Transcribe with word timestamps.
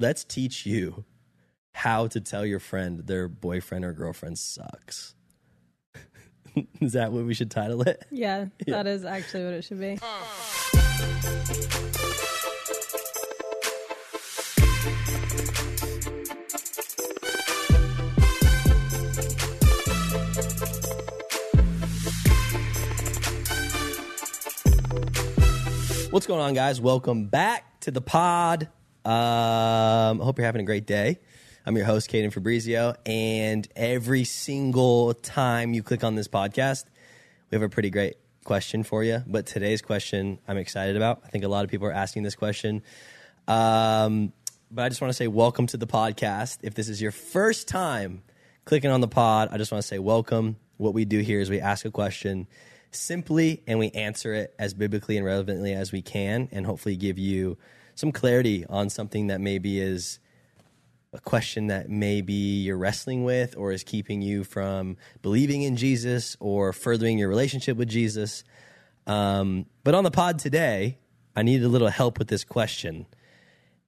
let's 0.00 0.24
teach 0.24 0.64
you 0.64 1.04
how 1.72 2.06
to 2.06 2.20
tell 2.20 2.44
your 2.44 2.58
friend 2.58 3.06
their 3.06 3.28
boyfriend 3.28 3.84
or 3.84 3.92
girlfriend 3.92 4.38
sucks. 4.38 5.14
is 6.80 6.94
that 6.94 7.12
what 7.12 7.24
we 7.26 7.34
should 7.34 7.50
title 7.50 7.82
it? 7.82 8.04
Yeah, 8.10 8.46
that 8.66 8.86
is 8.86 9.04
actually 9.04 9.44
what 9.44 9.54
it 9.54 9.62
should 9.62 9.78
be. 9.78 9.98
What's 26.10 26.26
going 26.26 26.40
on, 26.40 26.54
guys? 26.54 26.80
Welcome 26.80 27.26
back 27.26 27.80
to 27.80 27.90
the 27.90 28.00
pod. 28.00 28.68
Um, 29.04 30.18
hope 30.18 30.36
you're 30.36 30.46
having 30.46 30.60
a 30.60 30.64
great 30.64 30.86
day. 30.86 31.18
I'm 31.64 31.74
your 31.74 31.86
host, 31.86 32.10
Caden 32.10 32.32
Fabrizio, 32.32 32.94
and 33.06 33.66
every 33.74 34.24
single 34.24 35.14
time 35.14 35.72
you 35.72 35.82
click 35.82 36.04
on 36.04 36.16
this 36.16 36.28
podcast, 36.28 36.84
we 37.50 37.56
have 37.56 37.62
a 37.62 37.68
pretty 37.70 37.88
great 37.88 38.16
question 38.44 38.82
for 38.82 39.02
you. 39.02 39.22
But 39.26 39.46
today's 39.46 39.80
question, 39.80 40.38
I'm 40.46 40.58
excited 40.58 40.96
about. 40.96 41.22
I 41.24 41.28
think 41.28 41.44
a 41.44 41.48
lot 41.48 41.64
of 41.64 41.70
people 41.70 41.86
are 41.86 41.92
asking 41.92 42.24
this 42.24 42.34
question. 42.34 42.82
Um, 43.48 44.34
but 44.70 44.82
I 44.82 44.88
just 44.90 45.00
want 45.00 45.10
to 45.10 45.16
say 45.16 45.28
welcome 45.28 45.66
to 45.68 45.78
the 45.78 45.86
podcast. 45.86 46.58
If 46.62 46.74
this 46.74 46.90
is 46.90 47.00
your 47.00 47.12
first 47.12 47.68
time 47.68 48.22
clicking 48.66 48.90
on 48.90 49.00
the 49.00 49.08
pod, 49.08 49.48
I 49.50 49.56
just 49.56 49.72
want 49.72 49.80
to 49.80 49.88
say 49.88 49.98
welcome. 49.98 50.56
What 50.76 50.92
we 50.92 51.06
do 51.06 51.20
here 51.20 51.40
is 51.40 51.48
we 51.48 51.60
ask 51.60 51.86
a 51.86 51.90
question 51.90 52.48
simply 52.90 53.62
and 53.66 53.78
we 53.78 53.90
answer 53.92 54.34
it 54.34 54.54
as 54.58 54.74
biblically 54.74 55.16
and 55.16 55.24
relevantly 55.24 55.72
as 55.72 55.90
we 55.90 56.02
can, 56.02 56.50
and 56.52 56.66
hopefully 56.66 56.96
give 56.96 57.18
you 57.18 57.56
some 58.00 58.12
clarity 58.12 58.64
on 58.66 58.88
something 58.88 59.26
that 59.26 59.42
maybe 59.42 59.78
is 59.78 60.20
a 61.12 61.20
question 61.20 61.66
that 61.66 61.90
maybe 61.90 62.32
you're 62.32 62.78
wrestling 62.78 63.24
with 63.24 63.54
or 63.58 63.72
is 63.72 63.84
keeping 63.84 64.22
you 64.22 64.42
from 64.42 64.96
believing 65.20 65.62
in 65.62 65.76
Jesus 65.76 66.34
or 66.40 66.72
furthering 66.72 67.18
your 67.18 67.28
relationship 67.28 67.76
with 67.76 67.88
Jesus. 67.88 68.42
Um, 69.06 69.66
but 69.84 69.94
on 69.94 70.04
the 70.04 70.10
pod 70.10 70.38
today, 70.38 70.98
I 71.36 71.42
needed 71.42 71.64
a 71.64 71.68
little 71.68 71.88
help 71.88 72.18
with 72.18 72.28
this 72.28 72.42
question. 72.42 73.06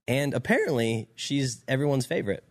And 0.07 0.35
apparently, 0.35 1.09
she's 1.15 1.65
everyone's 1.67 2.05
favorite 2.05 2.45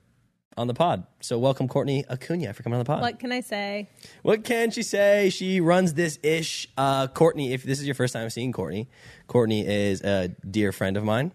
on 0.58 0.68
the 0.68 0.73
pod. 0.73 1.06
So, 1.20 1.38
welcome, 1.38 1.68
Courtney 1.68 2.06
Acuna, 2.09 2.53
for 2.53 2.64
coming 2.64 2.80
on 2.80 2.86
the 2.86 2.88
pod. 2.88 3.02
What 3.02 3.20
can 3.20 3.31
I 3.31 3.42
say? 3.42 3.90
What 4.23 4.44
can 4.46 4.72
she 4.72 4.84
say? 4.84 5.30
She 5.30 5.59
runs 5.59 5.94
this 5.94 6.18
ish. 6.23 6.70
Uh, 6.78 7.08
Courtney, 7.08 7.53
if 7.53 7.64
this 7.64 7.80
is 7.80 7.86
your 7.86 7.96
first 7.96 8.14
time 8.14 8.30
seeing 8.30 8.52
Courtney, 8.52 8.90
Courtney 9.28 9.68
is 9.68 10.02
a 10.02 10.30
dear 10.50 10.72
friend 10.72 10.96
of 10.98 11.03
mine, 11.03 11.34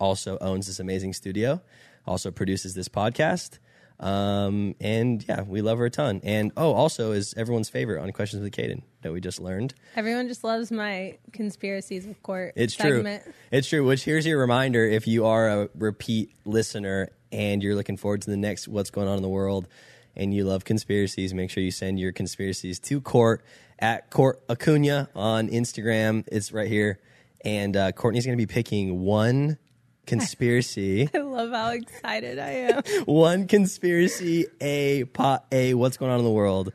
also 0.00 0.38
owns 0.40 0.66
this 0.66 0.80
amazing 0.80 1.12
studio, 1.12 1.60
also 2.06 2.30
produces 2.30 2.74
this 2.74 2.88
podcast. 2.88 3.58
Um, 4.00 4.74
and 4.80 5.22
yeah, 5.28 5.42
we 5.42 5.60
love 5.60 5.78
her 5.78 5.84
a 5.84 5.90
ton. 5.90 6.22
And 6.24 6.52
oh, 6.56 6.72
also 6.72 7.12
is 7.12 7.34
everyone's 7.36 7.68
favorite 7.68 8.02
on 8.02 8.10
Questions 8.12 8.42
with 8.42 8.52
Caden 8.52 8.82
that 9.02 9.12
we 9.12 9.20
just 9.20 9.38
learned. 9.38 9.74
Everyone 9.94 10.26
just 10.26 10.42
loves 10.42 10.72
my 10.72 11.18
conspiracies 11.32 12.06
of 12.06 12.22
court. 12.22 12.54
It's 12.56 12.74
segment. 12.74 13.24
true. 13.24 13.32
It's 13.52 13.68
true. 13.68 13.84
Which 13.84 14.04
here's 14.04 14.26
your 14.26 14.40
reminder 14.40 14.84
if 14.84 15.06
you 15.06 15.26
are 15.26 15.48
a 15.48 15.68
repeat 15.74 16.34
listener 16.46 17.10
and 17.30 17.62
you're 17.62 17.74
looking 17.74 17.98
forward 17.98 18.22
to 18.22 18.30
the 18.30 18.38
next 18.38 18.68
what's 18.68 18.90
going 18.90 19.06
on 19.06 19.16
in 19.16 19.22
the 19.22 19.28
world 19.28 19.68
and 20.16 20.34
you 20.34 20.44
love 20.44 20.64
conspiracies, 20.64 21.34
make 21.34 21.50
sure 21.50 21.62
you 21.62 21.70
send 21.70 22.00
your 22.00 22.12
conspiracies 22.12 22.80
to 22.80 23.02
court 23.02 23.44
at 23.78 24.10
Court 24.10 24.40
Acuna 24.48 25.08
on 25.14 25.48
Instagram. 25.48 26.24
It's 26.32 26.52
right 26.52 26.68
here. 26.68 26.98
And 27.44 27.76
uh, 27.76 27.92
Courtney's 27.92 28.26
going 28.26 28.36
to 28.36 28.46
be 28.46 28.52
picking 28.52 29.00
one 29.00 29.58
conspiracy, 30.10 31.08
I 31.14 31.18
love 31.18 31.50
how 31.50 31.70
excited 31.70 32.38
I 32.38 32.50
am. 32.50 32.82
one 33.06 33.46
conspiracy, 33.46 34.46
a 34.60 35.04
pot, 35.04 35.46
a 35.52 35.74
what's 35.74 35.96
going 35.96 36.10
on 36.10 36.18
in 36.18 36.24
the 36.24 36.30
world. 36.30 36.72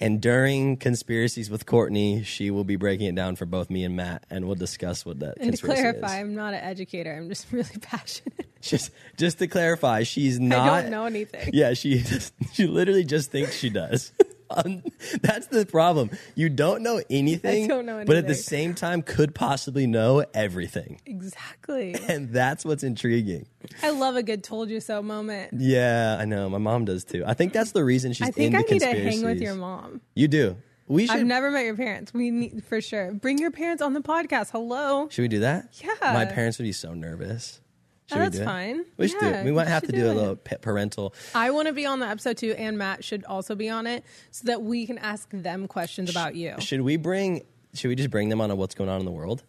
And 0.00 0.20
during 0.20 0.76
conspiracies 0.76 1.50
with 1.50 1.66
Courtney, 1.66 2.22
she 2.22 2.52
will 2.52 2.62
be 2.62 2.76
breaking 2.76 3.08
it 3.08 3.16
down 3.16 3.34
for 3.34 3.46
both 3.46 3.68
me 3.68 3.82
and 3.82 3.96
Matt, 3.96 4.22
and 4.30 4.44
we'll 4.46 4.54
discuss 4.54 5.04
what 5.04 5.18
that 5.20 5.38
and 5.40 5.56
to 5.56 5.66
clarify, 5.66 6.06
is. 6.06 6.12
I'm 6.12 6.36
not 6.36 6.54
an 6.54 6.60
educator. 6.60 7.12
I'm 7.16 7.28
just 7.28 7.46
really 7.52 7.78
passionate. 7.80 8.46
Just, 8.60 8.92
just 9.16 9.38
to 9.40 9.48
clarify, 9.48 10.04
she's 10.04 10.38
not. 10.38 10.68
I 10.68 10.82
don't 10.82 10.90
know 10.92 11.06
anything. 11.06 11.50
Yeah, 11.52 11.74
she 11.74 12.04
she 12.52 12.68
literally 12.68 13.04
just 13.04 13.32
thinks 13.32 13.56
she 13.56 13.70
does. 13.70 14.12
Um, 14.50 14.82
that's 15.22 15.46
the 15.48 15.66
problem. 15.66 16.10
You 16.34 16.48
don't 16.48 16.82
know 16.82 17.02
anything, 17.10 17.64
I 17.64 17.68
don't 17.68 17.86
know 17.86 18.04
but 18.06 18.16
at 18.16 18.26
the 18.26 18.34
same 18.34 18.74
time 18.74 19.02
could 19.02 19.34
possibly 19.34 19.86
know 19.86 20.24
everything, 20.34 21.00
Exactly. 21.06 21.94
and 22.08 22.32
that's 22.32 22.64
what's 22.64 22.82
intriguing. 22.82 23.46
I 23.82 23.90
love 23.90 24.16
a 24.16 24.22
good 24.22 24.42
"told 24.42 24.70
you 24.70 24.80
so" 24.80 25.02
moment. 25.02 25.54
Yeah, 25.56 26.16
I 26.18 26.24
know. 26.24 26.48
My 26.48 26.58
mom 26.58 26.84
does 26.84 27.04
too. 27.04 27.24
I 27.26 27.34
think 27.34 27.52
that's 27.52 27.72
the 27.72 27.84
reason 27.84 28.12
she's 28.12 28.28
I 28.28 28.30
think 28.30 28.54
I 28.54 28.60
need 28.60 28.80
to 28.80 28.86
hang 28.86 29.24
with 29.24 29.40
your 29.40 29.54
mom. 29.54 30.00
You 30.14 30.28
do. 30.28 30.56
We 30.86 31.06
should. 31.06 31.16
I've 31.16 31.26
never 31.26 31.50
met 31.50 31.64
your 31.64 31.76
parents. 31.76 32.14
We 32.14 32.30
need 32.30 32.64
for 32.64 32.80
sure. 32.80 33.12
Bring 33.12 33.38
your 33.38 33.50
parents 33.50 33.82
on 33.82 33.92
the 33.92 34.00
podcast. 34.00 34.50
Hello. 34.50 35.08
should 35.10 35.22
we 35.22 35.28
do 35.28 35.40
that? 35.40 35.68
Yeah. 35.84 36.12
My 36.14 36.24
parents 36.24 36.58
would 36.58 36.64
be 36.64 36.72
so 36.72 36.94
nervous. 36.94 37.60
Should 38.08 38.16
Oh, 38.16 38.20
we 38.20 38.24
that's 38.26 38.36
do 38.36 38.42
it? 38.42 38.44
fine. 38.46 38.84
We 38.96 39.08
should 39.08 39.20
do 39.20 39.26
it. 39.26 39.44
We 39.44 39.52
might 39.52 39.66
we 39.66 39.70
have 39.70 39.82
to 39.82 39.92
do, 39.92 39.98
do 39.98 40.10
a 40.10 40.14
little 40.14 40.36
pa- 40.36 40.56
parental. 40.60 41.14
I 41.34 41.50
want 41.50 41.68
to 41.68 41.74
be 41.74 41.84
on 41.86 42.00
the 42.00 42.06
episode 42.06 42.38
too, 42.38 42.52
and 42.56 42.78
Matt 42.78 43.04
should 43.04 43.24
also 43.24 43.54
be 43.54 43.68
on 43.68 43.86
it 43.86 44.02
so 44.30 44.46
that 44.46 44.62
we 44.62 44.86
can 44.86 44.96
ask 44.98 45.28
them 45.30 45.66
questions 45.68 46.08
about 46.10 46.34
you. 46.34 46.54
Should 46.60 46.80
we 46.80 46.96
bring? 46.96 47.44
Should 47.74 47.88
we 47.88 47.94
just 47.96 48.10
bring 48.10 48.28
them 48.30 48.40
on 48.40 48.50
a 48.50 48.54
what's 48.56 48.74
going 48.74 48.88
on 48.88 48.98
in 49.00 49.04
the 49.04 49.12
world? 49.12 49.44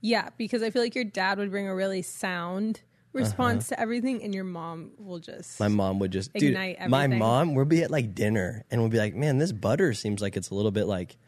Yeah, 0.00 0.30
because 0.38 0.62
I 0.62 0.70
feel 0.70 0.82
like 0.82 0.94
your 0.94 1.04
dad 1.04 1.38
would 1.38 1.50
bring 1.50 1.68
a 1.68 1.74
really 1.74 2.02
sound 2.02 2.80
response 3.12 3.68
to 3.68 3.78
everything, 3.78 4.22
and 4.24 4.34
your 4.34 4.44
mom 4.44 4.92
will 4.98 5.18
just. 5.18 5.60
Uh-huh. 5.60 5.68
My 5.68 5.74
mom 5.74 5.98
would 5.98 6.10
just 6.10 6.32
dude. 6.32 6.54
Ignite 6.54 6.88
My 6.88 7.06
mom, 7.06 7.54
we'll 7.54 7.66
be 7.66 7.82
at 7.82 7.90
like 7.90 8.14
dinner 8.14 8.64
and 8.70 8.80
we'll 8.80 8.88
be 8.90 8.98
like, 8.98 9.14
"Man, 9.14 9.36
this 9.38 9.52
butter 9.52 9.92
seems 9.92 10.22
like 10.22 10.36
it's 10.38 10.48
a 10.48 10.54
little 10.54 10.70
bit 10.70 10.86
like 10.86 11.18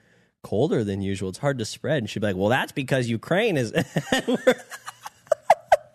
colder 0.43 0.83
than 0.85 1.03
usual. 1.03 1.29
It's 1.29 1.39
hard 1.39 1.59
to 1.59 1.67
spread." 1.67 1.99
And 1.99 2.09
she'd 2.11 2.21
be 2.21 2.29
like, 2.29 2.37
"Well, 2.37 2.49
that's 2.49 2.73
because 2.73 3.09
Ukraine 3.11 3.59
is." 3.59 3.73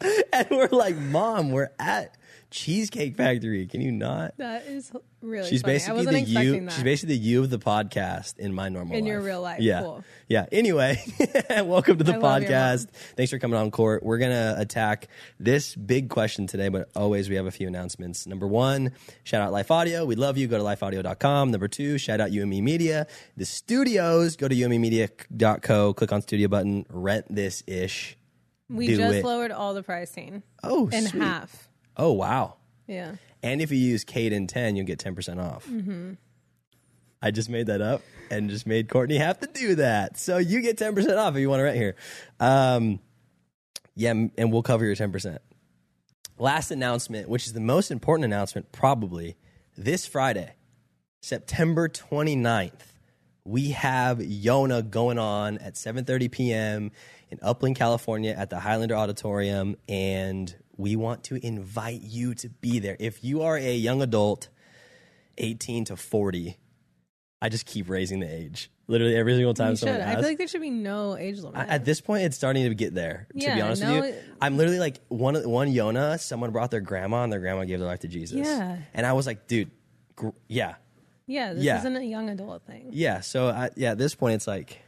and, 0.34 0.48
we're, 0.52 0.70
like, 0.72 0.96
"Mom, 0.98 1.52
we're 1.52 1.70
at 1.80 2.16
Cheesecake 2.52 3.16
Factory. 3.16 3.66
Can 3.68 3.82
you 3.82 3.92
not?" 3.92 4.34
that 4.38 4.66
is 4.68 4.92
really. 5.22 5.48
She's 5.50 5.62
funny. 5.62 5.74
Basically 5.76 6.06
the 6.06 6.22
you. 6.22 6.62
that. 6.66 6.72
She's 6.74 6.84
basically 6.84 7.16
the 7.16 7.22
you 7.22 7.42
of 7.44 7.50
the 7.50 7.60
podcast 7.60 8.38
in 8.40 8.54
my 8.54 8.70
normal 8.70 8.96
In 8.96 9.04
life. 9.04 9.12
your 9.12 9.22
real 9.22 9.42
life. 9.42 9.60
Yeah, 9.62 9.82
Cool. 9.82 10.04
yeah. 10.28 10.46
Anyway, 10.52 11.02
welcome 11.64 11.98
to 11.98 12.04
the 12.04 12.14
I 12.14 12.18
love 12.18 12.42
your 12.44 12.52
mom. 12.52 12.60
podcast. 12.60 12.88
Thanks 13.18 13.30
for 13.32 13.40
coming 13.40 13.60
on 13.60 13.70
court. 13.72 14.04
We're 14.04 14.18
gonna 14.18 14.56
attack 14.58 15.08
this 15.40 15.76
big 15.76 16.10
question 16.10 16.48
today, 16.48 16.70
but 16.70 16.90
always 16.96 17.30
we 17.30 17.36
have 17.36 17.46
a 17.46 17.52
few 17.52 17.68
announcements. 17.68 18.26
Number 18.26 18.48
one, 18.48 18.92
shout 19.24 19.42
out 19.42 19.52
Life 19.52 19.70
Audio. 19.72 20.06
We 20.06 20.16
love 20.16 20.38
you. 20.38 20.48
Go 20.48 20.58
to 20.58 20.64
lifeaudio.com. 20.64 21.52
Number 21.52 21.68
two, 21.68 21.98
shout 21.98 22.22
out 22.22 22.32
UME 22.32 22.64
Media. 22.64 23.06
The 23.38 23.46
studios. 23.46 24.36
Go 24.38 24.48
to 24.48 24.56
umemedia.co. 24.56 25.94
Click 25.94 26.12
on 26.14 26.22
studio 26.22 26.48
button. 26.48 26.86
Rent 26.90 27.26
this 27.30 27.64
ish. 27.68 28.16
We 28.70 28.88
do 28.88 28.98
just 28.98 29.16
it. 29.18 29.26
lowered 29.26 29.52
all 29.52 29.74
the 29.74 29.84
pricing 29.84 30.44
Oh, 30.64 30.88
in 30.90 31.08
sweet. 31.08 31.22
half. 31.22 31.70
Oh 31.98 32.14
wow. 32.14 32.56
Yeah. 32.88 33.16
And 33.44 33.62
if 33.62 33.72
you 33.72 33.78
use 33.78 34.04
Caden 34.04 34.48
10, 34.48 34.76
you'll 34.76 34.86
get 34.86 35.00
10% 35.00 35.42
off. 35.42 35.66
Mm-hmm. 35.68 36.14
I 37.22 37.32
just 37.32 37.50
made 37.50 37.68
that 37.68 37.82
up 37.82 38.02
and 38.32 38.50
just 38.50 38.66
made 38.68 38.90
Courtney 38.90 39.18
have 39.18 39.40
to 39.40 39.48
do 39.48 39.76
that. 39.76 40.18
So 40.18 40.38
you 40.38 40.62
get 40.62 40.78
10% 40.78 41.18
off 41.18 41.36
if 41.36 41.40
you 41.40 41.50
want 41.50 41.60
to 41.60 41.64
rent 41.64 41.78
here. 41.78 41.96
Um, 42.40 43.00
yeah, 43.96 44.12
and 44.12 44.52
we'll 44.52 44.64
cover 44.64 44.86
your 44.86 44.96
10%. 44.96 45.38
Last 46.38 46.72
announcement, 46.72 47.28
which 47.30 47.46
is 47.48 47.54
the 47.54 47.60
most 47.60 47.92
important 47.92 48.26
announcement 48.26 48.72
probably, 48.72 49.36
this 49.78 50.06
Friday, 50.06 50.54
September 51.22 51.90
29th, 51.90 52.72
we 53.44 53.72
have 53.72 54.20
Yona 54.20 54.90
going 54.90 55.18
on 55.20 55.58
at 55.58 55.74
7:30 55.74 56.32
p.m. 56.32 56.92
in 57.30 57.40
Upland, 57.42 57.76
California 57.76 58.34
at 58.38 58.50
the 58.50 58.60
Highlander 58.60 58.96
Auditorium 58.96 59.76
and 59.88 60.56
we 60.78 60.96
want 60.96 61.26
to 61.26 61.46
invite 61.46 62.02
you 62.02 62.34
to 62.36 62.50
be 62.50 62.80
there. 62.80 62.96
If 63.00 63.24
you 63.24 63.42
are 63.44 63.58
a 63.58 63.76
young 63.76 64.02
adult 64.02 64.50
18 65.38 65.86
to 65.86 65.96
40, 65.96 66.58
I 67.42 67.50
just 67.50 67.66
keep 67.66 67.90
raising 67.90 68.20
the 68.20 68.34
age. 68.34 68.72
Literally 68.88 69.16
every 69.16 69.36
single 69.36 69.54
time 69.54 69.72
You 69.72 69.76
should. 69.76 69.88
someone 69.90 70.02
I 70.02 70.16
feel 70.16 70.24
like 70.24 70.38
there 70.40 70.48
should 70.48 70.62
be 70.62 70.72
no 70.72 71.16
age 71.16 71.40
limit. 71.40 71.68
At 71.70 71.86
this 71.86 72.02
point, 72.02 72.24
it's 72.24 72.36
starting 72.36 72.68
to 72.68 72.74
get 72.74 72.94
there. 72.96 73.28
to 73.34 73.38
be 73.54 73.62
honest 73.62 73.82
no, 73.84 73.94
with 73.96 74.06
you, 74.06 74.12
it- 74.12 74.24
I'm 74.42 74.58
literally 74.58 74.80
like 74.80 75.00
one 75.10 75.36
one 75.48 75.72
Yona. 75.72 76.20
Someone 76.20 76.50
brought 76.52 76.72
their 76.72 76.82
grandma, 76.82 77.24
and 77.24 77.32
their 77.32 77.40
grandma 77.40 77.66
gave 77.66 77.78
their 77.80 77.88
life 77.88 78.00
to 78.00 78.08
Jesus. 78.08 78.38
Yeah. 78.38 78.78
and 78.94 79.06
I 79.06 79.14
was 79.14 79.28
like, 79.28 79.48
dude, 79.48 79.70
gr- 80.16 80.30
yeah, 80.48 80.76
yeah, 81.28 81.54
this 81.54 81.64
yeah. 81.64 81.78
isn't 81.80 81.96
a 81.98 82.04
young 82.04 82.30
adult 82.30 82.64
thing. 82.66 82.90
yeah. 82.92 83.20
So 83.22 83.50
I, 83.50 83.70
yeah, 83.76 83.92
at 83.92 84.00
this 84.00 84.16
point, 84.16 84.36
it's 84.36 84.48
like 84.48 84.82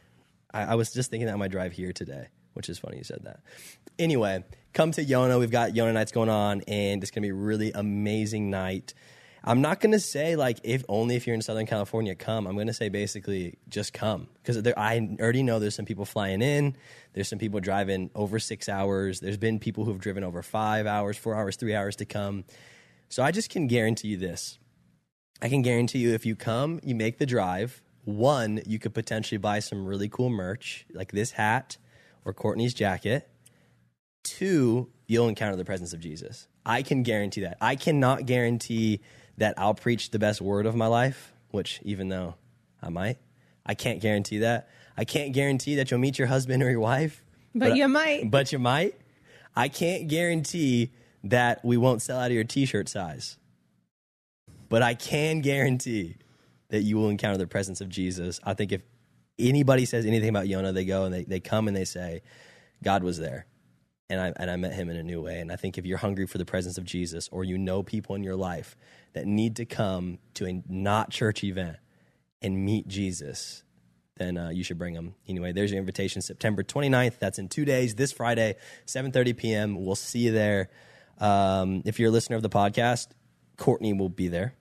I, 0.52 0.62
I 0.62 0.74
was 0.74 0.92
just 0.92 1.10
thinking 1.10 1.26
that 1.26 1.32
on 1.32 1.38
my 1.38 1.48
drive 1.48 1.72
here 1.72 1.92
today, 1.92 2.28
which 2.54 2.68
is 2.68 2.78
funny 2.78 2.98
you 2.98 3.04
said 3.04 3.20
that. 3.24 3.40
Anyway, 3.98 4.44
come 4.72 4.92
to 4.92 5.04
Yona. 5.04 5.38
We've 5.38 5.50
got 5.50 5.72
Yona 5.72 5.92
nights 5.92 6.12
going 6.12 6.28
on, 6.28 6.62
and 6.62 7.02
it's 7.02 7.10
gonna 7.10 7.22
be 7.22 7.30
a 7.30 7.34
really 7.34 7.72
amazing 7.72 8.50
night. 8.50 8.94
I'm 9.44 9.60
not 9.60 9.80
going 9.80 9.92
to 9.92 10.00
say 10.00 10.36
like 10.36 10.58
if 10.62 10.84
only 10.88 11.16
if 11.16 11.26
you're 11.26 11.34
in 11.34 11.42
Southern 11.42 11.66
California, 11.66 12.14
come. 12.14 12.46
I'm 12.46 12.54
going 12.54 12.68
to 12.68 12.72
say 12.72 12.88
basically 12.88 13.58
just 13.68 13.92
come 13.92 14.28
because 14.36 14.56
I 14.76 15.16
already 15.20 15.42
know 15.42 15.58
there's 15.58 15.74
some 15.74 15.84
people 15.84 16.04
flying 16.04 16.42
in. 16.42 16.76
There's 17.12 17.28
some 17.28 17.40
people 17.40 17.58
driving 17.58 18.10
over 18.14 18.38
six 18.38 18.68
hours. 18.68 19.20
There's 19.20 19.36
been 19.36 19.58
people 19.58 19.84
who've 19.84 19.98
driven 19.98 20.22
over 20.22 20.42
five 20.42 20.86
hours, 20.86 21.16
four 21.16 21.34
hours, 21.34 21.56
three 21.56 21.74
hours 21.74 21.96
to 21.96 22.04
come. 22.04 22.44
So 23.08 23.22
I 23.22 23.32
just 23.32 23.50
can 23.50 23.66
guarantee 23.66 24.08
you 24.08 24.16
this. 24.16 24.58
I 25.40 25.48
can 25.48 25.62
guarantee 25.62 25.98
you 25.98 26.14
if 26.14 26.24
you 26.24 26.36
come, 26.36 26.78
you 26.84 26.94
make 26.94 27.18
the 27.18 27.26
drive. 27.26 27.82
One, 28.04 28.60
you 28.66 28.78
could 28.78 28.94
potentially 28.94 29.38
buy 29.38 29.60
some 29.60 29.86
really 29.86 30.08
cool 30.08 30.30
merch 30.30 30.86
like 30.92 31.12
this 31.12 31.32
hat 31.32 31.76
or 32.24 32.32
Courtney's 32.32 32.74
jacket. 32.74 33.28
Two, 34.24 34.90
you'll 35.06 35.28
encounter 35.28 35.56
the 35.56 35.64
presence 35.64 35.92
of 35.92 36.00
Jesus. 36.00 36.48
I 36.64 36.82
can 36.82 37.02
guarantee 37.02 37.42
that. 37.42 37.58
I 37.60 37.76
cannot 37.76 38.26
guarantee 38.26 39.00
that 39.38 39.54
I'll 39.56 39.74
preach 39.74 40.10
the 40.10 40.18
best 40.18 40.40
word 40.40 40.66
of 40.66 40.74
my 40.74 40.86
life, 40.86 41.32
which 41.50 41.80
even 41.82 42.08
though 42.08 42.34
I 42.80 42.88
might, 42.88 43.18
I 43.64 43.74
can't 43.74 44.00
guarantee 44.00 44.38
that. 44.38 44.68
I 44.96 45.04
can't 45.04 45.32
guarantee 45.32 45.76
that 45.76 45.90
you'll 45.90 46.00
meet 46.00 46.18
your 46.18 46.28
husband 46.28 46.62
or 46.62 46.70
your 46.70 46.80
wife. 46.80 47.24
But, 47.54 47.70
but 47.70 47.76
you 47.76 47.88
might. 47.88 48.30
But 48.30 48.52
you 48.52 48.58
might. 48.58 48.94
I 49.54 49.68
can't 49.68 50.08
guarantee 50.08 50.92
that 51.24 51.64
we 51.64 51.76
won't 51.76 52.02
sell 52.02 52.18
out 52.18 52.26
of 52.26 52.32
your 52.32 52.44
t 52.44 52.66
shirt 52.66 52.88
size. 52.88 53.36
But 54.68 54.82
I 54.82 54.94
can 54.94 55.40
guarantee 55.40 56.16
that 56.72 56.82
you 56.82 56.96
will 56.96 57.10
encounter 57.10 57.36
the 57.36 57.46
presence 57.46 57.82
of 57.82 57.90
Jesus. 57.90 58.40
I 58.44 58.54
think 58.54 58.72
if 58.72 58.80
anybody 59.38 59.84
says 59.84 60.06
anything 60.06 60.30
about 60.30 60.48
Yonah, 60.48 60.72
they 60.72 60.86
go 60.86 61.04
and 61.04 61.12
they, 61.12 61.22
they 61.22 61.38
come 61.38 61.68
and 61.68 61.76
they 61.76 61.84
say, 61.84 62.22
God 62.82 63.04
was 63.04 63.18
there. 63.18 63.44
And 64.08 64.18
I, 64.18 64.32
and 64.36 64.50
I 64.50 64.56
met 64.56 64.72
him 64.72 64.88
in 64.88 64.96
a 64.96 65.02
new 65.02 65.20
way. 65.20 65.38
And 65.40 65.52
I 65.52 65.56
think 65.56 65.76
if 65.76 65.84
you're 65.84 65.98
hungry 65.98 66.26
for 66.26 66.38
the 66.38 66.46
presence 66.46 66.78
of 66.78 66.84
Jesus 66.84 67.28
or 67.30 67.44
you 67.44 67.58
know 67.58 67.82
people 67.82 68.14
in 68.14 68.22
your 68.22 68.36
life 68.36 68.74
that 69.12 69.26
need 69.26 69.56
to 69.56 69.66
come 69.66 70.18
to 70.32 70.46
a 70.46 70.62
not 70.66 71.10
church 71.10 71.44
event 71.44 71.76
and 72.40 72.64
meet 72.64 72.88
Jesus, 72.88 73.64
then 74.16 74.38
uh, 74.38 74.48
you 74.48 74.64
should 74.64 74.78
bring 74.78 74.94
them. 74.94 75.14
Anyway, 75.28 75.52
there's 75.52 75.72
your 75.72 75.78
invitation, 75.78 76.22
September 76.22 76.62
29th. 76.62 77.18
That's 77.18 77.38
in 77.38 77.50
two 77.50 77.66
days, 77.66 77.96
this 77.96 78.12
Friday, 78.12 78.56
7.30 78.86 79.36
p.m. 79.36 79.84
We'll 79.84 79.94
see 79.94 80.20
you 80.20 80.32
there. 80.32 80.70
Um, 81.18 81.82
if 81.84 82.00
you're 82.00 82.08
a 82.08 82.12
listener 82.12 82.36
of 82.36 82.42
the 82.42 82.50
podcast, 82.50 83.08
Courtney 83.58 83.92
will 83.92 84.08
be 84.08 84.28
there. 84.28 84.54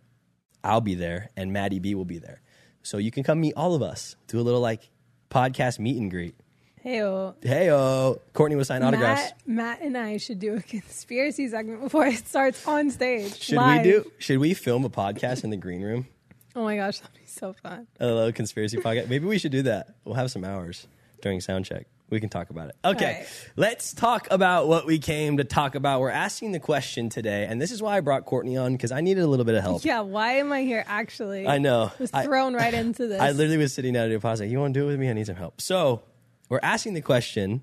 I'll 0.64 0.82
be 0.82 0.96
there, 0.96 1.30
and 1.36 1.52
Maddie 1.52 1.80
B 1.80 1.96
will 1.96 2.06
be 2.06 2.20
there. 2.20 2.42
So 2.84 2.98
you 2.98 3.12
can 3.12 3.24
come 3.24 3.40
meet 3.40 3.54
all 3.56 3.76
of 3.76 3.82
us, 3.82 4.16
do 4.28 4.40
a 4.40 4.42
little 4.42 4.62
like 4.62 4.90
podcast 5.30 5.80
meet 5.80 5.98
and 5.98 6.10
greet. 6.10 6.36
Heyo. 6.84 7.36
Heyo. 7.42 8.20
Courtney 8.34 8.56
will 8.56 8.66
sign 8.66 8.82
autographs. 8.82 9.34
Matt, 9.46 9.80
Matt 9.80 9.82
and 9.82 9.98
I 9.98 10.18
should 10.18 10.40
do 10.40 10.56
a 10.56 10.62
conspiracy 10.62 11.48
segment 11.48 11.82
before 11.82 12.08
it 12.08 12.26
starts 12.28 12.68
on 12.68 12.90
stage. 12.90 13.40
Should 13.40 13.58
live. 13.58 13.86
we 13.86 13.92
do? 13.92 14.12
Should 14.18 14.40
we 14.40 14.54
film 14.56 14.84
a 14.84 14.90
podcast 14.90 15.44
in 15.44 15.52
the 15.52 15.58
green 15.58 15.82
room? 15.82 16.08
Oh 16.56 16.64
my 16.64 16.76
gosh, 16.76 17.00
that'd 17.00 17.14
be 17.16 17.26
so 17.26 17.54
fun. 17.54 17.88
A 18.00 18.08
little 18.08 18.32
conspiracy 18.32 18.78
podcast. 18.78 19.10
Maybe 19.10 19.26
we 19.26 19.38
should 19.38 19.52
do 19.52 19.62
that. 19.64 19.90
We'll 20.04 20.16
have 20.16 20.32
some 20.32 20.44
hours 20.44 20.88
during 21.22 21.40
sound 21.40 21.66
check. 21.66 21.86
We 22.12 22.20
can 22.20 22.28
talk 22.28 22.50
about 22.50 22.68
it. 22.68 22.76
Okay, 22.84 23.20
right. 23.20 23.50
let's 23.56 23.94
talk 23.94 24.28
about 24.30 24.68
what 24.68 24.86
we 24.86 25.00
came 25.00 25.38
to 25.38 25.46
talk 25.46 25.76
about. 25.76 26.02
We're 26.02 26.10
asking 26.10 26.52
the 26.52 26.60
question 26.60 27.08
today, 27.08 27.46
and 27.50 27.62
this 27.62 27.72
is 27.72 27.82
why 27.82 27.96
I 27.96 28.02
brought 28.02 28.26
Courtney 28.26 28.58
on 28.58 28.74
because 28.74 28.92
I 28.92 29.00
needed 29.00 29.24
a 29.24 29.28
little 29.28 29.46
bit 29.46 29.56
of 29.56 29.64
help. 29.64 29.86
Yeah, 29.86 30.02
why 30.02 30.34
am 30.34 30.52
I 30.52 30.64
here 30.64 30.84
actually? 30.86 31.48
I 31.48 31.58
know. 31.58 31.90
Was 32.00 32.12
thrown 32.12 32.54
I, 32.56 32.58
right 32.58 32.74
into 32.74 33.08
this. 33.08 33.22
I 33.22 33.32
literally 33.32 33.58
was 33.58 33.74
sitting 33.74 33.94
down 33.94 34.08
to 34.08 34.10
do 34.10 34.18
a 34.18 34.20
pause. 34.20 34.42
Like, 34.42 34.50
you 34.50 34.60
want 34.60 34.74
to 34.74 34.80
do 34.82 34.84
it 34.84 34.88
with 34.88 35.00
me? 35.00 35.10
I 35.10 35.14
need 35.14 35.26
some 35.26 35.38
help. 35.38 35.62
So 35.62 36.04
we're 36.50 36.60
asking 36.62 36.96
the 36.96 37.02
question: 37.02 37.62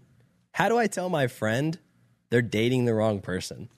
How 0.52 0.70
do 0.70 0.78
I 0.78 0.86
tell 0.86 1.10
my 1.10 1.26
friend 1.26 1.78
they're 2.30 2.40
dating 2.40 2.86
the 2.86 2.94
wrong 2.94 3.20
person? 3.20 3.68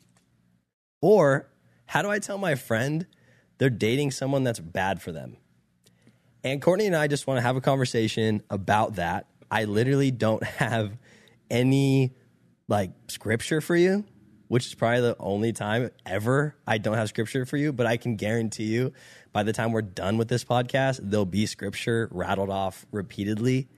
Or 1.02 1.48
how 1.86 2.02
do 2.02 2.10
I 2.10 2.20
tell 2.20 2.38
my 2.38 2.54
friend 2.54 3.08
they're 3.58 3.70
dating 3.70 4.12
someone 4.12 4.44
that's 4.44 4.60
bad 4.60 5.02
for 5.02 5.10
them? 5.10 5.36
And 6.44 6.62
Courtney 6.62 6.86
and 6.86 6.94
I 6.94 7.08
just 7.08 7.26
want 7.26 7.38
to 7.38 7.42
have 7.42 7.56
a 7.56 7.60
conversation 7.60 8.44
about 8.48 8.94
that 8.94 9.26
I 9.50 9.64
literally 9.64 10.10
don't 10.10 10.42
have 10.44 10.96
any 11.50 12.14
like 12.68 12.92
scripture 13.08 13.60
for 13.60 13.76
you, 13.76 14.04
which 14.48 14.66
is 14.66 14.74
probably 14.74 15.00
the 15.00 15.16
only 15.18 15.52
time 15.52 15.90
ever 16.06 16.56
I 16.66 16.78
don't 16.78 16.96
have 16.96 17.08
scripture 17.08 17.44
for 17.44 17.56
you. 17.56 17.72
But 17.72 17.86
I 17.86 17.96
can 17.96 18.16
guarantee 18.16 18.64
you, 18.64 18.92
by 19.32 19.42
the 19.42 19.52
time 19.52 19.72
we're 19.72 19.82
done 19.82 20.16
with 20.16 20.28
this 20.28 20.44
podcast, 20.44 21.00
there'll 21.02 21.26
be 21.26 21.46
scripture 21.46 22.08
rattled 22.12 22.50
off 22.50 22.86
repeatedly, 22.92 23.68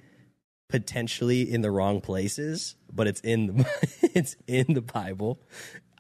potentially 0.69 1.51
in 1.51 1.63
the 1.63 1.71
wrong 1.71 2.01
places, 2.01 2.77
but 2.93 3.07
it's 3.07 3.21
in 3.21 3.47
the 3.47 3.89
it's 4.15 4.37
in 4.47 4.75
the 4.75 4.83
Bible. 4.83 5.41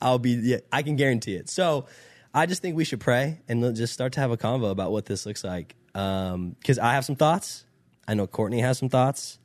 I'll 0.01 0.19
be 0.19 0.33
yeah, 0.33 0.59
I 0.71 0.83
can 0.83 0.97
guarantee 0.97 1.35
it. 1.35 1.49
So 1.49 1.87
I 2.35 2.47
just 2.47 2.63
think 2.63 2.77
we 2.77 2.85
should 2.85 3.01
pray 3.01 3.41
and 3.49 3.75
just 3.77 3.93
start 3.93 4.13
to 4.15 4.21
have 4.21 4.31
a 4.31 4.37
convo 4.37 4.71
about 4.71 4.93
what 4.93 5.07
this 5.07 5.27
looks 5.27 5.45
like. 5.45 5.77
Because 5.93 6.35
um, 6.35 6.57
I 6.81 6.95
have 6.95 7.05
some 7.05 7.17
thoughts. 7.17 7.65
I 8.09 8.15
know 8.15 8.27
Courtney 8.27 8.61
has 8.61 8.79
some 8.79 8.89
thoughts. 8.89 9.39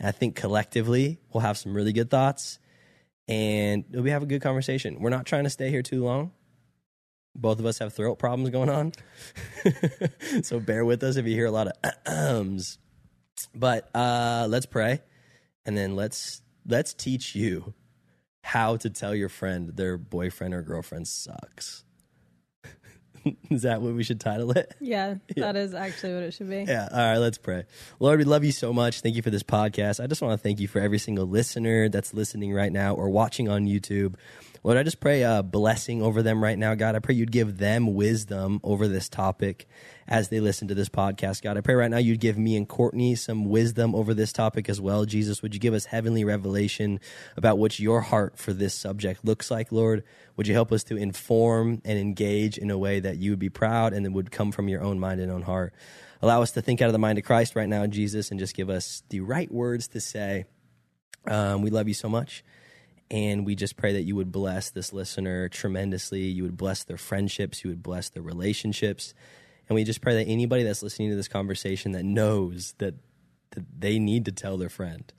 And 0.00 0.08
I 0.08 0.12
think 0.12 0.34
collectively 0.34 1.20
we'll 1.32 1.42
have 1.42 1.58
some 1.58 1.74
really 1.74 1.92
good 1.92 2.10
thoughts 2.10 2.58
and 3.28 3.84
we 3.92 4.10
have 4.10 4.22
a 4.22 4.26
good 4.26 4.40
conversation. 4.42 5.00
We're 5.00 5.10
not 5.10 5.26
trying 5.26 5.44
to 5.44 5.50
stay 5.50 5.70
here 5.70 5.82
too 5.82 6.02
long. 6.02 6.32
Both 7.36 7.60
of 7.60 7.66
us 7.66 7.78
have 7.78 7.92
throat 7.92 8.16
problems 8.16 8.50
going 8.50 8.70
on. 8.70 8.92
so 10.42 10.58
bear 10.58 10.84
with 10.84 11.04
us 11.04 11.16
if 11.16 11.26
you 11.26 11.34
hear 11.34 11.46
a 11.46 11.50
lot 11.50 11.68
of 11.68 11.74
ums. 12.06 12.78
But 13.54 13.94
uh, 13.94 14.46
let's 14.48 14.66
pray 14.66 15.00
and 15.64 15.76
then 15.76 15.94
let's 15.96 16.42
let's 16.66 16.94
teach 16.94 17.34
you 17.34 17.74
how 18.42 18.76
to 18.78 18.88
tell 18.90 19.14
your 19.14 19.28
friend 19.28 19.76
their 19.76 19.98
boyfriend 19.98 20.54
or 20.54 20.62
girlfriend 20.62 21.06
sucks. 21.06 21.84
is 23.50 23.62
that 23.62 23.82
what 23.82 23.94
we 23.94 24.02
should 24.02 24.20
title 24.20 24.50
it? 24.52 24.74
Yeah, 24.80 25.16
yeah, 25.36 25.52
that 25.52 25.56
is 25.56 25.74
actually 25.74 26.14
what 26.14 26.22
it 26.22 26.34
should 26.34 26.50
be. 26.50 26.64
Yeah. 26.66 26.88
All 26.90 26.98
right, 26.98 27.18
let's 27.18 27.38
pray. 27.38 27.64
Lord, 27.98 28.18
we 28.18 28.24
love 28.24 28.44
you 28.44 28.52
so 28.52 28.72
much. 28.72 29.00
Thank 29.00 29.16
you 29.16 29.22
for 29.22 29.30
this 29.30 29.42
podcast. 29.42 30.02
I 30.02 30.06
just 30.06 30.22
want 30.22 30.32
to 30.32 30.42
thank 30.42 30.60
you 30.60 30.68
for 30.68 30.80
every 30.80 30.98
single 30.98 31.26
listener 31.26 31.88
that's 31.88 32.14
listening 32.14 32.52
right 32.52 32.72
now 32.72 32.94
or 32.94 33.08
watching 33.08 33.48
on 33.48 33.66
YouTube. 33.66 34.14
Lord, 34.62 34.76
I 34.76 34.82
just 34.82 35.00
pray 35.00 35.22
a 35.22 35.42
blessing 35.42 36.02
over 36.02 36.22
them 36.22 36.42
right 36.44 36.58
now, 36.58 36.74
God. 36.74 36.94
I 36.94 36.98
pray 36.98 37.14
you'd 37.14 37.32
give 37.32 37.56
them 37.56 37.94
wisdom 37.94 38.60
over 38.62 38.88
this 38.88 39.08
topic 39.08 39.66
as 40.06 40.28
they 40.28 40.38
listen 40.38 40.68
to 40.68 40.74
this 40.74 40.90
podcast, 40.90 41.40
God. 41.40 41.56
I 41.56 41.62
pray 41.62 41.74
right 41.74 41.90
now 41.90 41.96
you'd 41.96 42.20
give 42.20 42.36
me 42.36 42.56
and 42.56 42.68
Courtney 42.68 43.14
some 43.14 43.46
wisdom 43.46 43.94
over 43.94 44.12
this 44.12 44.34
topic 44.34 44.68
as 44.68 44.78
well. 44.78 45.06
Jesus, 45.06 45.40
would 45.40 45.54
you 45.54 45.60
give 45.60 45.72
us 45.72 45.86
heavenly 45.86 46.24
revelation 46.24 47.00
about 47.38 47.56
what 47.56 47.78
your 47.78 48.02
heart 48.02 48.36
for 48.36 48.52
this 48.52 48.74
subject 48.74 49.24
looks 49.24 49.50
like, 49.50 49.72
Lord? 49.72 50.04
Would 50.36 50.46
you 50.46 50.52
help 50.52 50.72
us 50.72 50.84
to 50.84 50.96
inform 50.98 51.80
and 51.82 51.98
engage 51.98 52.58
in 52.58 52.70
a 52.70 52.76
way 52.76 53.00
that 53.00 53.16
you 53.16 53.30
would 53.30 53.38
be 53.38 53.48
proud 53.48 53.94
and 53.94 54.04
that 54.04 54.12
would 54.12 54.30
come 54.30 54.52
from 54.52 54.68
your 54.68 54.82
own 54.82 55.00
mind 55.00 55.22
and 55.22 55.32
own 55.32 55.42
heart? 55.42 55.72
Allow 56.20 56.42
us 56.42 56.50
to 56.50 56.60
think 56.60 56.82
out 56.82 56.88
of 56.88 56.92
the 56.92 56.98
mind 56.98 57.16
of 57.16 57.24
Christ 57.24 57.56
right 57.56 57.68
now, 57.68 57.86
Jesus, 57.86 58.30
and 58.30 58.38
just 58.38 58.54
give 58.54 58.68
us 58.68 59.02
the 59.08 59.20
right 59.20 59.50
words 59.50 59.88
to 59.88 60.00
say. 60.00 60.44
Um, 61.26 61.62
we 61.62 61.70
love 61.70 61.88
you 61.88 61.94
so 61.94 62.10
much. 62.10 62.44
And 63.10 63.44
we 63.44 63.56
just 63.56 63.76
pray 63.76 63.94
that 63.94 64.02
you 64.02 64.14
would 64.16 64.30
bless 64.30 64.70
this 64.70 64.92
listener 64.92 65.48
tremendously. 65.48 66.22
You 66.22 66.44
would 66.44 66.56
bless 66.56 66.84
their 66.84 66.96
friendships. 66.96 67.64
You 67.64 67.70
would 67.70 67.82
bless 67.82 68.08
their 68.08 68.22
relationships. 68.22 69.14
And 69.68 69.74
we 69.74 69.84
just 69.84 70.00
pray 70.00 70.14
that 70.14 70.30
anybody 70.30 70.62
that's 70.62 70.82
listening 70.82 71.10
to 71.10 71.16
this 71.16 71.28
conversation 71.28 71.92
that 71.92 72.04
knows 72.04 72.74
that, 72.78 72.94
that 73.50 73.64
they 73.78 73.98
need 73.98 74.24
to 74.26 74.32
tell 74.32 74.56
their 74.56 74.68
friend, 74.68 75.12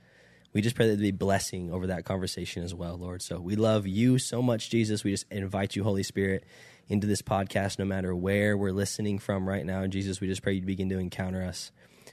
we 0.53 0.61
just 0.61 0.75
pray 0.75 0.87
that 0.87 0.95
there 0.95 1.03
be 1.03 1.11
blessing 1.11 1.71
over 1.71 1.87
that 1.87 2.05
conversation 2.05 2.63
as 2.63 2.73
well, 2.73 2.97
Lord. 2.97 3.21
So 3.21 3.39
we 3.39 3.55
love 3.55 3.87
you 3.87 4.17
so 4.19 4.41
much, 4.41 4.69
Jesus. 4.69 5.03
We 5.03 5.11
just 5.11 5.25
invite 5.31 5.75
you, 5.75 5.83
Holy 5.83 6.03
Spirit, 6.03 6.45
into 6.87 7.07
this 7.07 7.21
podcast, 7.21 7.79
no 7.79 7.85
matter 7.85 8.13
where 8.13 8.57
we're 8.57 8.73
listening 8.73 9.19
from 9.19 9.47
right 9.47 9.65
now. 9.65 9.81
And 9.81 9.93
Jesus, 9.93 10.19
we 10.19 10.27
just 10.27 10.41
pray 10.41 10.53
you 10.53 10.61
begin 10.61 10.89
to 10.89 10.99
encounter 10.99 11.43
us. 11.43 11.71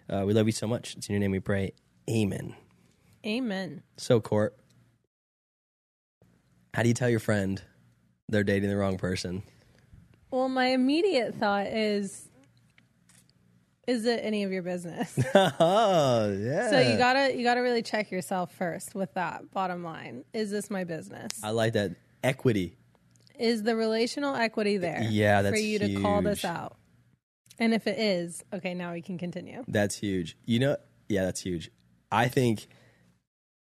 Uh, 0.08 0.24
we 0.24 0.32
love 0.32 0.46
you 0.46 0.52
so 0.52 0.66
much. 0.66 0.96
It's 0.96 1.08
in 1.08 1.14
your 1.14 1.20
name 1.20 1.32
we 1.32 1.40
pray. 1.40 1.72
Amen. 2.08 2.54
Amen. 3.26 3.82
So, 3.96 4.20
Court, 4.20 4.56
how 6.78 6.82
do 6.84 6.88
you 6.88 6.94
tell 6.94 7.08
your 7.10 7.18
friend 7.18 7.60
they're 8.28 8.44
dating 8.44 8.70
the 8.70 8.76
wrong 8.76 8.98
person? 8.98 9.42
Well, 10.30 10.48
my 10.48 10.66
immediate 10.66 11.34
thought 11.34 11.66
is 11.66 12.28
is 13.88 14.06
it 14.06 14.20
any 14.22 14.44
of 14.44 14.52
your 14.52 14.62
business? 14.62 15.18
oh, 15.34 16.32
yeah. 16.38 16.70
So 16.70 16.78
you 16.78 16.96
gotta 16.96 17.36
you 17.36 17.42
gotta 17.42 17.62
really 17.62 17.82
check 17.82 18.12
yourself 18.12 18.54
first 18.54 18.94
with 18.94 19.12
that 19.14 19.50
bottom 19.50 19.82
line. 19.82 20.24
Is 20.32 20.52
this 20.52 20.70
my 20.70 20.84
business? 20.84 21.40
I 21.42 21.50
like 21.50 21.72
that 21.72 21.96
equity. 22.22 22.76
Is 23.36 23.64
the 23.64 23.74
relational 23.74 24.36
equity 24.36 24.76
there? 24.76 25.02
Yeah, 25.02 25.42
that's 25.42 25.56
for 25.56 25.60
you 25.60 25.80
huge. 25.80 25.96
to 25.96 26.00
call 26.00 26.22
this 26.22 26.44
out. 26.44 26.76
And 27.58 27.74
if 27.74 27.88
it 27.88 27.98
is, 27.98 28.44
okay, 28.52 28.74
now 28.74 28.92
we 28.92 29.02
can 29.02 29.18
continue. 29.18 29.64
That's 29.66 29.96
huge. 29.96 30.36
You 30.44 30.60
know, 30.60 30.76
yeah, 31.08 31.24
that's 31.24 31.40
huge. 31.40 31.72
I 32.12 32.28
think 32.28 32.68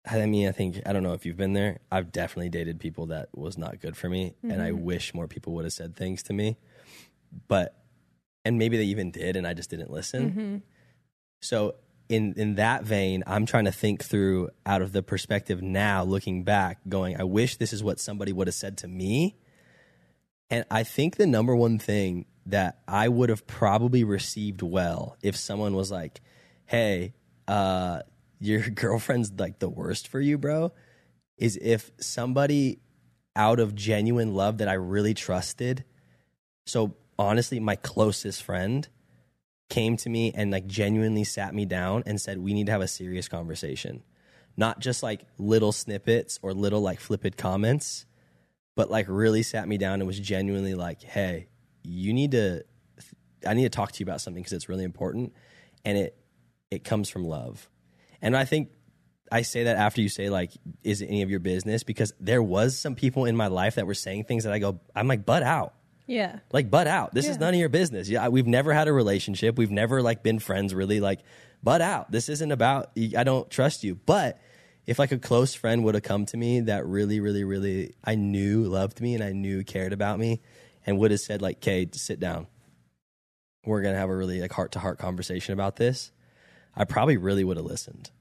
I 0.10 0.26
mean, 0.26 0.48
I 0.48 0.52
think 0.52 0.82
I 0.86 0.94
don't 0.94 1.04
know 1.04 1.14
if 1.14 1.26
you've 1.26 1.38
been 1.38 1.54
there. 1.54 1.80
I've 1.92 2.12
definitely 2.12 2.50
dated 2.50 2.80
people 2.80 3.08
that 3.08 3.30
was 3.34 3.58
not 3.58 3.80
good 3.80 3.96
for 3.96 4.10
me, 4.10 4.34
mm-hmm. 4.38 4.52
and 4.52 4.62
I 4.62 4.72
mm-hmm. 4.72 4.84
wish 4.84 5.14
more 5.14 5.28
people 5.28 5.54
would 5.54 5.66
have 5.66 5.74
said 5.74 5.96
things 5.96 6.24
to 6.24 6.34
me. 6.34 6.58
But 7.48 7.76
and 8.44 8.58
maybe 8.58 8.78
they 8.78 8.86
even 8.86 9.12
did, 9.12 9.36
and 9.36 9.46
I 9.46 9.54
just 9.54 9.70
didn't 9.70 9.92
listen. 9.92 10.32
Mm-hmm. 10.32 10.58
So 11.42 11.76
in 12.10 12.34
in 12.36 12.56
that 12.56 12.84
vein, 12.84 13.24
I'm 13.28 13.46
trying 13.46 13.66
to 13.66 13.72
think 13.72 14.04
through 14.04 14.50
out 14.66 14.82
of 14.82 14.92
the 14.92 15.04
perspective 15.04 15.62
now, 15.62 16.04
looking 16.04 16.44
back, 16.44 16.80
going, 16.90 17.20
I 17.20 17.24
wish 17.24 17.58
this 17.58 17.72
is 17.72 17.84
what 17.84 18.00
somebody 18.00 18.34
would 18.34 18.48
have 18.48 18.56
said 18.56 18.78
to 18.80 18.88
me. 18.88 19.38
And 20.50 20.66
I 20.70 20.84
think 20.84 21.16
the 21.16 21.28
number 21.28 21.56
one 21.56 21.80
thing 21.80 22.26
that 22.48 22.80
I 22.88 23.08
would 23.08 23.30
have 23.30 23.46
probably 23.46 24.04
received 24.04 24.64
well 24.64 25.16
if 25.22 25.38
someone 25.38 25.76
was 25.76 25.92
like, 25.92 26.22
"Hey, 26.66 27.14
uh, 27.48 28.02
your 28.42 28.62
girlfriend's 28.70 29.32
like 29.38 29.60
the 29.60 29.70
worst 29.70 30.10
for 30.10 30.20
you, 30.20 30.38
bro." 30.38 30.74
Is 31.38 31.58
if 31.62 31.92
somebody 32.00 32.82
out 33.36 33.60
of 33.60 33.76
genuine 33.76 34.34
love 34.34 34.58
that 34.58 34.68
I 34.68 34.74
really 34.74 35.14
trusted. 35.14 35.86
So 36.66 36.96
honestly, 37.18 37.60
my 37.60 37.76
closest 37.76 38.44
friend 38.44 38.88
came 39.70 39.96
to 39.98 40.10
me 40.10 40.34
and 40.36 40.52
like 40.52 40.68
genuinely 40.68 41.24
sat 41.24 41.54
me 41.54 41.66
down 41.66 42.04
and 42.06 42.20
said, 42.20 42.38
"We 42.40 42.54
need 42.54 42.66
to 42.66 42.72
have 42.72 42.82
a 42.82 42.88
serious 42.88 43.28
conversation." 43.28 44.04
Not 44.58 44.80
just 44.80 45.02
like 45.02 45.26
little 45.38 45.72
snippets 45.72 46.40
or 46.42 46.54
little 46.54 46.82
like 46.82 47.00
flippant 47.00 47.38
comments, 47.38 48.06
but 48.76 48.92
like 48.92 49.06
really 49.08 49.44
sat 49.44 49.68
me 49.68 49.78
down 49.78 50.02
and 50.02 50.08
was 50.08 50.20
genuinely 50.20 50.76
like, 50.76 51.02
"Hey, 51.02 51.48
you 51.84 52.14
need 52.14 52.32
to 52.32 52.64
I 53.46 53.54
need 53.54 53.64
to 53.64 53.70
talk 53.70 53.94
to 53.94 54.00
you 54.00 54.06
about 54.06 54.22
something 54.22 54.44
because 54.44 54.54
it's 54.54 54.70
really 54.70 54.84
important 54.84 55.34
and 55.86 55.98
it 55.98 56.18
it 56.70 56.84
comes 56.84 57.10
from 57.10 57.24
love." 57.24 57.70
And 58.22 58.36
I 58.36 58.46
think 58.46 58.70
I 59.32 59.42
say 59.44 59.64
that 59.64 59.78
after 59.78 60.02
you 60.02 60.10
say 60.10 60.30
like, 60.30 60.52
"Is 60.84 61.02
it 61.02 61.08
any 61.08 61.22
of 61.22 61.30
your 61.30 61.40
business?" 61.40 61.84
Because 61.84 62.14
there 62.20 62.44
was 62.44 62.78
some 62.78 62.96
people 62.96 63.26
in 63.26 63.36
my 63.36 63.48
life 63.48 63.76
that 63.76 63.88
were 63.88 63.94
saying 63.94 64.26
things 64.26 64.44
that 64.44 64.54
I 64.54 64.60
go, 64.60 64.80
I'm 64.96 65.08
like, 65.08 65.26
"Butt 65.26 65.44
out." 65.44 65.74
Yeah. 66.08 66.40
Like, 66.52 66.70
butt 66.70 66.88
out. 66.88 67.14
This 67.14 67.28
is 67.28 67.38
none 67.38 67.54
of 67.54 67.60
your 67.60 67.70
business. 67.70 68.10
Yeah, 68.10 68.28
we've 68.28 68.48
never 68.48 68.74
had 68.74 68.90
a 68.90 68.94
relationship. 68.94 69.58
We've 69.58 69.72
never 69.72 70.02
like 70.02 70.24
been 70.24 70.40
friends 70.40 70.74
really. 70.74 71.00
Like, 71.00 71.22
butt 71.64 71.82
out. 71.82 72.12
This 72.12 72.28
isn't 72.28 72.52
about. 72.52 72.92
I 73.18 73.24
don't 73.24 73.50
trust 73.50 73.86
you. 73.86 73.96
But 73.96 74.38
if 74.86 75.00
like 75.00 75.14
a 75.14 75.18
close 75.18 75.54
friend 75.54 75.86
would 75.86 75.96
have 75.96 76.04
come 76.04 76.26
to 76.26 76.38
me 76.38 76.62
that 76.62 76.86
really, 76.86 77.22
really, 77.22 77.46
really 77.46 77.94
I 78.04 78.16
knew 78.16 78.64
loved 78.64 79.00
me 79.00 79.16
and 79.16 79.24
I 79.24 79.32
knew 79.32 79.64
cared 79.64 79.94
about 79.94 80.20
me, 80.20 80.42
and 80.86 80.98
would 80.98 81.12
have 81.12 81.22
said 81.22 81.42
like, 81.42 81.58
"Okay, 81.58 81.88
sit 81.94 82.20
down. 82.20 82.48
We're 83.66 83.82
gonna 83.82 83.98
have 83.98 84.10
a 84.10 84.16
really 84.16 84.42
like 84.42 84.52
heart 84.52 84.74
to 84.74 84.80
heart 84.80 85.00
conversation 85.00 85.54
about 85.54 85.78
this," 85.78 86.12
I 86.76 86.86
probably 86.86 87.18
really 87.18 87.44
would 87.44 87.58
have 87.58 87.66
listened. 87.66 88.12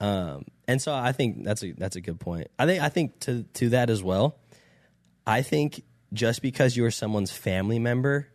Um, 0.00 0.46
and 0.66 0.80
so 0.80 0.94
I 0.94 1.12
think 1.12 1.44
that's 1.44 1.62
a 1.62 1.72
that's 1.72 1.96
a 1.96 2.00
good 2.00 2.18
point. 2.18 2.48
I 2.58 2.66
think 2.66 2.82
I 2.82 2.88
think 2.88 3.20
to 3.20 3.44
to 3.54 3.70
that 3.70 3.90
as 3.90 4.02
well. 4.02 4.38
I 5.26 5.42
think 5.42 5.82
just 6.12 6.42
because 6.42 6.76
you're 6.76 6.90
someone's 6.90 7.30
family 7.30 7.78
member 7.78 8.28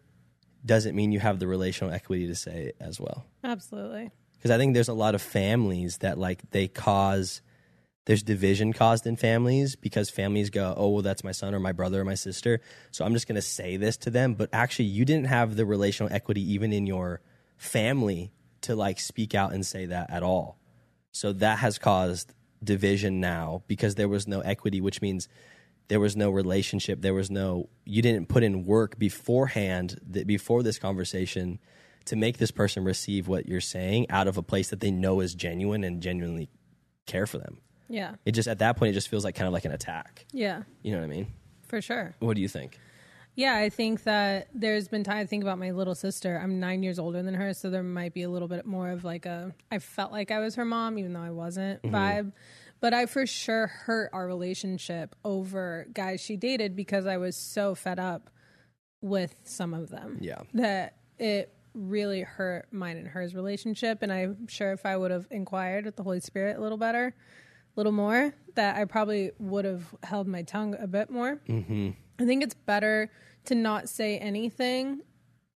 doesn't 0.66 0.96
mean 0.96 1.12
you 1.12 1.20
have 1.20 1.40
the 1.40 1.48
relational 1.48 1.94
equity 1.94 2.28
to 2.28 2.36
say 2.36 2.68
it 2.68 2.78
as 2.80 3.00
well. 3.00 3.26
Absolutely. 3.44 4.12
Because 4.34 4.52
I 4.52 4.58
think 4.58 4.74
there's 4.74 4.88
a 4.88 4.94
lot 4.94 5.16
of 5.16 5.22
families 5.22 5.98
that 6.00 6.18
like 6.18 6.50
they 6.52 6.68
cause 6.68 7.42
there's 8.06 8.22
division 8.22 8.72
caused 8.72 9.08
in 9.08 9.16
families 9.16 9.76
because 9.76 10.12
families 10.12 10.52
go, 10.52 10.74
oh 10.78 10.90
well, 10.90 11.02
that's 11.02 11.24
my 11.24 11.32
son 11.32 11.56
or 11.56 11.60
my 11.60 11.72
brother 11.72 12.02
or 12.02 12.06
my 12.06 12.14
sister, 12.16 12.62
so 12.92 13.04
I'm 13.04 13.14
just 13.14 13.28
going 13.28 13.36
to 13.36 13.42
say 13.42 13.78
this 13.78 13.98
to 13.98 14.12
them. 14.12 14.36
But 14.36 14.50
actually, 14.54 14.86
you 14.86 15.06
didn't 15.06 15.26
have 15.26 15.56
the 15.56 15.66
relational 15.66 16.14
equity 16.14 16.54
even 16.54 16.72
in 16.72 16.86
your 16.86 17.22
family 17.58 18.32
to 18.66 18.76
like 18.76 19.00
speak 19.00 19.34
out 19.34 19.54
and 19.54 19.66
say 19.66 19.88
that 19.88 20.12
at 20.12 20.24
all. 20.24 20.60
So 21.12 21.34
that 21.34 21.60
has 21.60 21.78
caused 21.78 22.34
division 22.64 23.20
now 23.20 23.64
because 23.68 23.96
there 23.96 24.10
was 24.10 24.28
no 24.28 24.42
equity, 24.42 24.82
which 24.82 25.02
means 25.02 25.28
there 25.88 26.00
was 26.00 26.16
no 26.16 26.30
relationship. 26.30 27.02
There 27.02 27.14
was 27.14 27.30
no, 27.32 27.70
you 27.86 28.02
didn't 28.02 28.28
put 28.28 28.44
in 28.44 28.66
work 28.66 28.98
beforehand, 28.98 30.00
that 30.10 30.28
before 30.28 30.64
this 30.64 30.80
conversation 30.80 31.60
to 32.06 32.16
make 32.16 32.38
this 32.38 32.52
person 32.52 32.84
receive 32.84 33.28
what 33.28 33.48
you're 33.48 33.62
saying 33.62 34.10
out 34.10 34.28
of 34.28 34.38
a 34.38 34.44
place 34.44 34.70
that 34.70 34.80
they 34.80 34.92
know 34.92 35.22
is 35.22 35.34
genuine 35.34 35.84
and 35.84 36.02
genuinely 36.02 36.50
care 37.06 37.26
for 37.26 37.38
them. 37.38 37.60
Yeah. 37.88 38.16
It 38.26 38.32
just, 38.32 38.48
at 38.48 38.60
that 38.60 38.78
point, 38.78 38.90
it 38.90 38.94
just 38.94 39.10
feels 39.10 39.24
like 39.24 39.36
kind 39.36 39.48
of 39.48 39.54
like 39.54 39.66
an 39.66 39.72
attack. 39.72 40.26
Yeah. 40.32 40.64
You 40.82 40.92
know 40.92 41.00
what 41.00 41.06
I 41.06 41.08
mean? 41.08 41.28
For 41.68 41.82
sure. 41.82 42.16
What 42.20 42.36
do 42.36 42.42
you 42.42 42.48
think? 42.48 42.80
Yeah, 43.36 43.56
I 43.56 43.70
think 43.70 44.04
that 44.04 44.48
there's 44.54 44.88
been 44.88 45.04
time 45.04 45.18
I 45.18 45.26
think 45.26 45.44
about 45.44 45.60
my 45.60 45.72
little 45.72 45.96
sister. 45.96 46.40
I'm 46.42 46.60
nine 46.60 46.84
years 46.84 46.98
older 47.00 47.22
than 47.22 47.34
her, 47.34 47.54
so 47.54 47.70
there 47.70 47.84
might 47.84 48.14
be 48.14 48.24
a 48.24 48.30
little 48.30 48.48
bit 48.48 48.66
more 48.66 48.90
of 48.92 49.04
like 49.04 49.26
a 49.26 49.54
I 49.72 49.80
felt 49.80 50.12
like 50.12 50.32
I 50.32 50.40
was 50.40 50.56
her 50.56 50.66
mom, 50.66 50.98
even 50.98 51.14
though 51.14 51.22
I 51.22 51.32
wasn't 51.32 51.82
vibe. 51.84 52.32
But 52.82 52.94
I 52.94 53.06
for 53.06 53.26
sure 53.26 53.68
hurt 53.68 54.10
our 54.14 54.28
relationship 54.28 55.16
over 55.24 55.88
guys 55.94 56.22
she 56.22 56.38
dated 56.38 56.76
because 56.76 57.06
I 57.06 57.18
was 57.18 57.36
so 57.36 57.76
fed 57.76 58.00
up 58.00 58.30
with 59.02 59.36
some 59.44 59.74
of 59.74 59.90
them. 59.90 60.18
Yeah. 60.22 60.42
That 60.54 60.98
it 61.18 61.54
really 61.74 62.22
hurt 62.22 62.68
mine 62.72 62.98
and 62.98 63.08
hers 63.08 63.36
relationship. 63.36 64.02
And 64.02 64.12
I'm 64.12 64.48
sure 64.48 64.72
if 64.72 64.86
I 64.86 64.98
would 64.98 65.12
have 65.12 65.28
inquired 65.30 65.86
with 65.86 65.96
the 65.96 66.04
Holy 66.04 66.20
Spirit 66.20 66.58
a 66.58 66.62
little 66.62 66.78
better, 66.78 67.08
a 67.08 67.14
little 67.80 67.92
more, 67.92 68.34
that 68.56 68.78
I 68.78 68.86
probably 68.86 69.32
would 69.40 69.66
have 69.66 69.94
held 70.04 70.28
my 70.28 70.44
tongue 70.44 70.76
a 70.80 70.88
bit 70.88 71.10
more. 71.10 71.42
Mm-hmm. 71.48 71.92
I 72.20 72.26
think 72.26 72.44
it's 72.44 72.54
better 72.54 73.12
to 73.46 73.56
not 73.56 73.90
say 73.90 74.18
anything 74.18 75.02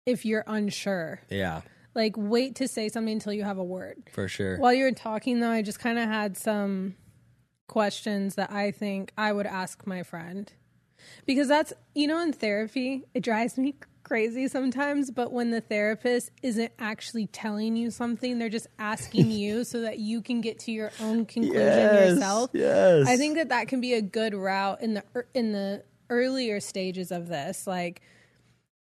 if 0.06 0.26
you're 0.26 0.44
unsure. 0.48 1.22
Yeah, 1.30 1.62
Like, 1.96 2.14
wait 2.18 2.56
to 2.56 2.68
say 2.68 2.90
something 2.90 3.14
until 3.14 3.34
you 3.34 3.44
have 3.44 3.58
a 3.58 3.64
word. 3.64 4.10
for 4.12 4.28
sure. 4.28 4.58
While 4.58 4.74
you 4.74 4.84
were 4.84 4.92
talking, 4.92 5.40
though, 5.40 5.50
I 5.52 5.62
just 5.62 5.80
kind 5.80 5.98
of 6.00 6.08
had 6.08 6.38
some 6.38 6.96
questions 7.68 8.36
that 8.36 8.52
I 8.52 8.72
think 8.72 9.12
I 9.18 9.32
would 9.32 9.46
ask 9.48 9.86
my 9.88 10.04
friend. 10.04 10.52
Because 11.26 11.48
that's, 11.48 11.72
you 11.96 12.08
know, 12.08 12.20
in 12.22 12.34
therapy, 12.34 13.06
it 13.14 13.22
drives 13.22 13.58
me 13.58 13.76
crazy 14.04 14.48
sometimes, 14.48 15.12
but 15.12 15.32
when 15.32 15.52
the 15.52 15.62
therapist 15.62 16.32
isn't 16.42 16.72
actually 16.80 17.28
telling 17.28 17.76
you 17.76 17.92
something, 17.92 18.40
they're 18.40 18.50
just 18.50 18.68
asking 18.80 19.32
you 19.44 19.64
so 19.64 19.82
that 19.82 20.00
you 20.00 20.22
can 20.22 20.42
get 20.42 20.60
to 20.60 20.72
your 20.72 20.92
own 21.00 21.26
conclusion 21.26 21.56
yourself. 21.62 22.50
Yes. 22.54 23.08
I 23.08 23.18
think 23.18 23.36
that 23.36 23.50
that 23.50 23.68
can 23.68 23.80
be 23.82 23.94
a 23.94 24.02
good 24.02 24.34
route 24.34 24.82
in 24.82 24.96
the 24.96 25.04
er, 25.16 25.28
in 25.34 25.52
the 25.54 25.84
earlier 26.10 26.60
stages 26.60 27.12
of 27.12 27.28
this. 27.28 27.68
Like, 27.68 28.02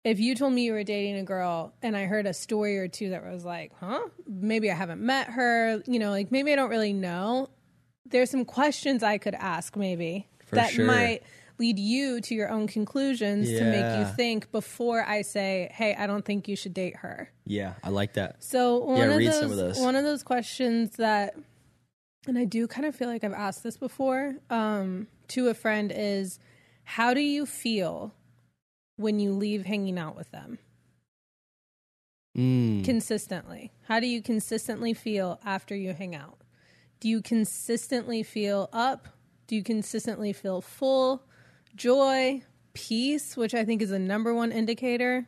if 0.04 0.20
you 0.20 0.34
told 0.36 0.54
me 0.54 0.64
you 0.64 0.74
were 0.74 0.84
dating 0.84 1.18
a 1.18 1.24
girl 1.24 1.74
and 1.82 1.96
I 1.96 2.06
heard 2.06 2.26
a 2.26 2.34
story 2.34 2.78
or 2.78 2.88
two 2.88 3.10
that 3.10 3.24
was 3.30 3.44
like, 3.44 3.74
huh, 3.80 4.08
maybe 4.28 4.72
I 4.72 4.76
haven't 4.76 5.02
met 5.02 5.28
her, 5.32 5.84
you 5.86 6.00
know, 6.00 6.10
like 6.12 6.32
maybe 6.32 6.54
I 6.54 6.56
don't 6.56 6.70
really 6.70 6.94
know. 6.94 7.50
There's 8.06 8.30
some 8.30 8.46
questions 8.46 9.04
I 9.04 9.18
could 9.18 9.36
ask 9.36 9.76
maybe 9.76 10.28
For 10.46 10.56
that 10.56 10.72
sure. 10.72 10.86
might 10.86 11.24
lead 11.60 11.78
you 11.78 12.22
to 12.22 12.34
your 12.34 12.50
own 12.50 12.68
conclusions 12.68 13.50
to 13.50 13.66
make 13.66 13.86
you 13.98 14.06
think 14.16 14.50
before 14.54 15.04
I 15.06 15.22
say, 15.22 15.70
hey, 15.74 15.94
I 15.94 16.08
don't 16.08 16.24
think 16.24 16.48
you 16.48 16.56
should 16.56 16.74
date 16.74 16.96
her. 16.98 17.30
Yeah, 17.46 17.74
I 17.84 17.90
like 17.90 18.14
that. 18.14 18.42
So 18.42 18.78
one 18.78 18.98
Yeah, 18.98 19.16
of 19.18 19.24
those, 19.26 19.52
of 19.52 19.58
those. 19.58 19.78
one 19.78 19.96
of 19.98 20.06
those 20.06 20.24
questions 20.24 20.92
that, 20.96 21.36
and 22.26 22.38
I 22.38 22.46
do 22.46 22.66
kind 22.68 22.88
of 22.88 22.96
feel 22.96 23.10
like 23.10 23.26
I've 23.26 23.34
asked 23.34 23.64
this 23.64 23.76
before 23.76 24.36
um, 24.50 25.08
to 25.30 25.50
a 25.50 25.54
friend 25.54 25.92
is, 25.94 26.40
how 26.94 27.14
do 27.14 27.22
you 27.22 27.46
feel 27.46 28.14
when 28.98 29.20
you 29.20 29.32
leave 29.32 29.66
hanging 29.66 29.98
out 30.00 30.16
with 30.16 30.32
them 30.32 30.58
Mm. 32.38 32.86
consistently? 32.86 33.72
How 33.88 34.00
do 34.00 34.08
you 34.08 34.22
consistently 34.22 34.94
feel 34.94 35.40
after 35.44 35.76
you 35.76 35.94
hang 35.94 36.16
out? 36.16 36.38
Do 37.00 37.08
you 37.10 37.22
consistently 37.22 38.24
feel 38.24 38.70
up? 38.72 39.08
Do 39.48 39.56
you 39.56 39.64
consistently 39.64 40.32
feel 40.34 40.62
full, 40.62 41.24
joy, 41.76 42.44
peace, 42.74 43.36
which 43.36 43.54
I 43.54 43.66
think 43.66 43.82
is 43.82 43.90
the 43.90 44.00
number 44.00 44.34
one 44.34 44.52
indicator 44.52 45.28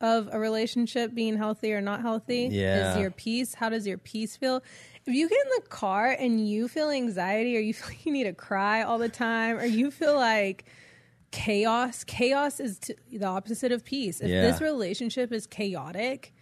of 0.00 0.28
a 0.32 0.38
relationship 0.38 1.14
being 1.14 1.36
healthy 1.36 1.72
or 1.72 1.80
not 1.80 2.00
healthy? 2.02 2.48
Yeah. 2.50 2.92
Is 2.94 2.98
your 3.00 3.10
peace? 3.10 3.54
How 3.54 3.68
does 3.68 3.86
your 3.86 3.98
peace 3.98 4.36
feel? 4.36 4.62
If 5.06 5.14
you 5.14 5.28
get 5.28 5.38
in 5.44 5.50
the 5.62 5.68
car 5.68 6.08
and 6.10 6.46
you 6.48 6.68
feel 6.68 6.90
anxiety 6.90 7.56
or 7.56 7.60
you 7.60 7.74
feel 7.74 7.88
like 7.88 8.04
you 8.06 8.12
need 8.12 8.24
to 8.24 8.32
cry 8.32 8.82
all 8.82 8.98
the 8.98 9.08
time 9.08 9.56
or 9.56 9.64
you 9.64 9.90
feel 9.90 10.14
like 10.16 10.64
chaos, 11.30 12.04
chaos 12.04 12.60
is 12.60 12.78
t- 12.78 12.94
the 13.10 13.24
opposite 13.26 13.72
of 13.72 13.84
peace. 13.84 14.20
If 14.20 14.28
Yeah. 14.28 14.42
this 14.42 14.60
relationship 14.60 15.32
is 15.32 15.46
chaotic, 15.46 16.34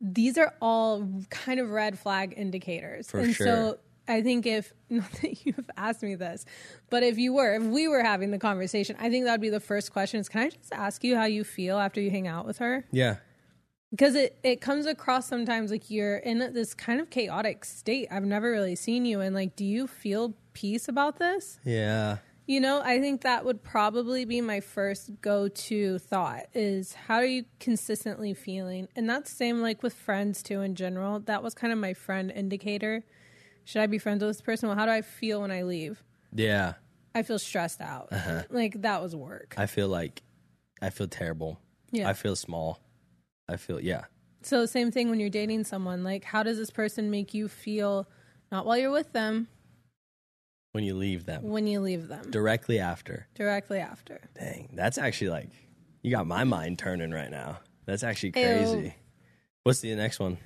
these 0.00 0.36
are 0.38 0.54
all 0.60 1.08
kind 1.30 1.60
of 1.60 1.70
red 1.70 1.98
flag 1.98 2.34
indicators. 2.36 3.10
For 3.10 3.20
and 3.20 3.34
sure. 3.34 3.46
so 3.46 3.78
I 4.08 4.20
think 4.22 4.44
if 4.46 4.72
not 4.90 5.10
that 5.22 5.44
you've 5.46 5.70
asked 5.76 6.02
me 6.02 6.14
this, 6.14 6.44
but 6.90 7.02
if 7.02 7.18
you 7.18 7.32
were, 7.32 7.54
if 7.54 7.62
we 7.62 7.88
were 7.88 8.02
having 8.02 8.30
the 8.30 8.38
conversation, 8.38 8.96
I 8.98 9.08
think 9.10 9.24
that 9.24 9.32
would 9.32 9.40
be 9.40 9.48
the 9.50 9.60
first 9.60 9.92
question 9.92 10.20
is 10.20 10.28
can 10.28 10.42
I 10.42 10.50
just 10.50 10.72
ask 10.72 11.02
you 11.04 11.16
how 11.16 11.24
you 11.24 11.44
feel 11.44 11.78
after 11.78 12.00
you 12.00 12.10
hang 12.10 12.26
out 12.26 12.46
with 12.46 12.58
her? 12.58 12.84
Yeah, 12.92 13.16
Because 13.90 14.14
it, 14.14 14.38
it 14.42 14.60
comes 14.60 14.86
across 14.86 15.26
sometimes 15.26 15.70
like 15.70 15.90
you're 15.90 16.16
in 16.16 16.38
this 16.52 16.74
kind 16.74 17.00
of 17.00 17.08
chaotic 17.10 17.64
state. 17.64 18.08
I've 18.10 18.24
never 18.24 18.50
really 18.50 18.74
seen 18.76 19.04
you 19.06 19.20
and 19.20 19.34
Like, 19.34 19.56
do 19.56 19.64
you 19.64 19.86
feel 19.86 20.34
peace 20.52 20.86
about 20.88 21.18
this? 21.18 21.58
yeah, 21.64 22.18
You 22.46 22.60
know, 22.60 22.82
I 22.82 23.00
think 23.00 23.22
that 23.22 23.44
would 23.46 23.62
probably 23.62 24.26
be 24.26 24.42
my 24.42 24.60
first 24.60 25.10
go 25.22 25.48
to 25.48 25.98
thought 25.98 26.44
is 26.52 26.92
how 26.92 27.16
are 27.16 27.24
you 27.24 27.46
consistently 27.58 28.34
feeling? 28.34 28.88
And 28.94 29.08
that's 29.08 29.30
same 29.30 29.62
like 29.62 29.82
with 29.82 29.94
friends 29.94 30.42
too 30.42 30.60
in 30.60 30.74
general. 30.74 31.20
That 31.20 31.42
was 31.42 31.54
kind 31.54 31.72
of 31.72 31.78
my 31.78 31.94
friend 31.94 32.30
indicator. 32.30 33.02
Should 33.64 33.80
I 33.80 33.86
be 33.86 33.96
friends 33.98 34.22
with 34.22 34.28
this 34.28 34.42
person? 34.42 34.68
Well, 34.68 34.76
how 34.76 34.84
do 34.84 34.92
I 34.92 35.00
feel 35.00 35.40
when 35.40 35.50
I 35.50 35.62
leave? 35.62 36.02
yeah. 36.32 36.74
I 37.16 37.22
feel 37.22 37.38
stressed 37.38 37.80
out. 37.80 38.08
Uh-huh. 38.10 38.42
Like 38.50 38.82
that 38.82 39.00
was 39.00 39.14
work. 39.14 39.54
I 39.56 39.66
feel 39.66 39.86
like 39.86 40.22
I 40.82 40.90
feel 40.90 41.06
terrible. 41.06 41.60
Yeah. 41.92 42.08
I 42.08 42.12
feel 42.12 42.34
small. 42.34 42.80
I 43.48 43.56
feel 43.56 43.80
yeah. 43.80 44.06
So 44.42 44.66
same 44.66 44.90
thing 44.90 45.10
when 45.10 45.20
you're 45.20 45.30
dating 45.30 45.62
someone. 45.62 46.02
Like 46.02 46.24
how 46.24 46.42
does 46.42 46.58
this 46.58 46.70
person 46.70 47.10
make 47.12 47.32
you 47.32 47.46
feel 47.48 48.08
not 48.50 48.66
while 48.66 48.76
you're 48.76 48.90
with 48.90 49.12
them, 49.12 49.46
When 50.74 50.82
you 50.82 50.96
leave 50.96 51.24
them 51.24 51.44
when 51.44 51.68
you 51.68 51.78
leave 51.78 52.08
them 52.08 52.32
directly 52.32 52.80
after. 52.80 53.28
directly 53.36 53.78
after? 53.78 54.20
Dang, 54.36 54.70
that's 54.72 54.98
actually 54.98 55.30
like 55.30 55.50
you 56.02 56.10
got 56.10 56.26
my 56.26 56.42
mind 56.42 56.80
turning 56.80 57.12
right 57.12 57.30
now. 57.30 57.60
That's 57.86 58.02
actually 58.02 58.32
Ew. 58.34 58.42
crazy. 58.42 58.94
What's 59.62 59.78
the 59.78 59.94
next 59.94 60.18
one? 60.18 60.38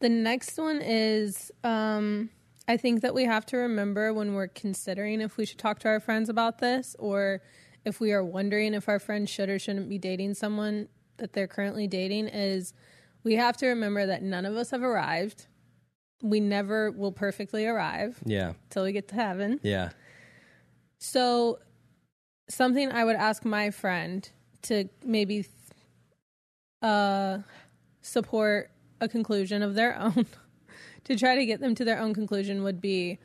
The 0.00 0.08
next 0.08 0.58
one 0.58 0.80
is 0.82 1.52
um, 1.62 2.30
I 2.66 2.76
think 2.76 3.02
that 3.02 3.14
we 3.14 3.24
have 3.24 3.46
to 3.46 3.56
remember 3.56 4.12
when 4.12 4.34
we're 4.34 4.48
considering 4.48 5.20
if 5.20 5.36
we 5.36 5.46
should 5.46 5.58
talk 5.58 5.78
to 5.80 5.88
our 5.88 6.00
friends 6.00 6.28
about 6.28 6.58
this 6.58 6.96
or 6.98 7.40
if 7.84 8.00
we 8.00 8.12
are 8.12 8.24
wondering 8.24 8.74
if 8.74 8.88
our 8.88 8.98
friend 8.98 9.28
should 9.28 9.48
or 9.48 9.60
shouldn't 9.60 9.88
be 9.88 9.96
dating 9.96 10.34
someone 10.34 10.88
that 11.18 11.34
they're 11.34 11.46
currently 11.46 11.86
dating 11.86 12.26
is 12.26 12.72
we 13.22 13.34
have 13.36 13.56
to 13.58 13.68
remember 13.68 14.06
that 14.06 14.24
none 14.24 14.44
of 14.44 14.56
us 14.56 14.70
have 14.70 14.82
arrived. 14.82 15.46
We 16.22 16.40
never 16.40 16.90
will 16.90 17.12
perfectly 17.12 17.66
arrive 17.66 18.18
Yeah. 18.24 18.52
till 18.70 18.84
we 18.84 18.92
get 18.92 19.08
to 19.08 19.14
heaven. 19.16 19.60
Yeah. 19.62 19.90
So, 20.98 21.58
something 22.48 22.90
I 22.92 23.04
would 23.04 23.16
ask 23.16 23.44
my 23.44 23.70
friend 23.70 24.28
to 24.62 24.88
maybe 25.04 25.44
uh, 26.80 27.38
support 28.00 28.70
a 29.00 29.08
conclusion 29.08 29.62
of 29.62 29.74
their 29.74 29.98
own, 29.98 30.26
to 31.04 31.16
try 31.16 31.34
to 31.36 31.44
get 31.44 31.60
them 31.60 31.74
to 31.74 31.84
their 31.84 31.98
own 31.98 32.14
conclusion 32.14 32.62
would 32.62 32.80
be 32.80 33.18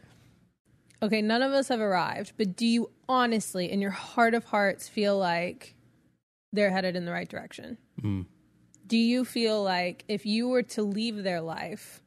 okay, 1.03 1.21
none 1.21 1.43
of 1.43 1.51
us 1.53 1.67
have 1.67 1.79
arrived, 1.79 2.33
but 2.37 2.55
do 2.55 2.65
you 2.65 2.89
honestly, 3.07 3.71
in 3.71 3.79
your 3.79 3.91
heart 3.91 4.33
of 4.33 4.45
hearts, 4.45 4.87
feel 4.89 5.15
like 5.17 5.75
they're 6.51 6.71
headed 6.71 6.95
in 6.95 7.05
the 7.05 7.11
right 7.11 7.29
direction? 7.29 7.77
Do 8.87 8.97
you 8.97 9.23
feel 9.25 9.61
like 9.63 10.03
if 10.07 10.25
you 10.25 10.47
were 10.47 10.63
to 10.63 10.81
leave 10.81 11.21
their 11.23 11.41
life, 11.41 12.01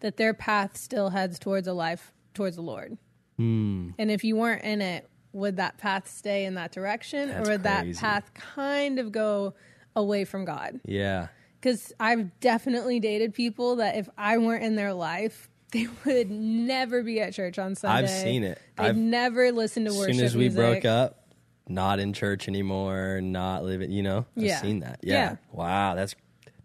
that 0.00 0.16
their 0.16 0.34
path 0.34 0.76
still 0.76 1.10
heads 1.10 1.38
towards 1.38 1.66
a 1.68 1.72
life 1.72 2.12
towards 2.34 2.56
the 2.56 2.62
Lord? 2.62 2.96
Hmm. 3.36 3.90
And 3.98 4.10
if 4.10 4.24
you 4.24 4.36
weren't 4.36 4.64
in 4.64 4.80
it, 4.80 5.08
would 5.32 5.56
that 5.56 5.76
path 5.78 6.08
stay 6.10 6.44
in 6.46 6.54
that 6.54 6.72
direction 6.72 7.28
That's 7.28 7.46
or 7.48 7.52
would 7.52 7.62
that 7.64 7.94
path 7.96 8.32
kind 8.34 8.98
of 8.98 9.12
go 9.12 9.54
away 9.94 10.24
from 10.24 10.44
God? 10.44 10.80
Yeah. 10.84 11.28
Because 11.60 11.92
I've 12.00 12.38
definitely 12.40 13.00
dated 13.00 13.34
people 13.34 13.76
that 13.76 13.96
if 13.96 14.08
I 14.16 14.38
weren't 14.38 14.64
in 14.64 14.76
their 14.76 14.94
life, 14.94 15.48
they 15.72 15.86
would 16.06 16.30
never 16.30 17.02
be 17.02 17.20
at 17.20 17.34
church 17.34 17.58
on 17.58 17.74
Sunday. 17.74 18.04
I've 18.04 18.10
seen 18.10 18.44
it. 18.44 18.58
They'd 18.76 18.84
I've- 18.84 18.98
never 18.98 19.52
listened 19.52 19.86
to 19.86 19.92
worship. 19.92 20.10
As 20.10 20.16
soon 20.16 20.24
as 20.24 20.34
we 20.34 20.44
music. 20.44 20.56
broke 20.56 20.84
up, 20.86 21.22
not 21.68 21.98
in 21.98 22.12
church 22.12 22.46
anymore, 22.48 23.20
not 23.22 23.64
living, 23.64 23.90
you 23.90 24.02
know? 24.02 24.24
I've 24.36 24.42
Yeah. 24.44 24.60
seen 24.62 24.80
that. 24.80 25.00
Yeah. 25.02 25.14
Yeah. 25.14 25.36
Wow. 25.52 25.94
That's 25.96 26.14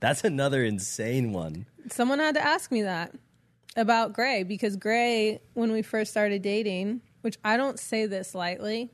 that's 0.01 0.25
another 0.25 0.63
insane 0.63 1.31
one. 1.31 1.65
Someone 1.89 2.19
had 2.19 2.35
to 2.35 2.45
ask 2.45 2.71
me 2.71 2.81
that 2.81 3.13
about 3.77 4.11
Gray 4.11 4.43
because 4.43 4.75
Gray, 4.75 5.39
when 5.53 5.71
we 5.71 5.81
first 5.81 6.11
started 6.11 6.41
dating, 6.41 7.01
which 7.21 7.37
I 7.43 7.55
don't 7.55 7.79
say 7.79 8.07
this 8.07 8.35
lightly, 8.35 8.91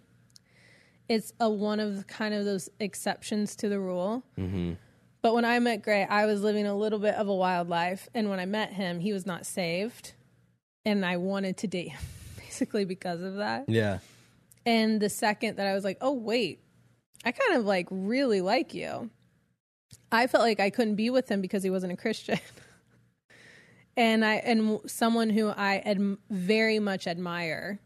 it's 1.09 1.33
a 1.39 1.49
one 1.49 1.79
of 1.79 2.05
kind 2.07 2.33
of 2.33 2.45
those 2.45 2.69
exceptions 2.79 3.55
to 3.57 3.69
the 3.69 3.79
rule. 3.79 4.23
Mm-hmm. 4.37 4.73
But 5.21 5.33
when 5.33 5.45
I 5.45 5.57
met 5.59 5.81
Gray, 5.81 6.05
I 6.05 6.25
was 6.25 6.41
living 6.41 6.67
a 6.67 6.75
little 6.75 6.99
bit 6.99 7.15
of 7.15 7.27
a 7.27 7.33
wild 7.33 7.69
life, 7.69 8.07
and 8.13 8.29
when 8.29 8.39
I 8.39 8.45
met 8.45 8.73
him, 8.73 8.99
he 8.99 9.13
was 9.13 9.25
not 9.25 9.45
saved, 9.45 10.13
and 10.85 11.05
I 11.05 11.17
wanted 11.17 11.57
to 11.57 11.67
date 11.67 11.89
him 11.89 12.01
basically 12.37 12.85
because 12.85 13.21
of 13.21 13.35
that. 13.35 13.65
Yeah. 13.67 13.99
And 14.65 15.01
the 15.01 15.09
second 15.09 15.55
that 15.55 15.65
I 15.65 15.73
was 15.73 15.83
like, 15.83 15.97
oh, 16.01 16.11
wait, 16.11 16.59
I 17.23 17.31
kind 17.31 17.57
of 17.57 17.65
like 17.65 17.87
really 17.89 18.41
like 18.41 18.73
you, 18.73 19.09
I 20.11 20.27
felt 20.27 20.43
like 20.43 20.59
I 20.59 20.69
couldn't 20.69 20.95
be 20.95 21.09
with 21.09 21.29
him 21.29 21.41
because 21.41 21.63
he 21.63 21.69
wasn't 21.69 21.93
a 21.93 21.97
Christian. 21.97 22.39
and 23.97 24.23
I, 24.23 24.35
and 24.35 24.79
someone 24.85 25.29
who 25.29 25.49
I 25.49 25.97
very 26.29 26.79
much 26.79 27.07
admire 27.07 27.79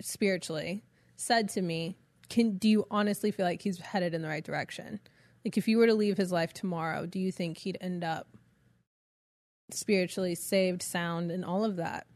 spiritually 0.00 0.84
said 1.16 1.48
to 1.50 1.62
me, 1.62 1.96
can, 2.28 2.56
do 2.56 2.68
you 2.68 2.86
honestly 2.90 3.30
feel 3.30 3.46
like 3.46 3.62
he's 3.62 3.78
headed 3.78 4.14
in 4.14 4.22
the 4.22 4.28
right 4.28 4.44
direction? 4.44 5.00
Like 5.44 5.56
if 5.56 5.68
you 5.68 5.78
were 5.78 5.86
to 5.86 5.94
leave 5.94 6.16
his 6.16 6.32
life 6.32 6.52
tomorrow, 6.52 7.06
do 7.06 7.18
you 7.18 7.32
think 7.32 7.58
he'd 7.58 7.78
end 7.80 8.04
up 8.04 8.28
spiritually 9.70 10.34
saved, 10.34 10.82
sound, 10.82 11.30
and 11.30 11.44
all 11.44 11.64
of 11.64 11.76
that? 11.76 12.06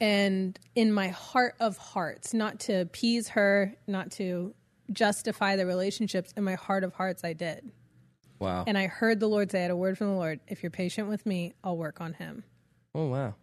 and 0.00 0.58
in 0.74 0.92
my 0.92 1.08
heart 1.08 1.54
of 1.60 1.78
hearts, 1.78 2.34
not 2.34 2.60
to 2.60 2.80
appease 2.80 3.28
her, 3.30 3.74
not 3.86 4.10
to 4.12 4.54
justify 4.92 5.56
the 5.56 5.66
relationships, 5.66 6.32
in 6.36 6.44
my 6.44 6.54
heart 6.54 6.84
of 6.84 6.92
hearts, 6.94 7.24
I 7.24 7.32
did. 7.32 7.72
Wow. 8.38 8.64
And 8.66 8.76
I 8.76 8.86
heard 8.86 9.20
the 9.20 9.28
Lord 9.28 9.50
say, 9.50 9.60
I 9.60 9.62
had 9.62 9.70
a 9.70 9.76
word 9.76 9.96
from 9.98 10.08
the 10.08 10.14
Lord. 10.14 10.40
If 10.48 10.62
you're 10.62 10.70
patient 10.70 11.08
with 11.08 11.24
me, 11.26 11.54
I'll 11.64 11.76
work 11.76 12.00
on 12.00 12.14
him. 12.14 12.44
oh 12.94 13.06
wow. 13.08 13.34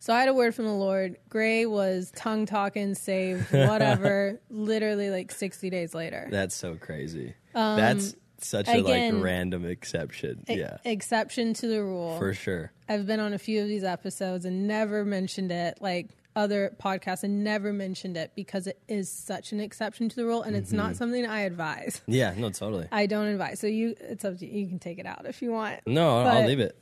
So 0.00 0.14
I 0.14 0.20
had 0.20 0.28
a 0.28 0.34
word 0.34 0.54
from 0.54 0.64
the 0.66 0.72
Lord. 0.72 1.16
Gray 1.28 1.66
was 1.66 2.12
tongue 2.14 2.46
talking, 2.46 2.94
saved, 2.94 3.46
whatever, 3.52 4.40
literally 4.48 5.10
like 5.10 5.32
60 5.32 5.70
days 5.70 5.92
later. 5.92 6.28
That's 6.30 6.54
so 6.54 6.76
crazy. 6.76 7.34
That's 7.52 8.14
such 8.40 8.68
a 8.68 8.78
Um, 8.78 8.84
like 8.84 9.12
random 9.24 9.64
exception. 9.66 10.44
E- 10.48 10.54
yeah. 10.60 10.76
Exception 10.84 11.52
to 11.54 11.66
the 11.66 11.82
rule. 11.82 12.16
For 12.18 12.32
sure. 12.32 12.70
I've 12.88 13.06
been 13.06 13.18
on 13.18 13.32
a 13.34 13.38
few 13.38 13.60
of 13.60 13.66
these 13.66 13.82
episodes 13.82 14.44
and 14.44 14.68
never 14.68 15.04
mentioned 15.04 15.50
it, 15.50 15.78
like 15.80 16.10
other 16.36 16.74
podcasts, 16.80 17.22
and 17.24 17.42
never 17.42 17.72
mentioned 17.72 18.16
it 18.16 18.32
because 18.36 18.66
it 18.66 18.78
is 18.88 19.10
such 19.10 19.52
an 19.52 19.60
exception 19.60 20.08
to 20.08 20.16
the 20.16 20.24
rule, 20.24 20.42
and 20.42 20.54
it's 20.54 20.68
Mm-hmm. 20.68 20.76
not 20.76 20.96
something 20.96 21.26
I 21.26 21.40
advise. 21.40 22.00
Yeah, 22.06 22.34
no, 22.36 22.50
totally. 22.50 22.86
I 22.92 23.06
don't 23.06 23.26
advise. 23.26 23.58
So 23.60 23.66
you, 23.66 23.94
it's 24.00 24.24
up 24.24 24.38
to 24.38 24.46
you. 24.46 24.60
You 24.60 24.68
can 24.68 24.78
take 24.78 24.98
it 24.98 25.06
out 25.06 25.26
if 25.26 25.42
you 25.42 25.50
want. 25.52 25.80
No, 25.86 26.20
I'll 26.20 26.46
leave 26.46 26.60
it. 26.60 26.76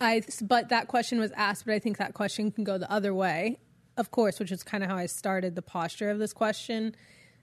I, 0.00 0.22
but 0.42 0.68
that 0.70 0.88
question 0.88 1.18
was 1.20 1.30
asked, 1.32 1.64
but 1.66 1.74
I 1.74 1.78
think 1.78 1.98
that 1.98 2.14
question 2.14 2.50
can 2.50 2.64
go 2.64 2.76
the 2.78 2.90
other 2.90 3.14
way, 3.14 3.58
of 3.96 4.10
course, 4.10 4.38
which 4.40 4.50
is 4.52 4.62
kind 4.62 4.82
of 4.84 4.90
how 4.90 4.96
I 4.96 5.06
started 5.06 5.54
the 5.54 5.62
posture 5.62 6.10
of 6.10 6.18
this 6.18 6.32
question. 6.32 6.94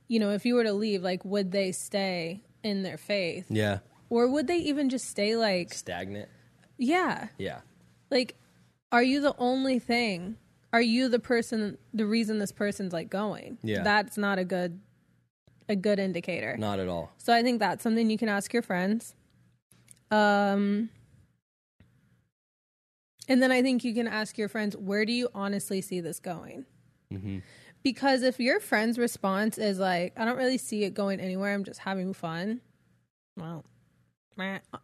You 0.09 0.19
know, 0.19 0.31
if 0.31 0.45
you 0.45 0.55
were 0.55 0.63
to 0.63 0.73
leave, 0.73 1.01
like, 1.03 1.23
would 1.25 1.51
they 1.51 1.71
stay 1.71 2.43
in 2.63 2.83
their 2.83 2.97
faith, 2.97 3.45
Yeah. 3.49 3.79
or 4.09 4.29
would 4.29 4.47
they 4.47 4.57
even 4.57 4.89
just 4.89 5.05
stay 5.09 5.35
like, 5.37 5.73
Stagnant. 5.73 6.29
yeah, 6.77 7.27
Yeah. 7.37 7.61
like 8.11 8.35
are 8.91 9.03
you 9.03 9.21
the 9.21 9.33
only 9.37 9.79
thing 9.79 10.37
are 10.73 10.81
you 10.81 11.07
the 11.07 11.19
person 11.19 11.77
the 11.93 12.05
reason 12.05 12.39
this 12.39 12.51
person's 12.51 12.91
like 12.91 13.09
going 13.09 13.57
Yeah. 13.63 13.83
that's 13.83 14.17
not 14.17 14.39
a 14.39 14.43
good 14.43 14.79
a 15.69 15.75
good 15.77 15.97
indicator 15.99 16.57
Not 16.57 16.79
at 16.79 16.87
all. 16.89 17.11
so 17.17 17.31
i 17.33 17.41
think 17.43 17.59
that's 17.59 17.81
something 17.83 18.09
you 18.09 18.17
can 18.17 18.27
ask 18.29 18.51
your 18.51 18.61
friends 18.63 19.15
um 20.11 20.89
and 23.27 23.41
then 23.41 23.51
i 23.51 23.61
think 23.61 23.83
you 23.83 23.93
can 23.93 24.07
ask 24.07 24.37
your 24.37 24.49
friends 24.49 24.75
where 24.75 25.05
do 25.05 25.13
you 25.13 25.29
honestly 25.33 25.81
see 25.81 26.01
this 26.01 26.19
going 26.19 26.65
Mm-hmm. 27.11 27.39
because 27.83 28.23
if 28.23 28.39
your 28.39 28.59
friend's 28.59 28.97
response 28.97 29.59
is 29.59 29.77
like 29.77 30.13
i 30.17 30.25
don't 30.25 30.37
really 30.37 30.57
see 30.57 30.83
it 30.83 30.95
going 30.95 31.19
anywhere 31.19 31.53
i'm 31.53 31.63
just 31.63 31.79
having 31.81 32.11
fun 32.13 32.59
well 33.37 33.63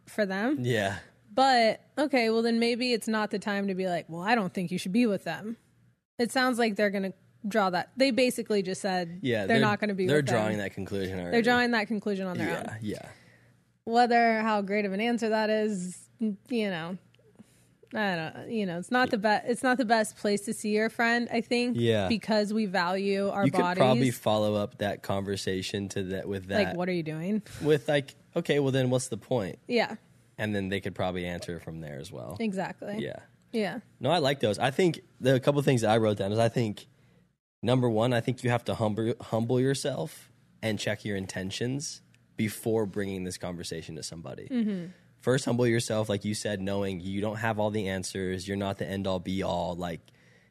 for 0.06 0.24
them 0.26 0.58
Yeah. 0.60 0.98
but 1.34 1.80
okay, 1.98 2.30
well 2.30 2.42
then 2.42 2.60
maybe 2.60 2.92
it's 2.92 3.08
not 3.08 3.32
the 3.32 3.40
time 3.40 3.66
to 3.66 3.74
be 3.74 3.86
like, 3.88 4.06
well, 4.08 4.22
I 4.22 4.36
don't 4.36 4.54
think 4.54 4.70
you 4.70 4.78
should 4.78 4.92
be 4.92 5.06
with 5.06 5.24
them. 5.24 5.56
It 6.20 6.30
sounds 6.30 6.58
like 6.58 6.76
they're 6.76 6.90
going 6.90 7.04
to 7.04 7.12
draw 7.48 7.70
that. 7.70 7.90
They 7.96 8.10
basically 8.10 8.62
just 8.62 8.80
said 8.82 9.20
Yeah. 9.22 9.46
they're, 9.46 9.58
not 9.58 9.80
going 9.80 9.88
to 9.88 9.94
be. 9.94 10.06
They're 10.06 10.16
with 10.18 10.26
them. 10.26 10.34
drawing 10.36 10.58
that 10.58 10.74
conclusion 10.74 11.14
already. 11.18 11.30
They're 11.32 11.42
drawing 11.42 11.70
that 11.70 11.88
conclusion 11.88 12.26
on 12.26 12.36
their 12.36 12.48
Yeah. 12.50 12.58
own. 12.58 12.76
Yeah. 12.82 13.08
Whether 13.84 14.40
how 14.42 14.60
great 14.60 14.84
of 14.84 14.92
an 14.92 15.00
answer 15.00 15.30
that 15.30 15.48
is, 15.50 15.98
you 16.20 16.70
know, 16.70 16.98
I 17.94 18.14
don't. 18.34 18.50
You 18.50 18.66
know, 18.66 18.78
it's 18.78 18.90
not 18.90 19.10
the 19.10 19.18
best. 19.18 19.46
It's 19.48 19.62
not 19.62 19.78
the 19.78 19.84
best 19.84 20.16
place 20.16 20.42
to 20.42 20.52
see 20.52 20.70
your 20.70 20.90
friend. 20.90 21.26
I 21.32 21.40
think. 21.40 21.76
Yeah. 21.78 22.06
Because 22.08 22.52
we 22.52 22.66
value 22.66 23.28
our 23.30 23.46
You 23.46 23.50
could 23.50 23.76
probably 23.76 24.10
follow 24.12 24.54
up 24.54 24.78
that 24.78 25.02
conversation 25.02 25.88
to 25.90 26.02
that 26.04 26.28
with 26.28 26.46
that 26.48 26.68
like, 26.68 26.76
what 26.76 26.88
are 26.88 26.92
you 26.92 27.02
doing? 27.02 27.42
with 27.62 27.88
like, 27.88 28.14
okay, 28.36 28.58
well 28.60 28.70
then 28.70 28.90
what's 28.90 29.08
the 29.08 29.16
point? 29.16 29.58
Yeah. 29.66 29.96
And 30.38 30.54
then 30.54 30.68
they 30.68 30.80
could 30.80 30.94
probably 30.94 31.26
answer 31.26 31.58
from 31.58 31.80
there 31.80 31.98
as 31.98 32.12
well. 32.12 32.36
Exactly. 32.38 32.96
Yeah. 32.98 33.16
Yeah. 33.52 33.80
No, 33.98 34.10
I 34.10 34.18
like 34.18 34.40
those. 34.40 34.58
I 34.58 34.70
think 34.70 35.00
the 35.20 35.40
couple 35.40 35.60
things 35.62 35.82
that 35.82 35.90
I 35.90 35.96
wrote 35.98 36.18
down 36.18 36.32
is 36.32 36.38
I 36.38 36.48
think 36.48 36.86
number 37.62 37.88
one, 37.88 38.12
I 38.12 38.20
think 38.20 38.42
you 38.44 38.50
have 38.50 38.64
to 38.64 38.74
humble 38.74 39.14
humble 39.20 39.60
yourself 39.60 40.30
and 40.62 40.78
check 40.78 41.04
your 41.04 41.16
intentions 41.16 42.02
before 42.36 42.86
bringing 42.86 43.24
this 43.24 43.38
conversation 43.38 43.96
to 43.96 44.02
somebody. 44.02 44.48
Mm-hmm. 44.50 44.86
First, 45.20 45.44
humble 45.44 45.66
yourself, 45.66 46.08
like 46.08 46.24
you 46.24 46.34
said, 46.34 46.60
knowing 46.62 47.00
you 47.00 47.20
don't 47.20 47.36
have 47.36 47.58
all 47.58 47.70
the 47.70 47.88
answers. 47.88 48.48
You're 48.48 48.56
not 48.56 48.78
the 48.78 48.86
end 48.86 49.06
all 49.06 49.18
be 49.18 49.42
all. 49.42 49.74
Like 49.74 50.00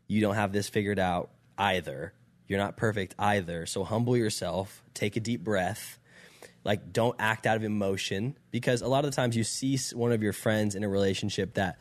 you 0.08 0.22
don't 0.22 0.36
have 0.36 0.52
this 0.52 0.70
figured 0.70 1.00
out 1.00 1.32
either. 1.58 2.14
You're 2.48 2.60
not 2.60 2.78
perfect 2.78 3.16
either. 3.18 3.66
So 3.66 3.84
humble 3.84 4.18
yourself. 4.18 4.84
Take 4.94 5.16
a 5.16 5.20
deep 5.20 5.44
breath 5.44 6.00
like 6.64 6.92
don't 6.92 7.16
act 7.20 7.46
out 7.46 7.58
of 7.58 7.64
emotion 7.64 8.38
because 8.52 8.82
a 8.82 8.88
lot 8.88 9.06
of 9.06 9.12
the 9.12 9.16
times 9.16 9.36
you 9.36 9.44
see 9.44 9.78
one 9.94 10.12
of 10.12 10.22
your 10.22 10.34
friends 10.34 10.76
in 10.76 10.84
a 10.84 10.90
relationship 10.90 11.56
that 11.56 11.80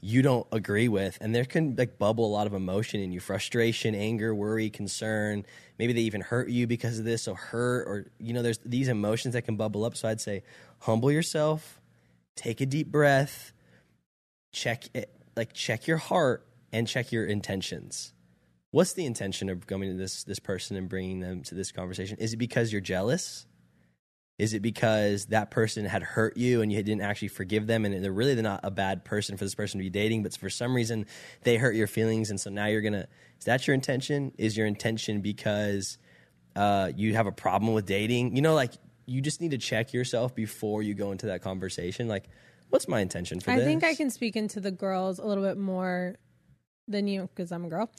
you 0.00 0.22
don't 0.22 0.46
agree 0.50 0.88
with 0.88 1.18
and 1.20 1.34
there 1.34 1.44
can 1.44 1.74
like 1.76 1.98
bubble 1.98 2.26
a 2.26 2.32
lot 2.32 2.46
of 2.46 2.54
emotion 2.54 3.00
in 3.00 3.12
you. 3.12 3.20
Frustration 3.20 3.94
anger 3.94 4.34
worry 4.34 4.70
concern. 4.70 5.44
Maybe 5.78 5.92
they 5.92 6.00
even 6.02 6.20
hurt 6.20 6.48
you 6.48 6.66
because 6.66 6.98
of 6.98 7.04
this 7.04 7.28
or 7.28 7.36
hurt 7.36 7.88
or 7.88 8.10
you 8.18 8.32
know 8.32 8.42
there's 8.42 8.58
these 8.64 8.88
emotions 8.88 9.34
that 9.34 9.42
can 9.42 9.56
bubble 9.56 9.84
up. 9.84 9.96
So 9.96 10.08
i'd 10.08 10.20
say 10.20 10.42
humble 10.80 11.12
yourself 11.12 11.80
take 12.36 12.60
a 12.60 12.66
deep 12.66 12.90
breath 12.90 13.52
check 14.52 14.84
it 14.94 15.10
like 15.36 15.52
check 15.52 15.86
your 15.86 15.96
heart 15.96 16.46
and 16.72 16.86
check 16.86 17.12
your 17.12 17.24
intentions. 17.24 18.12
What's 18.70 18.92
the 18.92 19.04
intention 19.04 19.48
of 19.48 19.66
coming 19.66 19.90
to 19.90 19.96
this 19.96 20.24
this 20.24 20.38
person 20.38 20.76
and 20.76 20.88
bringing 20.88 21.20
them 21.20 21.42
to 21.44 21.54
this 21.54 21.72
conversation? 21.72 22.16
Is 22.18 22.32
it 22.32 22.36
because 22.36 22.72
you're 22.72 22.80
jealous 22.80 23.46
Is 24.40 24.54
it 24.54 24.60
because 24.60 25.26
that 25.26 25.50
person 25.50 25.84
had 25.84 26.02
hurt 26.02 26.38
you 26.38 26.62
and 26.62 26.72
you 26.72 26.82
didn't 26.82 27.02
actually 27.02 27.28
forgive 27.28 27.66
them 27.66 27.84
and 27.84 28.02
they're 28.02 28.10
really 28.10 28.40
not 28.40 28.60
a 28.62 28.70
bad 28.70 29.04
person 29.04 29.36
for 29.36 29.44
this 29.44 29.54
person 29.54 29.78
to 29.78 29.84
be 29.84 29.90
dating, 29.90 30.22
but 30.22 30.34
for 30.34 30.48
some 30.48 30.74
reason 30.74 31.04
they 31.42 31.58
hurt 31.58 31.74
your 31.74 31.86
feelings 31.86 32.30
and 32.30 32.40
so 32.40 32.48
now 32.48 32.64
you're 32.64 32.80
gonna 32.80 33.06
is 33.38 33.44
that 33.44 33.66
your 33.66 33.74
intention? 33.74 34.32
Is 34.38 34.56
your 34.56 34.66
intention 34.66 35.20
because 35.20 35.98
uh, 36.56 36.90
you 36.96 37.14
have 37.14 37.26
a 37.26 37.32
problem 37.32 37.74
with 37.74 37.84
dating? 37.84 38.34
You 38.34 38.42
know, 38.42 38.54
like 38.54 38.72
you 39.04 39.20
just 39.20 39.42
need 39.42 39.50
to 39.50 39.58
check 39.58 39.92
yourself 39.92 40.34
before 40.34 40.82
you 40.82 40.94
go 40.94 41.12
into 41.12 41.26
that 41.26 41.42
conversation. 41.42 42.08
Like, 42.08 42.28
what's 42.70 42.88
my 42.88 43.00
intention 43.00 43.40
for 43.40 43.50
I 43.50 43.56
this? 43.56 43.64
I 43.64 43.66
think 43.66 43.84
I 43.84 43.94
can 43.94 44.10
speak 44.10 44.36
into 44.36 44.60
the 44.60 44.70
girls 44.70 45.18
a 45.18 45.26
little 45.26 45.44
bit 45.44 45.58
more 45.58 46.16
than 46.88 47.08
you 47.08 47.28
because 47.34 47.52
I'm 47.52 47.66
a 47.66 47.68
girl. 47.68 47.90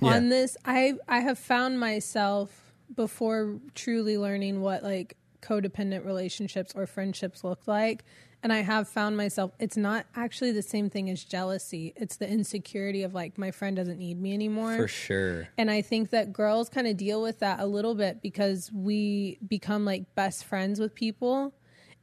Yeah. 0.00 0.16
On 0.16 0.30
this, 0.30 0.56
I 0.64 0.94
I 1.08 1.20
have 1.20 1.38
found 1.38 1.78
myself 1.78 2.72
before 2.94 3.60
truly 3.74 4.18
learning 4.18 4.60
what 4.60 4.82
like 4.82 5.16
codependent 5.46 6.04
relationships 6.04 6.72
or 6.74 6.86
friendships 6.86 7.44
look 7.44 7.66
like. 7.66 8.04
And 8.42 8.52
I 8.52 8.58
have 8.58 8.88
found 8.88 9.16
myself, 9.16 9.52
it's 9.58 9.76
not 9.76 10.06
actually 10.14 10.52
the 10.52 10.62
same 10.62 10.90
thing 10.90 11.10
as 11.10 11.24
jealousy. 11.24 11.92
It's 11.96 12.16
the 12.16 12.28
insecurity 12.28 13.02
of 13.02 13.14
like, 13.14 13.38
my 13.38 13.50
friend 13.50 13.76
doesn't 13.76 13.98
need 13.98 14.20
me 14.20 14.34
anymore. 14.34 14.76
for 14.76 14.88
sure. 14.88 15.48
And 15.58 15.70
I 15.70 15.82
think 15.82 16.10
that 16.10 16.32
girls 16.32 16.68
kind 16.68 16.86
of 16.86 16.96
deal 16.96 17.22
with 17.22 17.40
that 17.40 17.60
a 17.60 17.66
little 17.66 17.94
bit 17.94 18.22
because 18.22 18.70
we 18.72 19.38
become 19.46 19.84
like 19.84 20.14
best 20.14 20.44
friends 20.44 20.78
with 20.78 20.94
people 20.94 21.54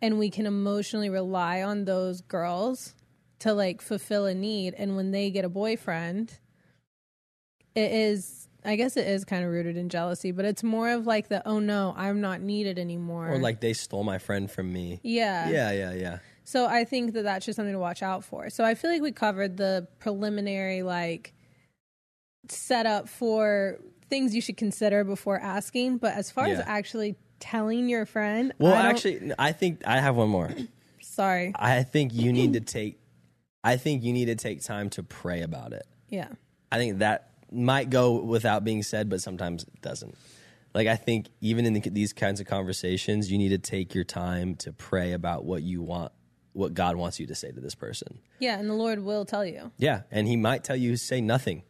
and 0.02 0.20
we 0.20 0.30
can 0.30 0.46
emotionally 0.46 1.10
rely 1.10 1.64
on 1.64 1.86
those 1.86 2.22
girls 2.22 2.96
to 3.40 3.54
like 3.54 3.82
fulfill 3.82 4.26
a 4.26 4.34
need. 4.34 4.74
And 4.74 4.96
when 4.96 5.12
they 5.12 5.30
get 5.30 5.46
a 5.46 5.50
boyfriend, 5.50 6.40
it 7.76 7.92
is, 7.92 8.50
I 8.66 8.76
guess 8.76 8.98
it 8.98 9.08
is 9.08 9.26
kind 9.26 9.44
of 9.44 9.52
rooted 9.52 9.78
in 9.78 9.90
jealousy, 9.90 10.32
but 10.32 10.46
it's 10.46 10.64
more 10.64 10.90
of 10.90 11.06
like 11.06 11.28
the, 11.30 11.48
oh 11.48 11.60
no, 11.60 11.94
I'm 11.98 12.22
not 12.22 12.42
needed 12.42 12.80
anymore. 12.80 13.30
Or 13.30 13.38
like 13.38 13.60
they 13.60 13.74
stole 13.74 14.04
my 14.04 14.18
friend 14.20 14.50
from 14.50 14.72
me. 14.72 15.00
yeah. 15.04 15.50
Yeah, 15.50 15.72
yeah, 15.72 15.94
yeah. 15.94 16.18
So 16.46 16.66
I 16.66 16.84
think 16.84 17.14
that 17.14 17.24
that's 17.24 17.46
just 17.46 17.56
something 17.56 17.74
to 17.74 17.80
watch 17.80 18.04
out 18.04 18.24
for. 18.24 18.50
So 18.50 18.64
I 18.66 18.76
feel 18.76 18.92
like 18.92 19.02
we 19.02 19.12
covered 19.14 19.56
the 19.58 19.88
preliminary 20.00 20.82
like 20.84 21.34
setup 22.50 23.08
for 23.10 23.80
things 24.10 24.36
you 24.36 24.42
should 24.42 24.58
consider 24.58 25.04
before 25.04 25.40
asking. 25.40 25.98
But 25.98 26.14
as 26.16 26.30
far 26.32 26.48
as 26.48 26.60
actually 26.66 27.16
telling 27.40 27.90
your 27.90 28.06
friend, 28.06 28.54
Well, 28.60 28.74
I 28.74 28.90
actually, 28.90 29.32
I 29.40 29.52
think 29.52 29.82
I 29.86 30.00
have 30.00 30.16
one 30.16 30.30
more. 30.30 30.52
sorry, 31.02 31.54
I 31.56 31.84
think 31.84 32.14
you 32.14 32.32
need 32.34 32.54
to 32.54 32.60
take. 32.78 33.00
I 33.64 33.78
think 33.78 34.04
you 34.04 34.12
need 34.12 34.26
to 34.26 34.36
take 34.36 34.62
time 34.62 34.90
to 34.92 35.04
pray 35.04 35.42
about 35.42 35.72
it. 35.74 35.86
yeah, 36.10 36.28
I 36.72 36.78
think 36.78 37.00
that 37.00 37.32
might 37.54 37.90
go 37.90 38.14
without 38.22 38.64
being 38.64 38.84
said, 38.84 39.10
but 39.10 39.22
sometimes 39.22 39.64
it 39.64 39.82
doesn't. 39.82 40.16
Like 40.74 40.88
I 40.88 40.96
think 40.96 41.28
even 41.42 41.66
in 41.66 41.74
the, 41.74 41.82
these 41.82 42.14
kinds 42.14 42.40
of 42.40 42.48
conversations, 42.48 43.32
you 43.32 43.38
need 43.38 43.50
to 43.50 43.58
take 43.60 43.94
your 43.94 44.04
time 44.04 44.56
to 44.56 44.74
pray 44.74 45.14
about 45.14 45.46
what 45.46 45.62
you 45.64 45.82
want, 45.84 46.12
what 46.54 46.74
God 46.74 46.96
wants 46.96 47.20
you 47.20 47.28
to 47.28 47.36
say 47.36 47.52
to 47.52 47.60
this 47.60 47.76
person. 47.76 48.20
yeah, 48.40 48.58
and 48.60 48.70
the 48.70 48.74
Lord 48.74 49.00
will 49.00 49.26
tell 49.26 49.46
you. 49.46 49.72
Yeah, 49.78 50.02
and 50.12 50.28
He 50.28 50.36
might 50.36 50.64
tell 50.64 50.76
you 50.76 50.98
say 50.98 51.22
nothing, 51.22 51.64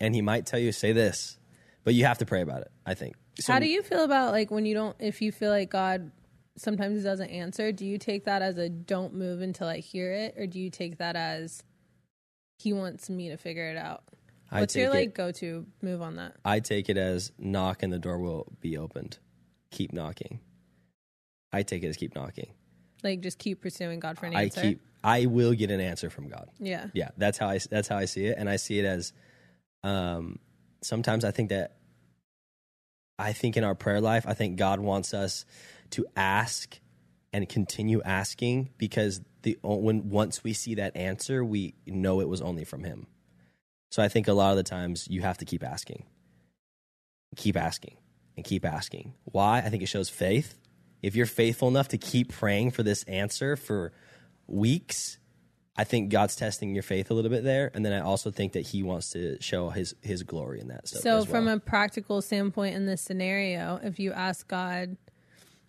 and 0.00 0.14
He 0.14 0.22
might 0.22 0.44
tell 0.46 0.58
you 0.58 0.72
say 0.72 0.92
this, 0.92 1.38
but 1.84 1.94
you 1.94 2.04
have 2.04 2.18
to 2.18 2.26
pray 2.26 2.40
about 2.42 2.62
it. 2.62 2.72
I 2.84 2.94
think. 2.94 3.14
So- 3.38 3.52
How 3.52 3.58
do 3.60 3.68
you 3.68 3.82
feel 3.82 4.02
about 4.04 4.32
like 4.32 4.50
when 4.50 4.66
you 4.66 4.74
don't, 4.74 4.96
if 4.98 5.22
you 5.22 5.30
feel 5.30 5.50
like 5.50 5.70
God 5.70 6.10
sometimes 6.56 7.04
doesn't 7.04 7.30
answer, 7.30 7.70
do 7.72 7.86
you 7.86 7.96
take 7.96 8.24
that 8.24 8.42
as 8.42 8.58
a 8.58 8.68
don't 8.68 9.14
move 9.14 9.40
until 9.40 9.68
I 9.68 9.78
hear 9.78 10.12
it, 10.12 10.34
or 10.36 10.46
do 10.48 10.58
you 10.58 10.68
take 10.68 10.98
that 10.98 11.14
as 11.14 11.62
He 12.58 12.72
wants 12.72 13.08
me 13.08 13.28
to 13.28 13.36
figure 13.36 13.70
it 13.70 13.76
out? 13.76 14.02
I 14.50 14.60
What's 14.60 14.74
your 14.74 14.90
take 14.90 15.08
like 15.08 15.14
go 15.14 15.30
to 15.32 15.66
move 15.80 16.02
on 16.02 16.16
that? 16.16 16.36
I 16.44 16.60
take 16.60 16.88
it 16.88 16.96
as 16.96 17.30
knock 17.38 17.82
and 17.82 17.92
the 17.92 17.98
door 17.98 18.18
will 18.18 18.52
be 18.60 18.76
opened. 18.76 19.18
Keep 19.70 19.92
knocking. 19.92 20.40
I 21.52 21.62
take 21.62 21.82
it 21.84 21.88
as 21.88 21.96
keep 21.96 22.14
knocking. 22.14 22.52
Like 23.02 23.20
just 23.20 23.38
keep 23.38 23.60
pursuing 23.62 24.00
God 24.00 24.18
for 24.18 24.26
an 24.26 24.34
I 24.34 24.44
answer. 24.44 24.60
keep. 24.60 24.80
I 25.02 25.26
will 25.26 25.54
get 25.54 25.70
an 25.70 25.80
answer 25.80 26.10
from 26.10 26.28
God. 26.28 26.50
yeah. 26.58 26.88
Yeah, 26.92 27.10
that's 27.16 27.38
how 27.38 27.48
I 27.48 27.58
that's 27.70 27.88
how 27.88 27.96
I 27.96 28.04
see 28.04 28.26
it, 28.26 28.36
and 28.38 28.48
I 28.50 28.56
see 28.56 28.78
it 28.78 28.84
as. 28.84 29.12
Um, 29.82 30.38
sometimes 30.82 31.24
I 31.24 31.30
think 31.30 31.50
that. 31.50 31.76
I 33.18 33.34
think 33.34 33.58
in 33.58 33.64
our 33.64 33.74
prayer 33.74 34.00
life, 34.00 34.24
I 34.26 34.32
think 34.32 34.56
God 34.56 34.80
wants 34.80 35.12
us 35.12 35.44
to 35.90 36.06
ask 36.16 36.78
and 37.34 37.46
continue 37.48 38.00
asking 38.02 38.70
because 38.78 39.20
the 39.42 39.58
when 39.62 40.08
once 40.08 40.42
we 40.42 40.52
see 40.52 40.74
that 40.76 40.96
answer, 40.96 41.44
we 41.44 41.74
know 41.86 42.20
it 42.20 42.28
was 42.28 42.40
only 42.40 42.64
from 42.64 42.84
Him. 42.84 43.06
So 43.90 44.02
I 44.02 44.08
think 44.08 44.28
a 44.28 44.32
lot 44.32 44.52
of 44.52 44.56
the 44.56 44.62
times 44.62 45.06
you 45.10 45.20
have 45.22 45.38
to 45.38 45.44
keep 45.44 45.64
asking, 45.64 46.04
keep 47.36 47.56
asking, 47.56 47.96
and 48.36 48.44
keep 48.44 48.64
asking. 48.64 49.14
Why? 49.24 49.58
I 49.58 49.68
think 49.68 49.82
it 49.82 49.86
shows 49.86 50.08
faith. 50.08 50.56
If 51.02 51.16
you're 51.16 51.26
faithful 51.26 51.68
enough 51.68 51.88
to 51.88 51.98
keep 51.98 52.32
praying 52.32 52.70
for 52.70 52.82
this 52.82 53.02
answer 53.04 53.56
for 53.56 53.92
weeks, 54.46 55.18
I 55.76 55.84
think 55.84 56.10
God's 56.10 56.36
testing 56.36 56.74
your 56.74 56.82
faith 56.82 57.10
a 57.10 57.14
little 57.14 57.30
bit 57.30 57.42
there, 57.42 57.70
and 57.74 57.84
then 57.84 57.92
I 57.92 58.00
also 58.00 58.30
think 58.30 58.52
that 58.52 58.66
He 58.66 58.82
wants 58.82 59.10
to 59.10 59.40
show 59.40 59.70
His 59.70 59.94
His 60.02 60.22
glory 60.22 60.60
in 60.60 60.68
that. 60.68 60.88
So, 60.88 61.00
So, 61.00 61.16
as 61.18 61.26
from 61.26 61.48
a 61.48 61.58
practical 61.58 62.20
standpoint 62.20 62.76
in 62.76 62.86
this 62.86 63.00
scenario, 63.00 63.80
if 63.82 63.98
you 63.98 64.12
ask 64.12 64.46
God, 64.46 64.96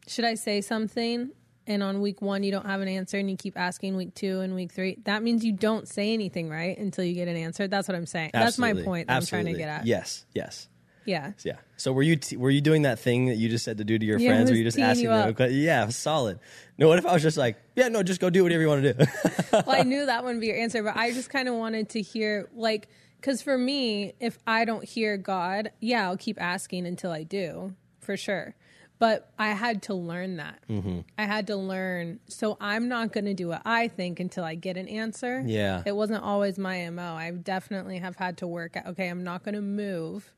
should 0.08 0.26
I 0.26 0.36
say 0.36 0.62
something? 0.62 1.32
And 1.68 1.84
on 1.84 2.02
week 2.02 2.22
one, 2.22 2.42
you 2.44 2.52
don't 2.52 2.66
have 2.66 2.82
an 2.82 2.88
answer, 2.88 3.18
and 3.20 3.30
you 3.30 3.38
keep 3.38 3.58
asking 3.58 3.96
week 3.96 4.16
two 4.16 4.40
and 4.40 4.56
week 4.56 4.72
three, 4.72 4.98
that 5.04 5.22
means 5.22 5.46
you 5.46 5.52
don't 5.54 5.88
say 5.88 6.14
anything, 6.14 6.50
right? 6.50 6.78
Until 6.78 7.04
you 7.04 7.14
get 7.14 7.28
an 7.28 7.38
answer. 7.38 7.68
That's 7.68 7.88
what 7.88 7.96
I'm 7.96 8.08
saying. 8.08 8.32
That's 8.34 8.58
my 8.58 8.74
point 8.74 9.08
that 9.08 9.16
I'm 9.18 9.26
trying 9.26 9.46
to 9.46 9.54
get 9.54 9.70
at. 9.70 9.86
Yes, 9.86 10.26
yes, 10.34 10.68
Yeah. 11.06 11.34
yeah. 11.44 11.58
So 11.78 11.94
were 11.94 12.04
you 12.04 12.16
t- 12.16 12.36
were 12.38 12.50
you 12.50 12.62
doing 12.62 12.82
that 12.84 13.00
thing 13.00 13.28
that 13.28 13.36
you 13.38 13.48
just 13.48 13.64
said 13.64 13.78
to 13.78 13.84
do 13.84 13.98
to 13.98 14.06
your 14.06 14.20
Yeah, 14.20 14.30
friends? 14.30 14.50
Were 14.50 14.56
you 14.58 14.64
just 14.64 14.80
asking 14.80 15.06
you 15.12 15.34
them? 15.34 15.52
Yeah, 15.52 15.88
solid. 15.90 16.40
No, 16.78 16.88
what 16.88 16.98
if 16.98 17.06
I 17.06 17.14
was 17.14 17.22
just 17.22 17.38
like, 17.38 17.58
yeah, 17.76 17.90
no, 17.90 18.02
just 18.02 18.20
go 18.20 18.30
do 18.32 18.44
whatever 18.44 18.62
you 18.62 18.68
want 18.68 18.84
to 18.84 18.94
do. 18.94 19.06
well, 19.54 19.64
I 19.68 19.84
knew 19.84 20.06
that 20.08 20.24
wouldn't 20.24 20.42
be 20.42 20.48
your 20.48 20.58
answer, 20.58 20.82
but 20.82 20.96
I 20.96 21.12
just 21.12 21.30
kind 21.30 21.48
of 21.48 21.56
wanted 21.56 21.90
to 21.90 22.02
hear, 22.02 22.50
like, 22.56 22.88
because 23.18 23.44
for 23.44 23.56
me, 23.58 24.14
if 24.20 24.40
I 24.48 24.66
don't 24.66 24.84
hear 24.84 25.16
God, 25.18 25.72
yeah, 25.80 26.08
I'll 26.08 26.18
keep 26.18 26.42
asking 26.42 26.88
until 26.88 27.12
I 27.12 27.22
do, 27.24 27.76
for 28.00 28.18
sure. 28.18 28.56
But 29.02 29.32
I 29.40 29.54
had 29.54 29.82
to 29.84 29.96
learn 29.96 30.38
that. 30.38 30.60
Mm-hmm. 30.70 31.00
I 31.18 31.24
had 31.26 31.48
to 31.48 31.56
learn. 31.56 32.20
So 32.28 32.56
I'm 32.62 32.88
not 32.88 33.12
going 33.12 33.26
to 33.26 33.34
do 33.34 33.48
what 33.48 33.64
I 33.66 33.88
think 33.88 34.20
until 34.20 34.44
I 34.44 34.54
get 34.54 34.78
an 34.78 34.88
answer. 34.88 35.44
Yeah. 35.44 35.82
It 35.84 35.96
wasn't 35.96 36.24
always 36.24 36.60
my 36.60 36.88
MO. 36.92 37.16
I 37.16 37.32
definitely 37.32 37.98
have 37.98 38.16
had 38.16 38.38
to 38.38 38.48
work 38.48 38.78
at, 38.78 38.86
okay, 38.86 39.08
I'm 39.08 39.24
not 39.24 39.44
going 39.44 39.56
to 39.56 39.62
move 39.62 40.32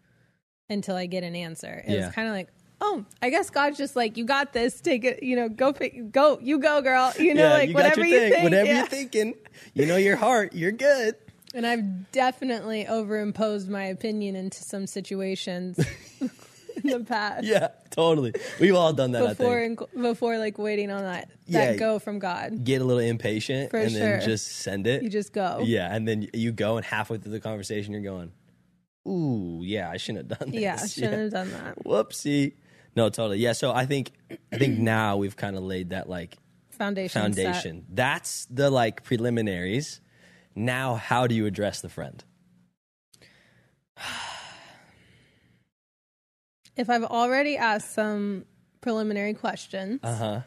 until 0.69 0.95
I 0.95 1.08
get 1.08 1.26
an 1.26 1.36
answer. 1.36 1.84
It 1.86 1.91
Yeah. 1.91 2.06
was 2.06 2.15
kind 2.15 2.30
of 2.30 2.34
like, 2.34 2.47
oh, 2.80 3.04
I 3.21 3.30
guess 3.32 3.49
God's 3.49 3.78
just 3.78 3.97
like, 3.97 4.15
you 4.15 4.23
got 4.23 4.54
this. 4.54 4.80
Take 4.80 5.04
it, 5.04 5.23
you 5.23 5.36
know, 5.36 5.49
go, 5.49 5.73
pick, 5.73 6.13
go, 6.13 6.39
you 6.41 6.58
go, 6.58 6.82
girl. 6.82 7.12
You 7.19 7.34
know, 7.34 7.49
yeah, 7.49 7.54
like 7.54 7.67
you 7.67 7.76
whatever 7.76 8.06
you 8.06 8.17
think. 8.30 8.43
Whatever 8.45 8.65
yeah. 8.65 8.78
you're 8.78 8.88
thinking, 8.88 9.34
you 9.73 9.86
know 9.88 9.97
your 9.97 10.15
heart. 10.15 10.54
You're 10.54 10.71
good. 10.71 11.15
And 11.54 11.67
I've 11.67 12.12
definitely 12.13 12.86
overimposed 12.86 13.67
my 13.67 13.84
opinion 13.84 14.38
into 14.38 14.63
some 14.63 14.88
situations 14.88 15.78
in 16.83 16.89
the 16.89 16.99
past. 17.01 17.43
Yeah, 17.53 17.69
totally. 17.89 18.33
We've 18.59 18.75
all 18.75 18.93
done 18.93 19.12
that. 19.12 19.38
Before, 19.38 19.75
before 19.99 20.38
like 20.38 20.57
waiting 20.57 20.89
on 20.91 21.03
that 21.03 21.29
that 21.49 21.73
Yeah. 21.73 21.75
go 21.77 21.99
from 21.99 22.19
God, 22.19 22.63
Get 22.63 22.81
a 22.81 22.86
little 22.86 23.01
impatient 23.03 23.69
For 23.71 23.77
and 23.79 23.93
then 23.95 24.19
sure. 24.21 24.27
just 24.27 24.47
send 24.47 24.88
it. 24.88 25.03
you 25.03 25.09
just 25.09 25.33
go. 25.33 25.62
Yeah, 25.63 25.93
and 25.93 26.07
then 26.07 26.27
you 26.33 26.51
go, 26.51 26.77
and 26.77 26.86
halfway 26.86 27.17
through 27.17 27.31
the 27.33 27.39
conversation, 27.39 27.93
you're 27.93 28.01
going, 28.01 28.31
"Ooh, 29.07 29.62
yeah, 29.63 29.89
I 29.89 29.97
shouldn't 29.97 30.29
have 30.31 30.39
done 30.39 30.51
this." 30.51 30.62
Yeah, 30.62 30.79
I 30.81 30.88
shouldn't 30.88 31.13
have 31.13 31.31
done 31.31 31.51
that. 31.51 31.83
Whoopsie. 31.83 32.53
No, 32.95 33.09
totally. 33.09 33.39
Yeah. 33.39 33.53
So 33.53 33.71
I 33.71 33.86
think, 33.86 34.12
I 34.51 34.57
think 34.57 34.77
now 34.79 35.17
we've 35.17 35.36
kind 35.36 35.55
of 35.57 35.63
laid 35.63 35.89
that 35.89 36.07
like 36.07 36.38
Foundation. 36.71 37.09
set. 37.33 37.43
foundation. 37.43 37.86
That's 37.89 38.45
the 38.51 38.69
like 38.69 39.03
preliminaries. 39.03 39.99
Now, 40.55 40.95
how 40.95 41.25
do 41.27 41.33
you 41.36 41.45
address 41.47 41.81
the 41.81 41.89
friend? 41.89 42.23
If 46.75 46.89
I've 46.89 47.03
already 47.03 47.57
asked 47.57 47.93
some 47.93 48.45
preliminary 48.81 49.33
questions, 49.33 49.99
Uh 50.03 50.15
huh. 50.15 50.41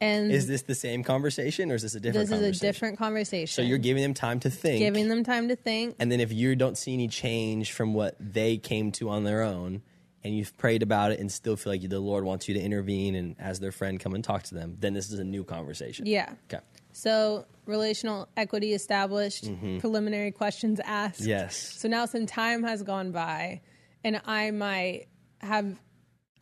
and 0.00 0.30
Is 0.32 0.46
this 0.46 0.62
the 0.62 0.74
same 0.74 1.02
conversation 1.04 1.70
or 1.70 1.74
is 1.74 1.82
this 1.82 1.94
a 1.94 2.00
different? 2.00 2.28
this 2.28 2.40
is 2.40 2.58
a 2.58 2.60
different 2.60 2.98
conversation. 2.98 3.46
So 3.54 3.62
you're 3.62 3.78
giving 3.78 4.02
them 4.02 4.14
time 4.14 4.40
to 4.40 4.50
think. 4.50 4.78
giving 4.78 5.08
them 5.08 5.24
time 5.24 5.48
to 5.48 5.56
think. 5.56 5.96
And 5.98 6.10
then 6.10 6.20
if 6.20 6.32
you 6.32 6.56
don't 6.56 6.76
see 6.76 6.94
any 6.94 7.08
change 7.08 7.72
from 7.72 7.94
what 7.94 8.16
they 8.20 8.56
came 8.58 8.92
to 8.92 9.08
on 9.10 9.24
their 9.24 9.42
own, 9.42 9.82
and 10.24 10.36
you've 10.36 10.56
prayed 10.56 10.82
about 10.82 11.12
it 11.12 11.20
and 11.20 11.30
still 11.30 11.54
feel 11.56 11.72
like 11.72 11.88
the 11.88 12.00
Lord 12.00 12.24
wants 12.24 12.48
you 12.48 12.54
to 12.54 12.60
intervene 12.60 13.14
and 13.14 13.36
as 13.38 13.60
their 13.60 13.70
friend 13.70 14.00
come 14.00 14.12
and 14.14 14.24
talk 14.24 14.42
to 14.44 14.54
them, 14.56 14.76
then 14.80 14.92
this 14.92 15.12
is 15.12 15.20
a 15.20 15.24
new 15.24 15.44
conversation. 15.44 16.04
Yeah. 16.06 16.32
Okay. 16.52 16.62
So 16.92 17.44
relational 17.64 18.28
equity 18.36 18.72
established, 18.72 19.44
Mm-hmm. 19.44 19.78
preliminary 19.78 20.32
questions 20.32 20.80
asked. 20.84 21.20
Yes. 21.20 21.56
So 21.78 21.86
now 21.88 22.06
some 22.06 22.26
time 22.26 22.64
has 22.64 22.82
gone 22.82 23.12
by, 23.12 23.60
and 24.02 24.20
I 24.24 24.50
might 24.50 25.06
have, 25.40 25.78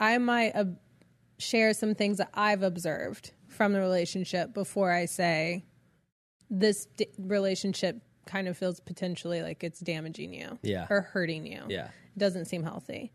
I 0.00 0.18
might 0.18 0.54
uh, 0.54 0.64
share 1.38 1.72
some 1.74 1.94
things 1.94 2.18
that 2.18 2.30
I've 2.34 2.62
observed 2.62 3.32
from 3.48 3.72
the 3.72 3.80
relationship 3.80 4.52
before 4.54 4.90
I 4.90 5.04
say 5.06 5.64
this 6.50 6.86
d- 6.96 7.08
relationship 7.18 8.00
kind 8.26 8.48
of 8.48 8.56
feels 8.56 8.80
potentially 8.80 9.42
like 9.42 9.62
it's 9.64 9.80
damaging 9.80 10.32
you, 10.32 10.58
Yeah. 10.62 10.86
or 10.90 11.02
hurting 11.02 11.46
you. 11.46 11.62
Yeah. 11.68 11.86
It 11.86 12.18
doesn't 12.18 12.46
seem 12.46 12.62
healthy. 12.62 13.12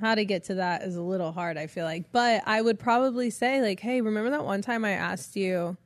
how 0.00 0.14
to 0.14 0.24
get 0.24 0.44
to 0.44 0.54
that 0.54 0.80
is 0.82 0.96
a 0.96 1.02
little 1.02 1.30
hard, 1.30 1.58
I 1.58 1.66
feel 1.66 1.84
like. 1.84 2.10
But 2.10 2.42
I 2.46 2.62
would 2.62 2.78
probably 2.78 3.28
say, 3.28 3.60
like, 3.60 3.80
hey, 3.80 4.00
remember 4.00 4.30
that 4.30 4.46
one 4.46 4.62
time 4.62 4.82
I 4.82 4.92
asked 4.92 5.36
you, 5.36 5.76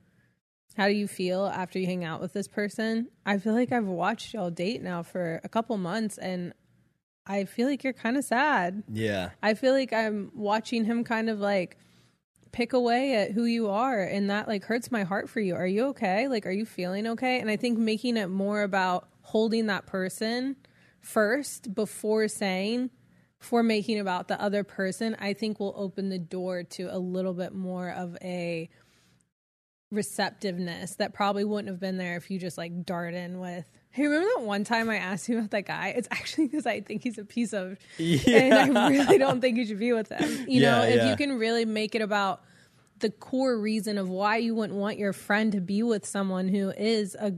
how 0.77 0.87
do 0.87 0.95
you 0.95 1.09
feel 1.09 1.47
after 1.47 1.81
you 1.81 1.87
hang 1.87 2.05
out 2.05 2.21
with 2.21 2.33
this 2.33 2.47
person? 2.47 3.09
I 3.27 3.39
feel 3.39 3.55
like 3.55 3.73
I've 3.73 3.87
watched 3.89 4.33
y'all 4.33 4.51
date 4.51 4.83
now 4.83 5.03
for 5.03 5.41
a 5.43 5.49
couple 5.49 5.77
months 5.79 6.17
and 6.19 6.53
I 7.27 7.45
feel 7.45 7.69
like 7.69 7.85
you're 7.85 7.93
kind 7.93 8.17
of 8.17 8.25
sad. 8.25 8.83
Yeah. 8.93 9.31
I 9.43 9.55
feel 9.55 9.73
like 9.73 9.93
I'm 9.93 10.31
watching 10.35 10.85
him 10.85 11.05
kind 11.05 11.31
of 11.31 11.41
like 11.41 11.79
pick 12.53 12.73
away 12.73 13.17
at 13.17 13.33
who 13.33 13.45
you 13.45 13.69
are 13.69 14.01
and 14.01 14.31
that 14.31 14.47
like 14.47 14.65
hurts 14.65 14.93
my 14.93 15.03
heart 15.03 15.29
for 15.29 15.41
you. 15.41 15.55
Are 15.55 15.67
you 15.67 15.87
okay? 15.87 16.29
Like 16.29 16.47
are 16.47 16.53
you 16.53 16.67
feeling 16.67 17.07
okay? 17.09 17.41
And 17.41 17.51
I 17.51 17.57
think 17.57 17.79
making 17.79 18.17
it 18.17 18.29
more 18.29 18.63
about 18.63 19.09
holding 19.23 19.67
that 19.67 19.87
person 19.87 20.57
first 21.01 21.75
before 21.75 22.29
saying 22.29 22.91
for 23.39 23.63
making 23.63 23.99
about 23.99 24.29
the 24.29 24.41
other 24.41 24.65
person, 24.65 25.17
I 25.19 25.33
think 25.33 25.61
will 25.61 25.75
open 25.77 26.09
the 26.09 26.19
door 26.19 26.63
to 26.63 26.89
a 26.91 26.99
little 26.99 27.35
bit 27.35 27.55
more 27.55 27.91
of 27.91 28.17
a 28.23 28.71
receptiveness 29.91 30.97
that 30.97 31.13
probably 31.13 31.45
wouldn't 31.45 31.69
have 31.69 31.81
been 31.81 31.99
there 31.99 32.17
if 32.17 32.31
you 32.31 32.39
just 32.39 32.59
like 32.59 32.85
dart 32.85 33.15
in 33.15 33.39
with 33.39 33.71
Hey, 33.95 34.03
remember 34.09 34.29
that 34.37 34.45
one 34.45 34.65
time 34.65 34.91
I 34.91 34.97
asked 34.97 35.29
you 35.29 35.39
about 35.39 35.53
that 35.53 35.67
guy? 35.67 35.95
It's 35.97 36.09
actually 36.11 36.49
because 36.49 36.67
I 36.67 36.81
think 36.81 37.05
he's 37.05 37.17
a 37.17 37.25
piece 37.25 37.53
of, 37.53 37.79
Yeah. 37.97 38.39
and 38.41 38.77
I 38.77 38.89
really 38.89 39.19
don't 39.19 39.41
think 39.41 39.57
you 39.57 39.65
should 39.65 39.79
be 39.79 39.93
with 39.93 40.09
him. 40.09 40.47
You 40.49 40.63
know, 40.63 40.83
if 40.83 40.97
yeah. 40.97 41.11
you 41.11 41.17
can 41.17 41.39
really 41.39 41.65
make 41.65 41.95
it 41.95 42.03
about 42.03 42.43
the 42.99 43.11
core 43.11 43.57
reason 43.57 43.97
of 43.97 44.09
why 44.09 44.39
you 44.39 44.53
wouldn't 44.53 44.77
want 44.77 44.99
your 44.99 45.13
friend 45.13 45.53
to 45.53 45.61
be 45.61 45.85
with 45.85 46.05
someone 46.05 46.49
who 46.49 46.71
is 46.71 47.15
a 47.15 47.35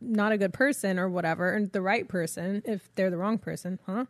not 0.00 0.32
a 0.32 0.36
good 0.38 0.52
person 0.52 0.98
or 0.98 1.08
whatever, 1.08 1.52
and 1.52 1.70
the 1.70 1.80
right 1.80 2.08
person 2.08 2.62
if 2.64 2.92
they're 2.96 3.10
the 3.10 3.16
wrong 3.16 3.38
person, 3.38 3.78
huh? 3.86 4.06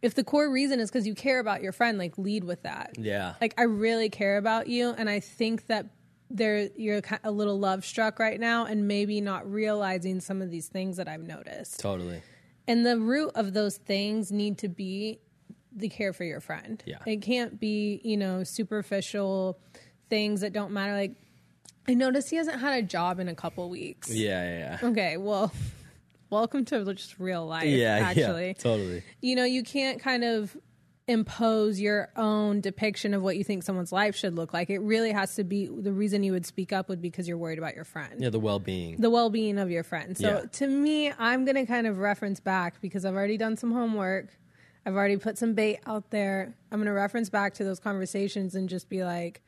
If 0.00 0.14
the 0.14 0.24
core 0.24 0.50
reason 0.50 0.80
is 0.80 0.90
because 0.90 1.06
you 1.06 1.14
care 1.14 1.40
about 1.40 1.60
your 1.62 1.72
friend, 1.72 1.98
like 1.98 2.16
lead 2.16 2.44
with 2.44 2.62
that 2.62 2.92
Yeah. 2.96 3.34
like 3.38 3.52
I 3.58 3.64
really 3.64 4.08
care 4.08 4.38
about 4.38 4.66
you, 4.66 4.94
and 4.96 5.10
I 5.10 5.20
think 5.20 5.66
that 5.66 5.86
there 6.30 6.68
you're 6.76 7.00
a 7.24 7.30
little 7.30 7.58
love 7.58 7.84
struck 7.84 8.18
right 8.18 8.38
now, 8.38 8.66
and 8.66 8.86
maybe 8.86 9.20
not 9.20 9.50
realizing 9.50 10.20
some 10.20 10.42
of 10.42 10.50
these 10.50 10.68
things 10.68 10.96
that 10.96 11.08
I've 11.08 11.22
noticed. 11.22 11.80
Totally. 11.80 12.22
And 12.66 12.84
the 12.84 12.98
root 12.98 13.32
of 13.34 13.54
those 13.54 13.78
things 13.78 14.30
need 14.30 14.58
to 14.58 14.68
be 14.68 15.20
the 15.74 15.88
care 15.88 16.12
for 16.12 16.24
your 16.24 16.40
friend. 16.40 16.82
Yeah. 16.86 16.98
it 17.06 17.22
can't 17.22 17.58
be 17.60 18.00
you 18.04 18.16
know 18.16 18.44
superficial 18.44 19.58
things 20.10 20.40
that 20.42 20.52
don't 20.52 20.72
matter. 20.72 20.92
Like 20.94 21.14
I 21.86 21.94
noticed 21.94 22.30
he 22.30 22.36
hasn't 22.36 22.60
had 22.60 22.78
a 22.78 22.82
job 22.82 23.20
in 23.20 23.28
a 23.28 23.34
couple 23.34 23.68
weeks. 23.70 24.14
Yeah, 24.14 24.42
yeah, 24.44 24.78
yeah. 24.82 24.88
Okay, 24.88 25.16
well. 25.16 25.52
Welcome 26.30 26.66
to 26.66 26.84
just 26.92 27.18
real 27.18 27.46
life. 27.46 27.64
Yeah, 27.64 28.00
actually, 28.02 28.48
yeah, 28.48 28.52
totally. 28.52 29.02
you 29.22 29.34
know, 29.34 29.44
you 29.44 29.62
can't 29.62 29.98
kind 29.98 30.24
of 30.24 30.54
impose 31.08 31.80
your 31.80 32.10
own 32.16 32.60
depiction 32.60 33.14
of 33.14 33.22
what 33.22 33.36
you 33.36 33.42
think 33.42 33.62
someone's 33.62 33.92
life 33.92 34.14
should 34.14 34.36
look 34.36 34.52
like. 34.52 34.68
It 34.68 34.78
really 34.80 35.10
has 35.10 35.34
to 35.36 35.44
be 35.44 35.66
the 35.66 35.92
reason 35.92 36.22
you 36.22 36.32
would 36.32 36.44
speak 36.44 36.72
up 36.72 36.88
would 36.90 37.00
be 37.00 37.08
because 37.08 37.26
you're 37.26 37.38
worried 37.38 37.58
about 37.58 37.74
your 37.74 37.84
friend. 37.84 38.20
Yeah, 38.20 38.28
the 38.28 38.38
well-being. 38.38 38.96
The 39.00 39.08
well 39.10 39.30
being 39.30 39.58
of 39.58 39.70
your 39.70 39.82
friend. 39.82 40.16
So 40.16 40.28
Yeah. 40.28 40.40
to 40.52 40.66
me, 40.66 41.10
I'm 41.18 41.46
going 41.46 41.56
to 41.56 41.64
kind 41.64 41.86
of 41.86 41.98
reference 41.98 42.40
back 42.40 42.80
because 42.82 43.06
I've 43.06 43.14
already 43.14 43.38
done 43.38 43.56
some 43.56 43.72
homework. 43.72 44.28
I've 44.84 44.94
already 44.94 45.16
put 45.16 45.38
some 45.38 45.54
bait 45.54 45.80
out 45.86 46.10
there. 46.10 46.54
I'm 46.70 46.78
going 46.78 46.86
to 46.86 46.92
reference 46.92 47.30
back 47.30 47.54
to 47.54 47.64
those 47.64 47.80
conversations 47.80 48.54
and 48.54 48.68
just 48.68 48.88
be 48.88 49.02
like, 49.02 49.42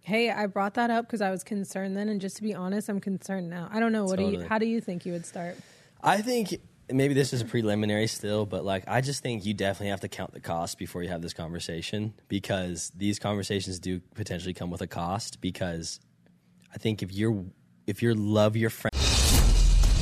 hey, 0.00 0.30
I 0.30 0.46
brought 0.46 0.74
that 0.74 0.90
up 0.90 1.06
because 1.06 1.20
I 1.20 1.30
was 1.30 1.44
concerned 1.44 1.96
then. 1.96 2.08
And 2.08 2.18
just 2.20 2.36
to 2.36 2.42
be 2.42 2.54
honest, 2.54 2.88
I'm 2.88 3.00
concerned 3.00 3.50
now. 3.50 3.68
I 3.70 3.78
don't 3.78 3.92
know. 3.92 4.04
What 4.04 4.18
do 4.18 4.24
you, 4.24 4.42
how 4.42 4.56
do 4.58 4.66
you 4.66 4.80
think 4.80 5.04
you 5.04 5.12
would 5.12 5.26
start? 5.26 5.56
I 6.02 6.22
think 6.22 6.60
maybe 6.90 7.14
this 7.14 7.32
is 7.32 7.40
a 7.42 7.44
preliminary 7.44 8.06
still, 8.06 8.46
but 8.46 8.64
like 8.64 8.84
I 8.86 9.00
just 9.00 9.22
think 9.22 9.44
you 9.44 9.54
definitely 9.54 9.90
have 9.90 10.00
to 10.00 10.08
count 10.08 10.32
the 10.32 10.40
cost 10.40 10.78
before 10.78 11.02
you 11.02 11.08
have 11.08 11.22
this 11.22 11.34
conversation 11.34 12.14
because 12.28 12.92
these 12.96 13.18
conversations 13.18 13.78
do 13.78 14.00
potentially 14.14 14.54
come 14.54 14.70
with 14.70 14.80
a 14.80 14.86
cost 14.86 15.40
because 15.40 16.00
I 16.74 16.78
think 16.78 17.02
if 17.02 17.12
you're 17.12 17.44
if 17.86 18.02
you 18.02 18.14
love 18.14 18.56
your 18.56 18.70
friend 18.70 18.87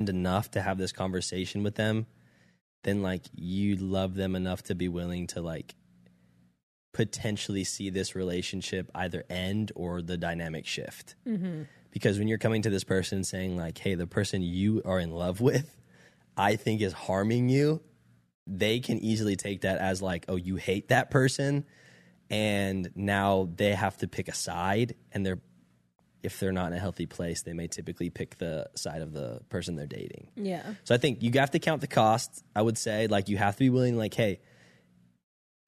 enough 0.00 0.50
to 0.52 0.62
have 0.62 0.78
this 0.78 0.92
conversation 0.92 1.62
with 1.62 1.74
them, 1.74 2.06
then 2.84 3.02
like 3.02 3.22
you 3.34 3.76
love 3.76 4.14
them 4.14 4.36
enough 4.36 4.62
to 4.64 4.74
be 4.74 4.88
willing 4.88 5.26
to 5.28 5.40
like 5.40 5.74
potentially 6.92 7.64
see 7.64 7.90
this 7.90 8.14
relationship 8.14 8.90
either 8.94 9.24
end 9.28 9.72
or 9.74 10.00
the 10.02 10.16
dynamic 10.16 10.66
shift. 10.66 11.16
Mm-hmm. 11.26 11.62
Because 11.90 12.18
when 12.18 12.28
you're 12.28 12.38
coming 12.38 12.62
to 12.62 12.70
this 12.70 12.84
person 12.84 13.24
saying 13.24 13.56
like, 13.56 13.78
"Hey, 13.78 13.94
the 13.94 14.06
person 14.06 14.42
you 14.42 14.82
are 14.84 15.00
in 15.00 15.10
love 15.10 15.40
with, 15.40 15.76
I 16.36 16.56
think 16.56 16.80
is 16.80 16.92
harming 16.92 17.48
you," 17.48 17.82
they 18.46 18.78
can 18.80 18.98
easily 18.98 19.36
take 19.36 19.62
that 19.62 19.78
as 19.78 20.00
like, 20.00 20.26
"Oh, 20.28 20.36
you 20.36 20.56
hate 20.56 20.88
that 20.88 21.10
person." 21.10 21.64
And 22.30 22.90
now 22.94 23.48
they 23.56 23.74
have 23.74 23.96
to 23.98 24.06
pick 24.06 24.28
a 24.28 24.34
side, 24.34 24.94
and 25.12 25.24
they're 25.24 25.40
if 26.22 26.40
they're 26.40 26.52
not 26.52 26.72
in 26.72 26.78
a 26.78 26.80
healthy 26.80 27.06
place, 27.06 27.42
they 27.42 27.52
may 27.52 27.68
typically 27.68 28.10
pick 28.10 28.38
the 28.38 28.68
side 28.74 29.02
of 29.02 29.12
the 29.12 29.40
person 29.48 29.76
they're 29.76 29.86
dating. 29.86 30.28
Yeah. 30.36 30.62
So 30.84 30.94
I 30.94 30.98
think 30.98 31.22
you 31.22 31.30
have 31.36 31.52
to 31.52 31.58
count 31.58 31.80
the 31.80 31.86
cost. 31.86 32.44
I 32.54 32.62
would 32.62 32.78
say 32.78 33.06
like 33.06 33.28
you 33.28 33.36
have 33.36 33.54
to 33.54 33.60
be 33.60 33.70
willing, 33.70 33.96
like, 33.96 34.14
hey, 34.14 34.40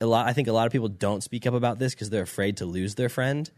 a 0.00 0.06
lot. 0.06 0.26
I 0.26 0.32
think 0.32 0.48
a 0.48 0.52
lot 0.52 0.66
of 0.66 0.72
people 0.72 0.88
don't 0.88 1.22
speak 1.22 1.46
up 1.46 1.54
about 1.54 1.78
this 1.78 1.94
because 1.94 2.10
they're 2.10 2.22
afraid 2.22 2.58
to 2.58 2.66
lose 2.66 2.94
their 2.94 3.08
friend. 3.08 3.50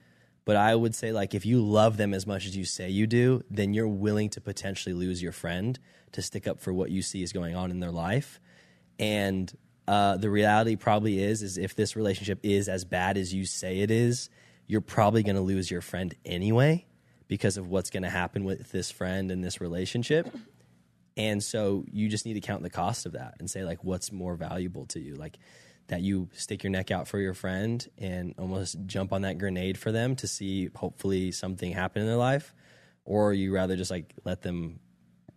But 0.44 0.56
I 0.56 0.74
would 0.74 0.94
say 0.94 1.12
like 1.12 1.34
if 1.34 1.46
you 1.46 1.62
love 1.64 1.96
them 1.96 2.12
as 2.12 2.26
much 2.26 2.46
as 2.46 2.56
you 2.56 2.64
say 2.64 2.90
you 2.90 3.06
do, 3.06 3.42
then 3.48 3.74
you're 3.74 3.88
willing 3.88 4.28
to 4.30 4.40
potentially 4.40 4.92
lose 4.92 5.22
your 5.22 5.32
friend 5.32 5.78
to 6.12 6.22
stick 6.22 6.46
up 6.46 6.60
for 6.60 6.72
what 6.72 6.90
you 6.90 7.00
see 7.00 7.22
is 7.22 7.32
going 7.32 7.54
on 7.54 7.70
in 7.70 7.80
their 7.80 7.92
life. 7.92 8.40
And 8.98 9.52
uh, 9.86 10.16
the 10.16 10.30
reality 10.30 10.76
probably 10.76 11.22
is 11.22 11.42
is 11.42 11.58
if 11.58 11.74
this 11.74 11.96
relationship 11.96 12.40
is 12.42 12.68
as 12.68 12.84
bad 12.84 13.16
as 13.16 13.32
you 13.32 13.46
say 13.46 13.80
it 13.80 13.90
is, 13.90 14.28
you're 14.72 14.80
probably 14.80 15.22
going 15.22 15.36
to 15.36 15.42
lose 15.42 15.70
your 15.70 15.82
friend 15.82 16.14
anyway 16.24 16.86
because 17.28 17.58
of 17.58 17.68
what's 17.68 17.90
going 17.90 18.04
to 18.04 18.08
happen 18.08 18.42
with 18.42 18.72
this 18.72 18.90
friend 18.90 19.30
and 19.30 19.44
this 19.44 19.60
relationship. 19.60 20.34
And 21.14 21.44
so 21.44 21.84
you 21.92 22.08
just 22.08 22.24
need 22.24 22.34
to 22.34 22.40
count 22.40 22.62
the 22.62 22.70
cost 22.70 23.04
of 23.04 23.12
that 23.12 23.34
and 23.38 23.50
say 23.50 23.64
like 23.64 23.84
what's 23.84 24.10
more 24.10 24.34
valuable 24.34 24.86
to 24.86 24.98
you 24.98 25.14
like 25.14 25.38
that 25.88 26.00
you 26.00 26.30
stick 26.32 26.62
your 26.64 26.70
neck 26.70 26.90
out 26.90 27.06
for 27.06 27.18
your 27.18 27.34
friend 27.34 27.86
and 27.98 28.34
almost 28.38 28.78
jump 28.86 29.12
on 29.12 29.22
that 29.22 29.36
grenade 29.36 29.76
for 29.76 29.92
them 29.92 30.16
to 30.16 30.26
see 30.26 30.70
hopefully 30.74 31.32
something 31.32 31.72
happen 31.72 32.00
in 32.00 32.08
their 32.08 32.16
life 32.16 32.54
or 33.04 33.34
you 33.34 33.52
rather 33.52 33.76
just 33.76 33.90
like 33.90 34.14
let 34.24 34.40
them 34.40 34.80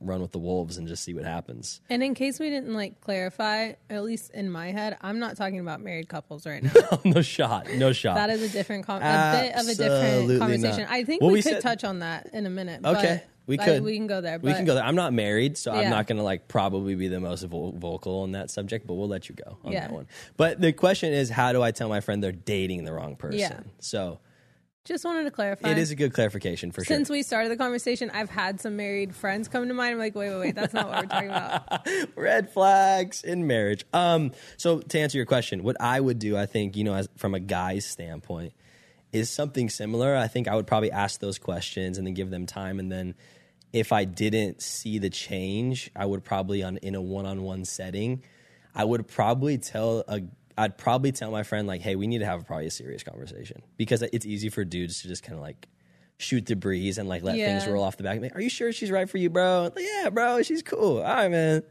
run 0.06 0.22
with 0.22 0.32
the 0.32 0.39
wolves 0.39 0.78
and 0.78 0.88
just 0.88 1.04
see 1.04 1.13
what 1.13 1.24
happens. 1.26 1.82
And 1.89 2.04
in 2.04 2.13
case 2.13 2.39
we 2.39 2.50
didn't 2.50 2.74
like 2.74 3.02
clarify, 3.02 3.74
at 3.89 4.04
least 4.04 4.32
in 4.34 4.50
my 4.52 4.72
head, 4.72 4.98
I'm 5.02 5.20
not 5.20 5.36
talking 5.38 5.60
about 5.60 5.82
married 5.82 6.08
couples 6.08 6.46
right 6.46 6.63
now. 6.76 7.00
no 7.04 7.22
shot. 7.22 7.68
No 7.74 7.91
shot. 7.94 8.15
that 8.15 8.30
is 8.30 8.41
a 8.44 8.50
different, 8.50 8.86
com- 8.86 9.02
a 9.02 9.41
bit 9.41 9.56
of 9.56 9.68
a 9.68 9.76
different 9.76 10.39
conversation. 10.39 10.82
not. 10.84 10.89
I 10.91 11.04
think 11.04 11.22
Well, 11.22 11.32
we, 11.32 11.36
we 11.39 11.41
could 11.44 11.54
said- 11.54 11.62
touch 11.62 11.84
on 11.84 12.00
that 12.00 12.30
in 12.34 12.46
a 12.46 12.50
minute. 12.50 12.86
Okay, 12.86 13.24
we 13.48 13.60
I- 13.60 13.65
could. 13.65 13.84
we 13.84 13.96
can 13.98 14.08
go 14.08 14.22
there. 14.22 14.39
we 14.39 14.54
can 14.54 14.65
go 14.65 14.76
there. 14.76 14.84
I'm 14.84 14.96
not 14.96 15.13
married, 15.13 15.58
so 15.58 15.72
I'm 15.72 15.89
not 15.89 16.08
going 16.08 16.18
to 16.18 16.24
like 16.24 16.48
probably 16.48 16.96
be 16.96 17.08
the 17.08 17.20
most 17.20 17.44
vo- 17.44 17.72
vocal 17.72 18.22
on 18.22 18.32
that 18.34 18.50
subject, 18.52 18.88
but 18.88 18.94
we'll 18.96 19.08
let 19.08 19.30
you 19.30 19.36
go 19.36 19.58
on 19.63 19.72
Yeah. 19.72 19.82
that 19.82 19.91
one. 19.91 20.08
But 20.38 20.62
the 20.62 20.72
question 20.74 21.13
is, 21.13 21.30
how 21.30 21.52
do 21.54 21.62
I 21.62 21.72
tell 21.72 21.89
my 21.89 22.00
friend 22.02 22.24
they're 22.24 22.32
dating 22.32 22.86
the 22.86 22.94
wrong 22.94 23.15
person? 23.15 23.39
Yeah. 23.39 23.60
So 23.80 24.20
Just 24.86 25.04
wanted 25.04 25.24
to 25.24 25.32
clarify. 25.32 25.71
It 25.71 25.80
is 25.80 25.89
a 25.89 25.95
good 25.95 26.13
clarification 26.13 26.71
for 26.71 26.84
sure. 26.84 26.95
Since 26.95 27.10
we 27.10 27.24
started 27.24 27.50
the 27.50 27.58
conversation, 27.58 28.12
I've 28.13 28.30
had 28.30 28.62
some 28.62 28.78
married 28.78 29.15
friends 29.15 29.48
come 29.48 29.67
to 29.67 29.74
mind. 29.74 29.93
I'm 29.93 30.00
like, 30.00 30.13
wait, 30.13 30.30
wait, 30.30 30.39
wait, 30.39 30.56
that's 30.56 30.76
not 30.76 30.88
what 30.88 31.02
we're 31.02 31.10
talking 31.10 31.30
about. 31.30 31.88
Red 32.15 32.52
flags 32.52 33.24
in 33.24 33.48
marriage. 33.48 33.84
Um, 33.93 34.32
so 34.58 34.80
to 34.80 35.00
answer 35.00 35.17
your 35.17 35.26
question, 35.26 35.63
what 35.63 35.76
I 35.82 36.00
would 36.00 36.19
do, 36.19 36.38
I 36.38 36.45
think, 36.45 36.78
you 36.78 36.84
know, 36.84 36.93
as 36.93 37.10
from 37.17 37.34
a 37.34 37.39
guy's 37.39 37.86
standpoint, 37.86 38.54
is 39.12 39.30
something 39.30 39.69
similar. 39.69 40.15
I 40.15 40.28
think 40.28 40.48
I 40.48 40.56
would 40.56 40.67
probably 40.67 40.91
ask 40.91 41.19
those 41.19 41.39
questions 41.39 41.98
and 41.98 42.06
then 42.06 42.13
give 42.13 42.30
them 42.30 42.45
time, 42.45 42.80
and 42.80 42.91
then 42.91 43.15
if 43.74 43.91
I 43.91 44.06
didn't 44.06 44.62
see 44.62 45.00
the 45.00 45.10
change, 45.10 45.89
I 45.95 46.06
would 46.06 46.24
probably 46.24 46.63
on 46.63 46.78
in 46.78 46.93
a 46.95 47.02
one-on-one 47.02 47.65
setting, 47.65 48.24
I 48.76 48.84
would 48.86 49.08
probably 49.08 49.58
tell 49.58 50.04
a 50.08 50.21
I'd 50.58 50.78
probably 50.78 51.12
tell 51.12 51.32
my 51.32 51.44
friend 51.44 51.68
like, 51.68 51.82
"Hey, 51.82 51.96
we 51.96 52.08
need 52.08 52.20
to 52.20 52.26
have 52.26 52.46
probably 52.46 52.68
a 52.68 52.72
serious 52.72 53.04
conversation," 53.04 53.62
because 53.78 54.02
it's 54.02 54.26
easy 54.26 54.50
for 54.50 54.63
dudes 54.63 55.02
to 55.02 55.08
just 55.08 55.24
kind 55.24 55.36
of 55.36 55.41
like 55.41 55.68
shoot 56.18 56.46
the 56.46 56.56
breeze 56.56 56.98
and 56.98 57.10
like 57.10 57.24
let 57.24 57.36
things 57.36 57.68
roll 57.68 57.84
off 57.84 57.98
the 57.98 58.04
back. 58.04 58.22
Like, 58.22 58.36
Are 58.36 58.41
you 58.41 58.50
sure 58.50 58.72
she's 58.72 58.89
right 58.89 59.10
for 59.10 59.18
you, 59.18 59.30
bro? 59.30 59.70
Like, 59.76 59.84
yeah, 59.86 60.10
bro, 60.10 60.41
she's 60.44 60.62
cool. 60.63 61.00
All 61.00 61.04
right, 61.04 61.30
man. 61.30 61.63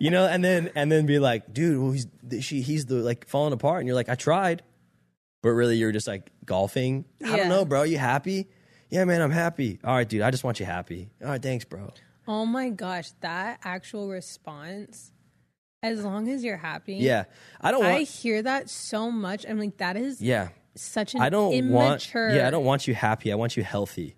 You 0.00 0.10
know, 0.10 0.26
and 0.26 0.42
then 0.44 0.70
and 0.74 0.90
then 0.90 1.06
be 1.06 1.18
like, 1.20 1.52
dude, 1.54 1.80
well, 1.80 1.92
he's 1.92 2.06
she 2.44 2.60
he's 2.62 2.86
the 2.86 2.96
like 2.96 3.26
falling 3.28 3.52
apart, 3.52 3.78
and 3.78 3.86
you're 3.86 3.94
like, 3.94 4.08
I 4.08 4.14
tried, 4.16 4.62
but 5.42 5.50
really 5.50 5.76
you're 5.76 5.92
just 5.92 6.08
like 6.08 6.30
golfing. 6.44 7.04
I 7.24 7.28
Yeah. 7.30 7.36
don't 7.36 7.48
know, 7.48 7.64
bro. 7.64 7.80
Are 7.80 7.86
You 7.86 7.98
happy? 7.98 8.48
Yeah, 8.90 9.04
man, 9.04 9.20
I'm 9.22 9.30
happy. 9.30 9.78
All 9.84 9.94
right, 9.94 10.08
dude, 10.08 10.22
I 10.22 10.30
just 10.32 10.42
want 10.44 10.58
you 10.60 10.66
happy. 10.66 11.08
All 11.22 11.28
right, 11.28 11.42
thanks, 11.42 11.64
bro. 11.64 11.92
Oh 12.28 12.44
my 12.44 12.70
gosh, 12.70 13.10
that 13.20 13.60
actual 13.64 14.08
response, 14.08 15.12
as 15.82 16.04
long 16.04 16.28
as 16.28 16.42
you're 16.44 16.56
happy. 16.56 16.94
Yeah, 16.96 17.24
I 17.60 17.70
don't 17.70 17.84
I 17.84 18.00
hear 18.02 18.42
that 18.42 18.68
so 18.70 19.10
much. 19.10 19.44
I'm 19.48 19.58
like, 19.58 19.76
that 19.78 19.96
is 19.96 20.20
yeah, 20.20 20.48
such 20.74 21.14
an 21.14 21.20
I 21.20 21.28
don't 21.30 21.52
immature. 21.52 22.26
want. 22.26 22.34
Yeah, 22.36 22.46
I 22.46 22.50
don't 22.50 22.64
want 22.64 22.86
you 22.86 22.94
happy. 22.94 23.32
I 23.32 23.34
want 23.36 23.56
you 23.56 23.62
healthy. 23.62 24.16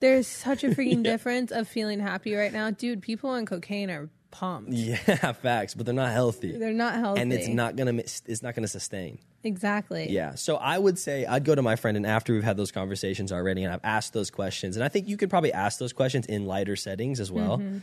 There's 0.00 0.26
such 0.26 0.62
a 0.64 0.68
freaking 0.68 1.02
difference 1.04 1.50
of 1.52 1.68
feeling 1.68 2.00
happy 2.00 2.34
right 2.34 2.52
now. 2.52 2.70
Dude, 2.70 3.00
people 3.02 3.30
on 3.30 3.46
cocaine 3.46 3.90
are 3.90 4.10
pumped. 4.30 4.72
Yeah, 4.72 4.96
facts, 5.32 5.74
but 5.74 5.86
they're 5.86 5.94
not 5.94 6.12
healthy. 6.12 6.52
They're 6.56 6.72
not 6.72 6.94
healthy. 6.96 7.22
and 7.22 7.32
it's 7.32 7.48
not 7.48 7.76
gonna. 7.76 7.94
It's 7.98 8.42
not 8.42 8.54
gonna 8.54 8.68
sustain. 8.68 9.18
Exactly. 9.44 10.10
Yeah. 10.10 10.34
So 10.34 10.56
I 10.56 10.76
would 10.76 10.98
say 10.98 11.24
I'd 11.24 11.44
go 11.44 11.54
to 11.54 11.62
my 11.62 11.76
friend, 11.76 11.96
and 11.96 12.04
after 12.04 12.32
we've 12.34 12.42
had 12.42 12.56
those 12.56 12.72
conversations 12.72 13.32
already, 13.32 13.62
and 13.62 13.72
I've 13.72 13.80
asked 13.84 14.12
those 14.12 14.28
questions, 14.30 14.76
and 14.76 14.84
I 14.84 14.88
think 14.88 15.08
you 15.08 15.16
could 15.16 15.30
probably 15.30 15.52
ask 15.52 15.78
those 15.78 15.92
questions 15.92 16.26
in 16.26 16.46
lighter 16.46 16.74
settings 16.76 17.20
as 17.20 17.30
well, 17.30 17.58
Mm-hmm. 17.58 17.78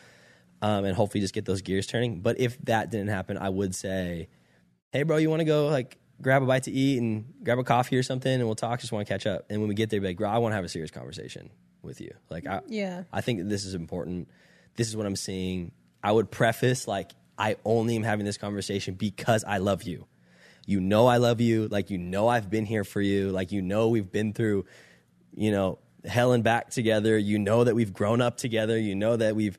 Um, 0.64 0.86
and 0.86 0.96
hopefully 0.96 1.22
just 1.22 1.34
get 1.34 1.46
those 1.46 1.62
gears 1.62 1.86
turning. 1.86 2.22
But 2.22 2.40
if 2.40 2.58
that 2.64 2.90
didn't 2.90 3.10
happen, 3.10 3.38
I 3.38 3.50
would 3.50 3.76
say, 3.76 4.30
"Hey, 4.92 5.04
bro, 5.04 5.18
you 5.18 5.30
want 5.30 5.42
to 5.42 5.46
go 5.46 5.68
like 5.68 6.00
grab 6.22 6.42
a 6.42 6.46
bite 6.46 6.64
to 6.64 6.72
eat 6.72 7.00
and 7.00 7.26
grab 7.44 7.60
a 7.60 7.64
coffee 7.64 7.98
or 7.98 8.04
something, 8.04 8.32
and 8.32 8.46
we'll 8.46 8.56
talk. 8.56 8.80
Just 8.80 8.92
want 8.92 9.06
to 9.06 9.14
catch 9.14 9.28
up. 9.28 9.46
And 9.50 9.60
when 9.60 9.68
we 9.68 9.76
get 9.76 9.90
there, 9.90 10.00
be 10.00 10.08
like, 10.08 10.18
bro, 10.18 10.30
I 10.30 10.38
want 10.38 10.54
to 10.54 10.56
have 10.56 10.64
a 10.64 10.70
serious 10.70 10.90
conversation 10.90 11.50
with 11.82 12.00
you. 12.00 12.14
Like, 12.30 12.48
I, 12.48 12.62
Yeah. 12.68 13.04
I 13.12 13.22
think 13.22 13.50
this 13.50 13.66
is 13.66 13.76
important. 13.76 14.30
This 14.76 14.88
is 14.88 14.96
what 14.96 15.06
I'm 15.06 15.18
seeing. 15.18 15.74
I 16.02 16.12
would 16.12 16.32
preface 16.32 16.88
like 16.88 17.12
I 17.38 17.58
only 17.66 17.96
am 17.96 18.04
having 18.04 18.26
this 18.26 18.38
conversation 18.38 18.96
because 18.96 19.44
I 19.44 19.58
love 19.58 19.84
you. 19.84 20.08
You 20.66 20.80
know 20.80 21.08
I 21.08 21.18
love 21.18 21.42
you. 21.42 21.68
Like 21.68 21.90
you 21.90 21.98
know 21.98 22.30
I've 22.30 22.50
been 22.50 22.66
here 22.66 22.86
for 22.86 23.02
you. 23.02 23.32
Like 23.32 23.52
you 23.52 23.62
know 23.62 23.90
we've 23.90 24.10
been 24.10 24.34
through, 24.34 24.66
you 25.36 25.52
know, 25.52 25.80
hell 26.06 26.32
and 26.32 26.44
back 26.44 26.70
together. 26.70 27.18
You 27.18 27.38
know 27.38 27.66
that 27.66 27.76
we've 27.76 27.94
grown 27.94 28.22
up 28.22 28.38
together. 28.38 28.80
You 28.80 28.96
know 28.96 29.18
that 29.18 29.36
we've 29.36 29.58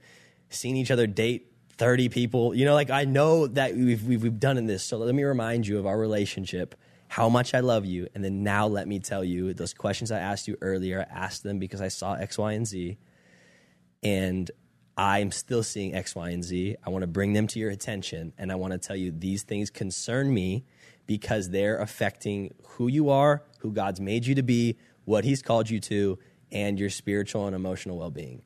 seen 0.55 0.77
each 0.77 0.90
other 0.90 1.07
date 1.07 1.53
30 1.77 2.09
people. 2.09 2.55
You 2.55 2.64
know, 2.64 2.75
like 2.75 2.90
I 2.90 3.05
know 3.05 3.47
that 3.49 3.75
we've 3.75 4.05
we've, 4.05 4.23
we've 4.23 4.40
done 4.40 4.59
in 4.59 4.67
this. 4.67 4.85
So 4.85 4.99
let 4.99 5.14
me 5.14 5.25
remind 5.25 5.67
you 5.67 5.79
of 5.79 5.87
our 5.87 5.99
relationship, 5.99 6.75
how 7.09 7.29
much 7.29 7.55
I 7.55 7.61
love 7.61 7.85
you, 7.85 8.09
and 8.14 8.25
then 8.25 8.43
now 8.43 8.67
let 8.67 8.88
me 8.88 8.99
tell 8.99 9.25
you 9.25 9.55
those 9.55 9.75
questions 9.75 10.11
I 10.11 10.19
asked 10.19 10.49
you 10.49 10.57
earlier. 10.61 11.07
I 11.11 11.14
asked 11.14 11.43
them 11.43 11.59
because 11.59 11.81
I 11.81 11.88
saw 11.88 12.14
X, 12.14 12.38
Y, 12.38 12.53
and 12.53 12.67
Z 12.67 12.99
and 14.05 14.51
I'm 14.97 15.33
still 15.33 15.64
seeing 15.64 15.95
X, 15.95 16.14
Y, 16.14 16.31
and 16.31 16.45
Z. 16.45 16.77
I 16.85 16.90
want 16.90 17.03
to 17.03 17.09
bring 17.09 17.33
them 17.33 17.49
to 17.49 17.59
your 17.59 17.71
attention, 17.71 18.33
and 18.38 18.53
I 18.53 18.55
want 18.55 18.75
to 18.75 18.79
tell 18.79 18.95
you 18.95 19.11
these 19.11 19.43
things 19.43 19.71
concern 19.71 20.33
me 20.33 20.64
because 21.07 21.51
they're 21.51 21.79
affecting 21.79 22.55
who 22.64 22.87
you 22.87 23.11
are, 23.11 23.43
who 23.61 23.73
God's 23.73 24.01
made 24.01 24.27
you 24.27 24.37
to 24.37 24.43
be, 24.43 24.77
what 25.05 25.25
He's 25.25 25.43
called 25.43 25.69
you 25.69 25.81
to, 25.81 26.19
and 26.53 26.79
your 26.79 26.90
spiritual 26.90 27.47
and 27.47 27.57
emotional 27.57 27.99
well 27.99 28.11
being. 28.11 28.43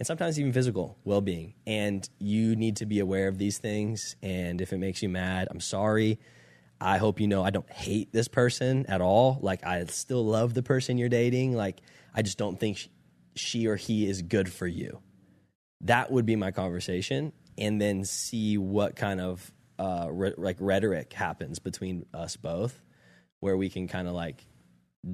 And 0.00 0.06
sometimes 0.06 0.40
even 0.40 0.52
physical 0.52 0.98
well 1.04 1.20
being. 1.20 1.54
And 1.66 2.08
you 2.18 2.56
need 2.56 2.76
to 2.76 2.86
be 2.86 2.98
aware 2.98 3.28
of 3.28 3.38
these 3.38 3.58
things. 3.58 4.16
And 4.22 4.60
if 4.60 4.72
it 4.72 4.78
makes 4.78 5.02
you 5.02 5.08
mad, 5.08 5.46
I'm 5.50 5.60
sorry. 5.60 6.18
I 6.80 6.98
hope 6.98 7.20
you 7.20 7.28
know 7.28 7.44
I 7.44 7.50
don't 7.50 7.70
hate 7.70 8.12
this 8.12 8.26
person 8.26 8.86
at 8.86 9.00
all. 9.00 9.38
Like, 9.40 9.64
I 9.64 9.84
still 9.84 10.24
love 10.24 10.54
the 10.54 10.62
person 10.62 10.98
you're 10.98 11.08
dating. 11.10 11.54
Like, 11.54 11.80
I 12.14 12.22
just 12.22 12.38
don't 12.38 12.58
think 12.58 12.88
she 13.36 13.68
or 13.68 13.76
he 13.76 14.08
is 14.08 14.22
good 14.22 14.52
for 14.52 14.66
you 14.66 15.00
that 15.82 16.10
would 16.10 16.26
be 16.26 16.36
my 16.36 16.50
conversation 16.50 17.32
and 17.58 17.80
then 17.80 18.04
see 18.04 18.58
what 18.58 18.96
kind 18.96 19.20
of 19.20 19.52
uh, 19.78 20.08
re- 20.10 20.34
like 20.36 20.56
rhetoric 20.60 21.12
happens 21.12 21.58
between 21.58 22.04
us 22.12 22.36
both 22.36 22.82
where 23.40 23.56
we 23.56 23.70
can 23.70 23.88
kind 23.88 24.06
of 24.06 24.14
like 24.14 24.44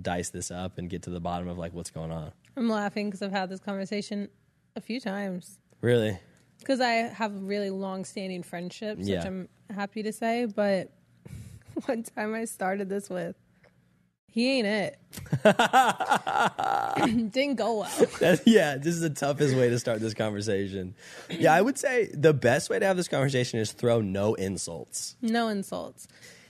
dice 0.02 0.30
this 0.30 0.50
up 0.50 0.78
and 0.78 0.90
get 0.90 1.02
to 1.02 1.10
the 1.10 1.20
bottom 1.20 1.48
of 1.48 1.56
like 1.56 1.72
what's 1.72 1.90
going 1.90 2.10
on 2.10 2.32
I'm 2.56 2.68
laughing 2.68 3.08
because 3.08 3.22
I've 3.22 3.32
had 3.32 3.48
this 3.48 3.60
conversation 3.60 4.28
a 4.76 4.80
few 4.80 5.00
times. 5.00 5.58
really 5.80 6.18
Because 6.60 6.80
I 6.80 6.90
have 6.92 7.32
really 7.42 7.70
long 7.70 8.04
standing 8.04 8.42
friendships, 8.42 9.06
Yeah. 9.08 9.16
which 9.18 9.26
I'm 9.26 9.48
happy 9.74 10.02
to 10.04 10.12
say. 10.12 10.44
But 10.46 10.90
one 11.86 12.02
time 12.04 12.34
I 12.34 12.44
started 12.44 12.88
this 12.88 13.08
with, 13.10 13.34
he 14.28 14.58
ain't 14.58 14.66
it. 14.66 14.98
Didn't 17.32 17.54
go 17.56 17.80
well. 17.80 18.06
That- 18.20 18.42
yeah 18.46 18.76
this 18.76 18.94
is 18.94 19.00
the 19.00 19.10
toughest 19.10 19.56
way 19.56 19.68
to 19.70 19.78
start 19.78 20.00
this 20.00 20.14
conversation 20.14 20.94
yeah 21.30 21.54
i 21.54 21.60
would 21.60 21.78
say 21.78 22.10
the 22.12 22.32
best 22.34 22.68
way 22.70 22.78
to 22.78 22.84
have 22.86 22.96
this 22.96 23.08
conversation 23.08 23.58
is 23.58 23.72
throw 23.72 24.00
no 24.00 24.34
insults 24.34 25.16
No 25.22 25.48
insults. 25.48 26.06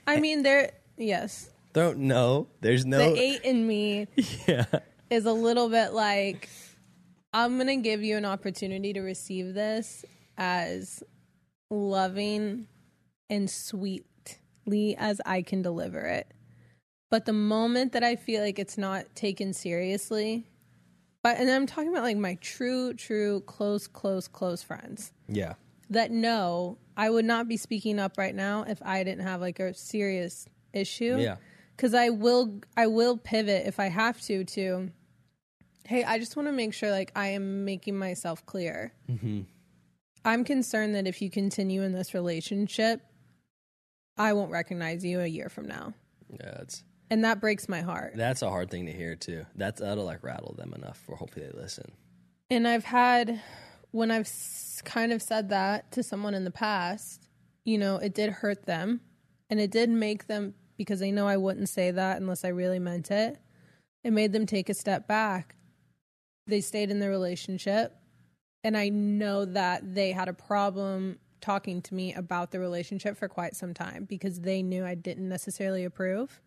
I 0.07 0.17
eh. 0.17 0.21
mean, 0.21 0.43
there, 0.43 0.73
yes. 0.97 1.51
throw 1.75 1.93
no 1.93 2.49
there's 2.61 2.85
no 2.87 2.99
The 2.99 3.21
eight 3.21 3.43
in 3.45 3.67
me 3.67 4.09
Yeah 4.49 4.65
is 5.09 5.25
a 5.25 5.33
little 5.33 5.69
bit 5.69 5.93
like, 5.93 6.49
I'm 7.37 7.57
going 7.57 7.67
to 7.67 7.77
give 7.77 8.03
you 8.03 8.17
an 8.17 8.25
opportunity 8.25 8.95
to 8.95 9.03
receive 9.03 9.53
this 9.53 10.07
as 10.39 11.03
loving 11.71 12.67
and 13.29 13.51
sweetly 13.51 14.97
as 14.97 15.21
I 15.27 15.43
can 15.43 15.61
deliver 15.61 16.01
it. 16.01 16.33
But 17.11 17.27
the 17.27 17.35
moment 17.35 17.93
that 17.93 18.03
I 18.03 18.17
feel 18.17 18.43
like 18.43 18.59
it's 18.59 18.79
not 18.79 19.15
taken 19.15 19.53
seriously, 19.53 20.47
but 21.23 21.37
and 21.37 21.51
I'm 21.51 21.67
talking 21.67 21.91
about 21.91 22.05
like 22.05 22.17
my 22.17 22.39
true, 22.41 22.95
true, 22.95 23.43
close, 23.43 23.87
close, 23.87 24.29
close 24.29 24.63
friends 24.63 25.13
yeah 25.29 25.55
that 25.91 26.11
know 26.11 26.79
I 26.97 27.11
would 27.11 27.27
not 27.27 27.49
be 27.49 27.59
speaking 27.59 27.99
up 28.01 28.17
right 28.17 28.35
now 28.35 28.65
if 28.67 28.81
I 28.83 29.05
didn't 29.05 29.27
have 29.27 29.43
like 29.43 29.61
a 29.61 29.75
serious 29.75 30.49
issue. 30.73 31.19
Yeah. 31.19 31.37
Cuz 31.77 31.93
I 31.93 32.09
will 32.09 32.63
I 32.79 32.87
will 32.87 33.19
pivot 33.19 33.67
if 33.67 33.79
I 33.79 33.89
have 33.89 34.23
to 34.23 34.43
to 34.43 34.91
hey, 35.87 36.05
I 36.05 36.19
just 36.19 36.37
want 36.37 36.49
to 36.49 36.53
make 36.53 36.73
sure 36.75 36.91
like 36.91 37.13
I 37.17 37.29
am 37.29 37.65
making 37.65 37.99
myself 37.99 38.45
clear. 38.47 38.93
Mm-hmm. 39.11 39.43
I'm 40.25 40.45
concerned 40.45 40.95
that 40.97 41.07
if 41.07 41.23
you 41.23 41.31
continue 41.31 41.83
in 41.83 41.93
this 41.93 42.13
relationship, 42.15 43.01
I 44.17 44.33
won't 44.33 44.51
recognize 44.51 45.05
you 45.05 45.21
a 45.21 45.27
year 45.27 45.49
from 45.49 45.67
now. 45.69 45.95
yeah 46.31 46.61
it's 46.63 46.83
And 47.11 47.25
that 47.25 47.41
breaks 47.41 47.69
my 47.69 47.83
heart. 47.83 48.13
that's 48.17 48.43
a 48.43 48.51
hard 48.51 48.71
thing 48.71 48.87
to 48.87 48.93
hear 48.93 49.15
too 49.17 49.47
that's 49.55 49.81
that'll 49.81 50.05
like 50.05 50.23
rattle 50.25 50.55
them 50.57 50.73
enough 50.75 50.99
for 51.07 51.17
hopefully 51.17 51.47
they 51.47 51.59
listen 51.59 51.93
And 52.51 52.67
I've 52.67 52.85
had, 52.85 53.41
when 53.93 54.11
I've 54.11 54.23
s- 54.27 54.81
kind 54.85 55.13
of 55.13 55.21
said 55.23 55.49
that 55.51 55.91
to 55.93 56.03
someone 56.03 56.35
in 56.35 56.45
the 56.45 56.51
past, 56.51 57.29
you 57.65 57.77
know, 57.79 57.97
it 57.97 58.15
did 58.15 58.31
hurt 58.31 58.67
them. 58.67 59.01
And 59.51 59.59
it 59.61 59.71
did 59.73 59.91
make 59.91 60.27
them, 60.29 60.55
because 60.77 60.99
they 61.01 61.11
know 61.13 61.27
I 61.29 61.37
wouldn't 61.37 61.69
say 61.69 61.91
that 61.93 62.21
unless 62.21 62.45
I 62.45 62.49
really 62.49 62.79
meant 62.79 63.11
it, 63.11 63.39
it 64.05 64.13
made 64.13 64.33
them 64.33 64.47
take 64.47 64.69
a 64.69 64.75
step 64.75 65.09
back. 65.09 65.56
They 66.47 66.61
stayed 66.61 66.91
in 66.91 67.01
the 67.01 67.09
relationship. 67.09 67.97
And 68.65 68.77
I 68.77 68.89
know 68.89 69.45
that 69.45 69.95
they 69.95 70.13
had 70.13 70.29
a 70.29 70.33
problem 70.33 71.19
talking 71.41 71.81
to 71.83 71.95
me 71.95 72.13
about 72.15 72.51
the 72.51 72.59
relationship 72.59 73.17
for 73.17 73.29
quite 73.29 73.55
some 73.55 73.75
time 73.75 74.05
because 74.05 74.41
they 74.41 74.63
knew 74.63 74.85
I 74.85 74.95
didn't 74.95 75.29
necessarily 75.29 75.85
approve. 75.85 76.41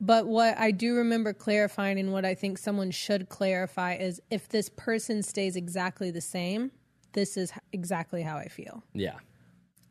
But 0.00 0.26
what 0.26 0.56
I 0.58 0.70
do 0.70 0.94
remember 0.94 1.32
clarifying 1.32 1.98
and 1.98 2.12
what 2.12 2.24
I 2.24 2.34
think 2.34 2.58
someone 2.58 2.90
should 2.90 3.28
clarify 3.28 3.94
is 3.94 4.20
if 4.30 4.48
this 4.48 4.68
person 4.68 5.22
stays 5.22 5.56
exactly 5.56 6.10
the 6.10 6.20
same, 6.20 6.70
this 7.14 7.36
is 7.36 7.52
exactly 7.72 8.22
how 8.22 8.36
I 8.36 8.48
feel. 8.48 8.84
yeah 8.92 9.18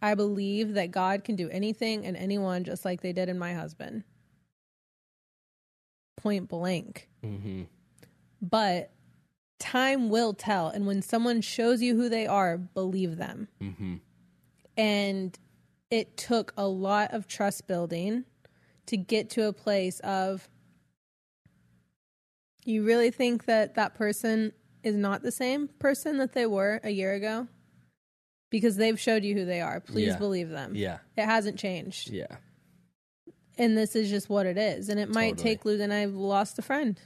I 0.01 0.13
believe 0.13 0.75
that 0.75 0.91
God 0.91 1.23
can 1.23 1.35
do 1.35 1.49
anything 1.49 2.05
and 2.05 2.15
anyone 2.15 2.63
just 2.63 2.85
like 2.85 3.01
they 3.01 3.13
did 3.13 3.29
in 3.29 3.39
my 3.39 3.53
husband. 3.53 4.03
Point 6.17 6.47
blank. 6.47 7.09
mm-hmm. 7.23 7.63
But 8.41 8.91
time 9.59 10.09
will 10.09 10.33
tell. 10.33 10.67
And 10.69 10.85
when 10.85 11.01
someone 11.01 11.41
shows 11.41 11.81
you 11.81 11.95
who 11.95 12.09
they 12.09 12.27
are, 12.27 12.57
believe 12.57 13.17
them. 13.17 13.47
Mm-hmm. 13.61 13.95
And 14.77 15.37
it 15.89 16.17
took 16.17 16.53
a 16.57 16.67
lot 16.67 17.13
of 17.13 17.27
trust 17.27 17.67
building 17.67 18.25
to 18.87 18.97
get 18.97 19.29
to 19.31 19.45
a 19.47 19.53
place 19.53 19.99
of 20.01 20.49
You 22.65 22.83
really 22.83 23.11
think 23.11 23.45
that 23.45 23.75
that 23.75 23.95
person 23.95 24.51
is 24.83 24.95
not 24.95 25.21
the 25.23 25.31
same 25.31 25.69
person 25.79 26.17
that 26.17 26.33
they 26.33 26.45
were 26.45 26.81
a 26.83 26.89
year 26.89 27.13
ago? 27.13 27.47
Because 28.49 28.75
they've 28.75 28.99
showed 28.99 29.23
you 29.23 29.35
who 29.35 29.45
they 29.45 29.61
are. 29.61 29.79
Please 29.79 30.07
Yeah. 30.07 30.17
believe 30.17 30.49
them. 30.49 30.75
Yeah. 30.75 30.99
It 31.15 31.25
hasn't 31.25 31.57
changed. 31.57 32.09
Yeah. 32.09 32.37
And 33.57 33.77
this 33.77 33.95
is 33.95 34.09
just 34.09 34.29
what 34.29 34.45
it 34.45 34.57
is. 34.57 34.89
And 34.89 34.99
it 34.99 35.07
might 35.09 35.37
Totally. 35.37 35.43
take 35.55 35.65
Luke 35.65 35.79
and 35.81 35.93
I've 35.93 36.13
lost 36.13 36.59
a 36.59 36.61
friend 36.61 36.99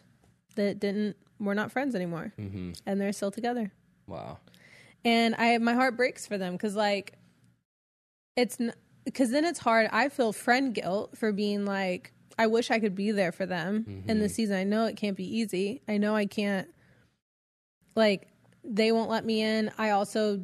that 0.56 0.80
didn't, 0.80 1.16
we're 1.42 1.54
not 1.56 1.72
friends 1.72 1.96
anymore. 1.96 2.32
Mm-hmm. 2.40 2.72
And 2.86 3.02
they're 3.02 3.12
still 3.14 3.32
together. 3.32 3.72
Wow. 4.08 4.38
and 5.06 5.36
I 5.36 5.58
my 5.58 5.74
heart 5.74 5.98
breaks 5.98 6.28
for 6.28 6.38
them 6.38 6.54
because 6.54 6.76
like 6.76 7.14
it's 8.36 8.58
because 9.06 9.32
then 9.32 9.46
it's 9.46 9.60
hard. 9.60 9.90
I 9.92 10.10
feel 10.10 10.32
friend 10.34 10.74
guilt 10.74 11.18
for 11.18 11.32
being 11.32 11.66
like 11.66 12.14
I 12.38 12.48
wish 12.48 12.72
I 12.72 12.80
could 12.80 12.96
be 12.96 13.12
there 13.12 13.32
for 13.32 13.46
them 13.46 14.04
in 14.08 14.20
the 14.20 14.30
season. 14.30 14.56
I 14.58 14.64
know 14.64 14.86
it 14.86 14.96
can't 14.98 15.18
be 15.18 15.38
easy. 15.38 15.82
I 15.88 15.98
know 15.98 16.16
I 16.16 16.26
can't. 16.26 16.68
Like 17.96 18.28
they 18.64 18.92
won't 18.92 19.10
let 19.10 19.26
me 19.26 19.42
in. 19.42 19.72
I 19.78 19.90
also 19.92 20.42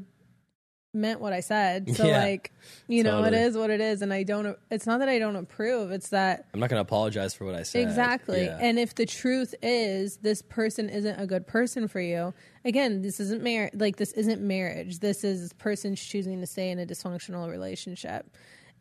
meant 0.93 1.19
what 1.19 1.33
I 1.33 1.41
said. 1.41 1.89
So 1.97 2.05
Yeah, 2.05 2.19
like 2.23 2.51
you 2.87 3.03
know 3.03 3.19
it 3.19 3.31
totally. 3.31 3.43
is 3.43 3.57
what 3.57 3.69
it 3.69 3.81
is, 3.81 4.01
and 4.01 4.13
I 4.13 4.23
don't. 4.23 4.57
It's 4.71 4.85
not 4.85 4.99
that 4.99 5.09
I 5.09 5.19
don't 5.19 5.35
approve. 5.35 5.91
It's 5.91 6.09
that 6.09 6.45
I'm 6.53 6.59
not 6.59 6.69
going 6.69 6.77
to 6.77 6.81
apologize 6.81 7.33
for 7.33 7.45
what 7.45 7.55
I 7.55 7.63
said. 7.63 7.81
Exactly. 7.83 8.45
Yeah. 8.45 8.57
And 8.59 8.77
if 8.79 8.95
the 8.95 9.05
truth 9.05 9.53
is 9.61 10.17
this 10.17 10.41
person 10.41 10.89
isn't 10.89 11.19
a 11.19 11.25
good 11.25 11.47
person 11.47 11.87
for 11.87 11.99
you, 11.99 12.33
again, 12.65 13.01
this 13.01 13.19
isn't 13.19 13.41
marriage. 13.43 13.73
Like 13.75 13.97
this 13.97 14.11
isn't 14.13 14.41
marriage. 14.41 14.99
This 14.99 15.23
is 15.23 15.41
this 15.41 15.53
person's 15.53 16.01
choosing 16.01 16.39
to 16.41 16.47
stay 16.47 16.69
in 16.69 16.79
a 16.79 16.85
dysfunctional 16.85 17.49
relationship. 17.49 18.29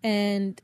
And 0.03 0.61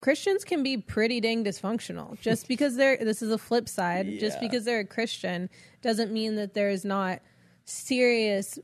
Christians 0.00 0.44
can 0.44 0.62
be 0.62 0.78
pretty 0.78 1.20
dang 1.20 1.44
dysfunctional. 1.44 2.20
Just 2.20 2.48
because 2.48 2.76
they're 2.76 2.96
this 2.96 3.22
is 3.22 3.30
a 3.30 3.38
flip 3.38 3.68
side. 3.68 4.18
Just 4.18 4.40
because 4.40 4.64
they're 4.64 4.80
a 4.80 4.84
Christian 4.86 5.48
doesn't 5.82 6.12
mean 6.12 6.36
that 6.36 6.54
there's 6.54 6.84
not 6.84 7.20
serious 7.64 8.58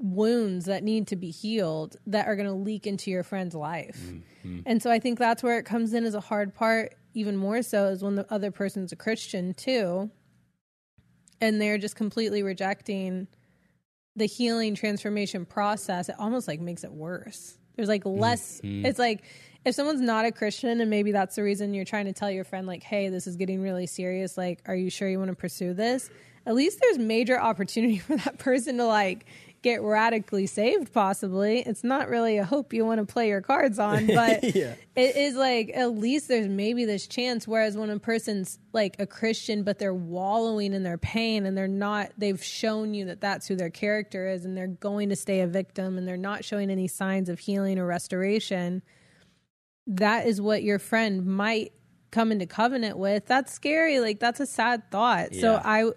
wounds 0.00 0.64
that 0.64 0.82
need 0.82 1.06
to 1.08 1.16
be 1.16 1.30
healed 1.30 1.96
that 2.06 2.26
are 2.26 2.34
going 2.34 2.48
to 2.48 2.54
leak 2.54 2.86
into 2.86 3.10
your 3.10 3.22
friend's 3.22 3.54
life. 3.54 4.00
Mm-hmm. 4.00 4.60
And 4.66 4.82
so 4.82 4.90
I 4.90 4.98
think 4.98 5.18
that's 5.18 5.42
where 5.42 5.58
it 5.58 5.64
comes 5.64 5.92
in 5.92 6.04
as 6.04 6.14
a 6.14 6.20
hard 6.20 6.54
part, 6.54 6.94
even 7.14 7.36
more 7.36 7.62
so, 7.62 7.86
is 7.86 8.02
when 8.02 8.14
the 8.16 8.26
other 8.32 8.50
person's 8.50 8.92
a 8.92 8.96
Christian 8.96 9.52
too. 9.54 10.10
And 11.40 11.60
they're 11.60 11.78
just 11.78 11.96
completely 11.96 12.42
rejecting 12.42 13.28
the 14.16 14.26
healing 14.26 14.74
transformation 14.74 15.44
process. 15.44 16.08
It 16.08 16.16
almost 16.18 16.48
like 16.48 16.60
makes 16.60 16.82
it 16.82 16.92
worse. 16.92 17.58
There's 17.76 17.88
like 17.88 18.04
mm-hmm. 18.04 18.20
less, 18.20 18.60
it's 18.64 18.98
like 18.98 19.22
if 19.64 19.74
someone's 19.74 20.00
not 20.00 20.24
a 20.24 20.32
Christian 20.32 20.80
and 20.80 20.88
maybe 20.88 21.12
that's 21.12 21.36
the 21.36 21.42
reason 21.42 21.74
you're 21.74 21.84
trying 21.84 22.06
to 22.06 22.12
tell 22.12 22.30
your 22.30 22.44
friend, 22.44 22.66
like, 22.66 22.82
hey, 22.82 23.08
this 23.10 23.26
is 23.26 23.36
getting 23.36 23.60
really 23.60 23.86
serious. 23.86 24.38
Like, 24.38 24.62
are 24.66 24.74
you 24.74 24.90
sure 24.90 25.08
you 25.08 25.18
want 25.18 25.30
to 25.30 25.36
pursue 25.36 25.74
this? 25.74 26.10
At 26.46 26.54
least 26.54 26.80
there's 26.80 26.98
major 26.98 27.38
opportunity 27.38 27.98
for 27.98 28.16
that 28.16 28.38
person 28.38 28.78
to 28.78 28.86
like 28.86 29.26
get 29.62 29.82
radically 29.82 30.46
saved, 30.46 30.92
possibly. 30.92 31.60
It's 31.60 31.84
not 31.84 32.08
really 32.08 32.38
a 32.38 32.44
hope 32.44 32.72
you 32.72 32.84
want 32.86 33.06
to 33.06 33.12
play 33.12 33.28
your 33.28 33.42
cards 33.42 33.78
on, 33.78 34.06
but 34.14 34.42
Yeah. 34.54 34.74
it 34.96 35.16
is 35.16 35.34
like 35.36 35.70
at 35.74 35.96
least 35.98 36.28
there's 36.28 36.48
maybe 36.48 36.84
this 36.86 37.06
chance. 37.06 37.46
Whereas 37.46 37.76
when 37.76 37.90
a 37.90 37.98
person's 37.98 38.58
like 38.72 38.96
a 38.98 39.06
Christian, 39.06 39.62
but 39.62 39.78
they're 39.78 39.92
wallowing 39.92 40.72
in 40.72 40.82
their 40.82 40.96
pain 40.98 41.44
and 41.44 41.56
they're 41.58 41.68
not, 41.68 42.10
they've 42.16 42.42
shown 42.42 42.94
you 42.94 43.04
that 43.06 43.20
that's 43.20 43.46
who 43.46 43.54
their 43.54 43.68
character 43.70 44.28
is 44.28 44.44
and 44.46 44.56
they're 44.56 44.66
going 44.66 45.10
to 45.10 45.16
stay 45.16 45.40
a 45.40 45.46
victim 45.46 45.98
and 45.98 46.08
they're 46.08 46.16
not 46.16 46.42
showing 46.44 46.70
any 46.70 46.88
signs 46.88 47.28
of 47.28 47.38
healing 47.38 47.78
or 47.78 47.84
restoration. 47.86 48.82
That 49.86 50.26
is 50.26 50.40
what 50.40 50.62
your 50.62 50.78
friend 50.78 51.26
might 51.26 51.72
come 52.10 52.32
into 52.32 52.46
covenant 52.46 52.96
with. 52.96 53.26
That's 53.26 53.52
scary. 53.52 54.00
Like 54.00 54.20
that's 54.20 54.40
a 54.40 54.46
sad 54.46 54.90
thought. 54.90 55.34
So 55.34 55.60
I, 55.62 55.90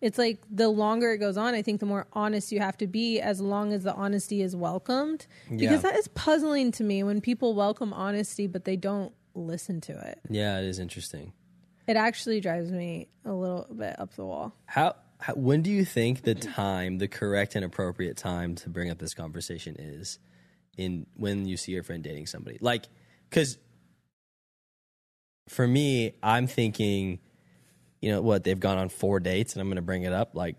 it's 0.00 0.18
like 0.18 0.42
the 0.50 0.68
longer 0.68 1.12
it 1.12 1.18
goes 1.18 1.36
on, 1.36 1.54
I 1.54 1.62
think 1.62 1.80
the 1.80 1.86
more 1.86 2.06
honest 2.12 2.52
you 2.52 2.60
have 2.60 2.76
to 2.78 2.86
be 2.86 3.20
as 3.20 3.40
long 3.40 3.72
as 3.72 3.82
the 3.82 3.94
honesty 3.94 4.40
is 4.42 4.56
welcomed. 4.56 5.26
Because 5.54 5.82
that 5.82 5.96
is 5.96 6.08
puzzling 6.08 6.72
to 6.72 6.84
me 6.84 7.02
when 7.02 7.20
people 7.20 7.54
welcome 7.54 7.92
honesty, 7.92 8.46
but 8.46 8.64
they 8.64 8.76
don't 8.76 9.12
listen 9.34 9.80
to 9.82 9.92
it. 9.92 10.20
yeah, 10.28 10.58
it 10.58 10.64
is 10.64 10.78
interesting. 10.78 11.32
It 11.86 11.96
actually 11.96 12.40
drives 12.40 12.70
me 12.70 13.08
a 13.24 13.32
little 13.32 13.66
bit 13.76 13.98
up 13.98 14.14
the 14.14 14.24
wall. 14.24 14.54
How, 14.66 14.96
how 15.18 15.34
when 15.34 15.62
do 15.62 15.70
you 15.70 15.84
think 15.84 16.22
the 16.22 16.34
time, 16.34 16.98
the 16.98 17.08
correct 17.08 17.54
and 17.54 17.64
appropriate 17.64 18.16
time 18.16 18.54
to 18.56 18.70
bring 18.70 18.90
up 18.90 18.98
this 18.98 19.12
conversation 19.12 19.76
is 19.78 20.18
in 20.76 21.06
when 21.16 21.46
you 21.46 21.56
see 21.56 21.72
your 21.72 21.82
friend 21.82 22.02
dating 22.02 22.26
somebody? 22.26 22.58
Like 22.60 22.86
cuz 23.30 23.58
for 25.48 25.66
me, 25.66 26.14
I'm 26.22 26.46
thinking 26.46 27.18
you 28.00 28.10
know 28.10 28.22
what, 28.22 28.44
they've 28.44 28.58
gone 28.58 28.78
on 28.78 28.88
four 28.88 29.20
dates 29.20 29.54
and 29.54 29.60
I'm 29.60 29.68
going 29.68 29.76
to 29.76 29.82
bring 29.82 30.02
it 30.02 30.12
up 30.12 30.34
like 30.34 30.56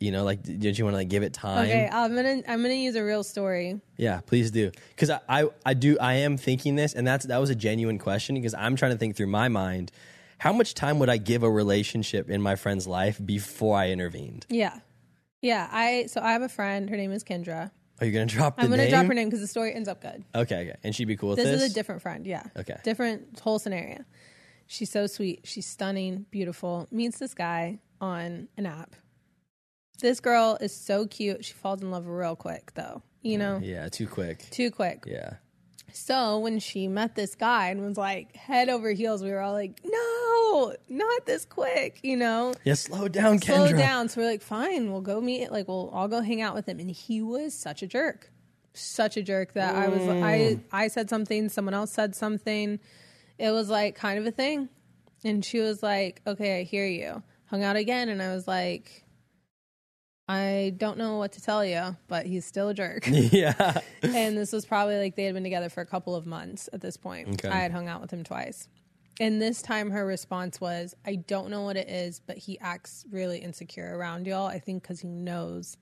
you 0.00 0.10
know, 0.10 0.24
like 0.24 0.42
did 0.42 0.76
you 0.78 0.84
want 0.84 0.92
to 0.94 0.98
like 0.98 1.08
give 1.08 1.22
it 1.22 1.32
time? 1.32 1.64
Okay, 1.64 1.88
I'm 1.90 2.14
gonna 2.14 2.42
I'm 2.46 2.60
gonna 2.62 2.74
use 2.74 2.94
a 2.94 3.02
real 3.04 3.22
story. 3.22 3.80
Yeah, 3.96 4.20
please 4.20 4.50
do. 4.50 4.70
Because 4.90 5.08
I, 5.08 5.20
I, 5.28 5.48
I 5.64 5.74
do, 5.74 5.96
I 5.98 6.14
am 6.14 6.36
thinking 6.36 6.76
this, 6.76 6.92
and 6.94 7.06
that's 7.06 7.24
that 7.26 7.38
was 7.38 7.48
a 7.48 7.54
genuine 7.54 7.98
question. 7.98 8.34
Because 8.34 8.54
I'm 8.54 8.76
trying 8.76 8.92
to 8.92 8.98
think 8.98 9.16
through 9.16 9.28
my 9.28 9.48
mind, 9.48 9.92
how 10.38 10.52
much 10.52 10.74
time 10.74 10.98
would 10.98 11.08
I 11.08 11.16
give 11.16 11.42
a 11.42 11.50
relationship 11.50 12.28
in 12.28 12.42
my 12.42 12.56
friend's 12.56 12.86
life 12.86 13.18
before 13.24 13.78
I 13.78 13.90
intervened? 13.90 14.44
Yeah, 14.50 14.78
yeah. 15.40 15.68
I 15.72 16.06
so 16.06 16.20
I 16.20 16.32
have 16.32 16.42
a 16.42 16.50
friend. 16.50 16.90
Her 16.90 16.96
name 16.96 17.12
is 17.12 17.24
Kendra. 17.24 17.70
Are 18.00 18.06
you 18.06 18.12
going 18.12 18.26
to 18.26 18.34
drop 18.34 18.56
the 18.56 18.64
I'm 18.64 18.70
gonna 18.70 18.82
name? 18.82 18.90
drop 18.90 19.06
her 19.06 19.14
name 19.14 19.28
because 19.28 19.40
the 19.40 19.46
story 19.46 19.72
ends 19.72 19.88
up 19.88 20.02
good. 20.02 20.24
Okay, 20.34 20.62
okay, 20.62 20.74
and 20.82 20.94
she'd 20.94 21.06
be 21.06 21.16
cool 21.16 21.30
with 21.30 21.38
This 21.38 21.46
this. 21.46 21.62
is 21.62 21.70
a 21.70 21.74
different 21.74 22.02
friend. 22.02 22.26
Yeah. 22.26 22.42
Okay. 22.56 22.76
Different 22.82 23.38
whole 23.40 23.58
scenario. 23.58 24.04
She's 24.74 24.90
so 24.90 25.06
sweet. 25.06 25.42
She's 25.44 25.66
stunning, 25.66 26.26
beautiful. 26.32 26.88
Meets 26.90 27.20
this 27.20 27.32
guy 27.32 27.78
on 28.00 28.48
an 28.56 28.66
app. 28.66 28.96
This 30.00 30.18
girl 30.18 30.58
is 30.60 30.74
so 30.74 31.06
cute. 31.06 31.44
She 31.44 31.52
falls 31.52 31.80
in 31.80 31.92
love 31.92 32.08
real 32.08 32.34
quick, 32.34 32.72
though. 32.74 33.00
You 33.22 33.38
know, 33.38 33.60
yeah, 33.62 33.88
too 33.88 34.08
quick. 34.08 34.50
too 34.50 34.72
quick. 34.72 35.04
Yeah, 35.06 35.34
So 35.92 36.40
when 36.40 36.58
she 36.58 36.88
met 36.88 37.14
this 37.14 37.36
guy 37.36 37.68
and 37.68 37.82
was 37.82 37.96
like 37.96 38.34
head 38.34 38.68
over 38.68 38.90
heels, 38.90 39.22
we 39.22 39.30
were 39.30 39.40
all 39.40 39.52
like, 39.52 39.80
"No, 39.84 40.74
not 40.88 41.24
this 41.24 41.44
quick," 41.44 42.00
you 42.02 42.16
know. 42.16 42.52
yeah. 42.64 42.74
Slow 42.74 43.06
down, 43.06 43.38
Kendra. 43.38 43.68
Slow 43.68 43.78
down. 43.78 44.08
So 44.08 44.20
we're 44.20 44.26
like, 44.26 44.42
"Fine, 44.42 44.90
we'll 44.90 45.02
go 45.02 45.20
meet. 45.20 45.52
Like, 45.52 45.68
we'll 45.68 45.88
all 45.90 46.08
go 46.08 46.20
hang 46.20 46.42
out 46.42 46.54
with 46.54 46.68
him." 46.68 46.80
And 46.80 46.90
he 46.90 47.22
was 47.22 47.54
such 47.54 47.82
a 47.82 47.86
jerk, 47.86 48.32
such 48.72 49.16
a 49.16 49.22
jerk 49.22 49.52
that 49.52 49.76
I 49.76 49.86
was. 49.88 50.02
I 50.02 50.38
mm. 50.56 50.60
I 50.72 50.88
said 50.88 51.08
something, 51.08 51.48
someone 51.48 51.74
else 51.74 51.92
said 51.92 52.16
something. 52.16 52.80
It 53.38 53.50
was 53.50 53.68
like 53.68 53.94
kind 53.94 54.18
of 54.18 54.26
a 54.26 54.30
thing, 54.30 54.68
and 55.24 55.44
she 55.44 55.60
was 55.60 55.82
like, 55.82 56.22
"Okay, 56.26 56.60
I 56.60 56.62
hear 56.62 56.86
you." 56.86 57.22
Hung 57.46 57.62
out 57.62 57.76
again, 57.76 58.08
and 58.08 58.22
I 58.22 58.34
was 58.34 58.46
like. 58.46 59.02
I 60.26 60.72
don't 60.78 60.96
know 60.96 61.18
what 61.18 61.32
to 61.32 61.42
tell 61.42 61.62
you, 61.62 61.98
but 62.08 62.24
he's 62.24 62.46
still 62.46 62.70
a 62.70 62.74
jerk 62.74 63.06
yeah, 63.08 63.82
and 64.02 64.38
this 64.38 64.52
was 64.52 64.64
probably 64.64 64.96
like 64.96 65.16
they 65.16 65.24
had 65.24 65.34
been 65.34 65.42
together 65.42 65.68
for 65.68 65.82
a 65.82 65.86
couple 65.86 66.14
of 66.14 66.24
months 66.24 66.66
at 66.72 66.80
this 66.80 66.96
point. 66.96 67.28
Okay. 67.28 67.50
I 67.50 67.58
had 67.58 67.72
hung 67.72 67.88
out 67.88 68.00
with 68.00 68.10
him 68.10 68.24
twice. 68.24 68.66
And 69.20 69.40
this 69.40 69.62
time 69.62 69.90
her 69.90 70.04
response 70.04 70.60
was, 70.60 70.94
I 71.06 71.16
don't 71.16 71.50
know 71.50 71.62
what 71.62 71.76
it 71.76 71.88
is, 71.88 72.20
but 72.26 72.36
he 72.36 72.58
acts 72.58 73.04
really 73.10 73.38
insecure 73.38 73.96
around 73.96 74.26
y'all. 74.26 74.46
I 74.46 74.58
think 74.58 74.82
because 74.82 75.00
he 75.00 75.08
knows 75.08 75.76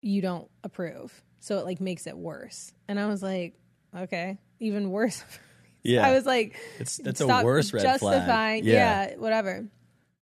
you 0.00 0.22
don't 0.22 0.48
approve. 0.64 1.22
So 1.40 1.58
it 1.58 1.64
like 1.64 1.80
makes 1.80 2.06
it 2.06 2.16
worse. 2.16 2.72
And 2.88 2.98
I 2.98 3.06
was 3.06 3.22
like, 3.22 3.58
okay, 3.94 4.38
even 4.60 4.90
worse. 4.90 5.22
yeah. 5.86 6.06
I 6.06 6.12
was 6.12 6.26
like, 6.26 6.56
it's 6.78 6.96
that's 6.98 7.20
a 7.20 7.26
worse 7.26 7.72
red 7.72 7.82
justifying. 7.82 8.24
flag. 8.24 8.64
Yeah. 8.64 9.16
whatever. 9.16 9.66